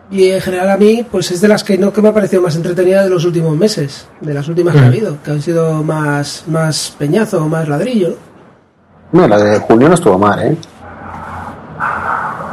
[0.08, 2.40] Y en general a mí, pues es de las que no que me ha parecido
[2.40, 5.82] más entretenida de los últimos meses, de las últimas que ha habido, que han sido
[5.82, 8.16] más, más peñazo, más ladrillo.
[9.10, 10.56] No, la de junio no estuvo mal, ¿eh?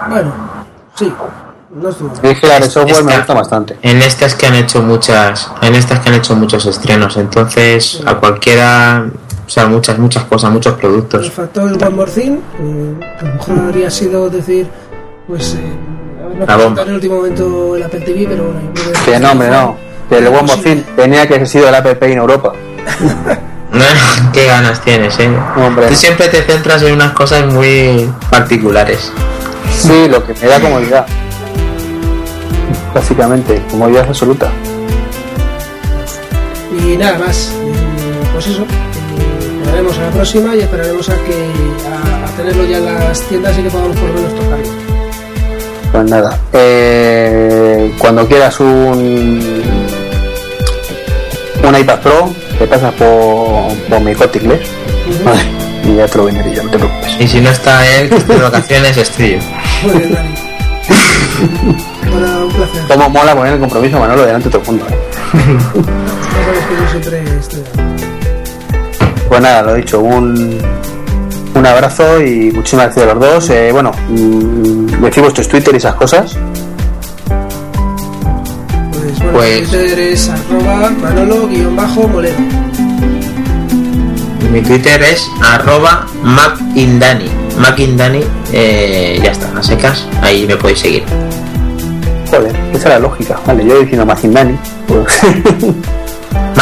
[0.10, 0.34] Bueno,
[0.96, 1.14] sí,
[1.76, 2.26] no estuvo mal.
[2.26, 3.78] Es que la de software me gusta bastante.
[3.84, 8.16] En estas que han hecho muchas, en estas que han hecho muchos estrenos, entonces a
[8.16, 9.12] cualquiera
[9.46, 11.26] o sea, muchas, muchas cosas, muchos productos.
[11.26, 12.38] El factor One More Thing,
[13.20, 14.68] a lo mejor habría sido decir,
[15.28, 15.60] pues, eh,
[16.34, 18.60] en el último momento el Apple TV, pero bueno.
[19.06, 19.78] Que no, hombre, no.
[20.10, 22.54] Que el One More Thing tenía que haber sido el Apple Pay en Europa.
[24.34, 25.30] Qué ganas tienes, eh.
[25.58, 25.88] Hombre.
[25.88, 29.12] Tú siempre te centras en unas cosas muy particulares.
[29.72, 31.06] Sí, lo que me da comodidad.
[32.94, 34.50] Básicamente, comodidad absoluta.
[36.72, 37.52] Y nada más.
[38.34, 38.66] Pues eso
[39.74, 41.50] esperaremos a la próxima y esperaremos a que
[41.90, 44.66] a, tenerlo ya en las tiendas y que podamos por lo menos tocarlo.
[45.92, 49.64] Pues nada, eh, cuando quieras un
[51.64, 52.30] un iPad Pro,
[52.60, 54.62] te pasas por, por mi corte inglés
[55.86, 57.16] y ya te lo venderé no te preocupes.
[57.20, 59.40] Y si no está él, que esté de vacaciones, estoy yo.
[59.88, 60.36] Muy bien, Dani.
[62.12, 62.84] bueno, un placer.
[62.88, 64.86] Cómo mola poner el compromiso, Manolo, delante de todo el mundo.
[64.90, 64.98] ¿eh?
[66.70, 67.83] que yo siempre estoy
[69.34, 70.60] pues nada, lo he dicho, un,
[71.56, 73.50] un abrazo y muchísimas gracias a los dos.
[73.50, 76.38] Eh, bueno, mmm, decir vuestros Twitter y esas cosas.
[78.92, 79.70] Pues bueno, pues...
[79.72, 82.38] Twitter es arroba manolo-molero.
[84.52, 87.32] Mi Twitter es arroba macindani.
[87.58, 91.06] Macindani, eh, ya está, a secas, ahí me podéis seguir.
[92.30, 93.40] Joder, esa es la lógica.
[93.48, 94.56] Vale, yo diciendo Macindani.
[94.88, 95.08] Pues...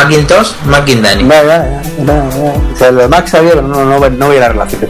[0.04, 1.24] Macintosh, Macindani.
[1.24, 4.90] O sea, lo de Mac no, no, no voy a la relación.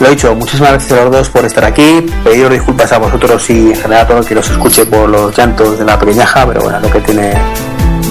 [0.00, 2.06] Lo he dicho, muchísimas gracias a los dos por estar aquí.
[2.24, 5.36] Pediros disculpas a vosotros y en general a todo el que nos escuche por los
[5.36, 7.34] llantos de la pequeñaja, pero bueno, lo que tiene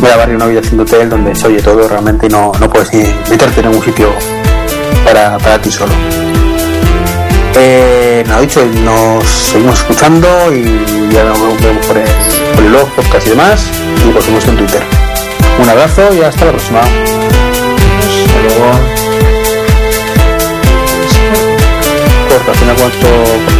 [0.02, 3.04] grabar una vida haciendo hotel donde se oye todo realmente y no, no puedes ni
[3.30, 4.10] meterte en ningún sitio
[5.04, 5.92] para, para ti solo.
[7.56, 12.06] Eh, nada dicho, nos seguimos escuchando y ya nos vemos por el,
[12.54, 13.66] por el blog, podcast y demás,
[13.98, 14.99] y supuesto en Twitter.
[15.62, 16.80] Un abrazo y hasta la próxima.
[16.80, 18.72] Hasta luego.
[22.30, 23.59] Corta, cuánto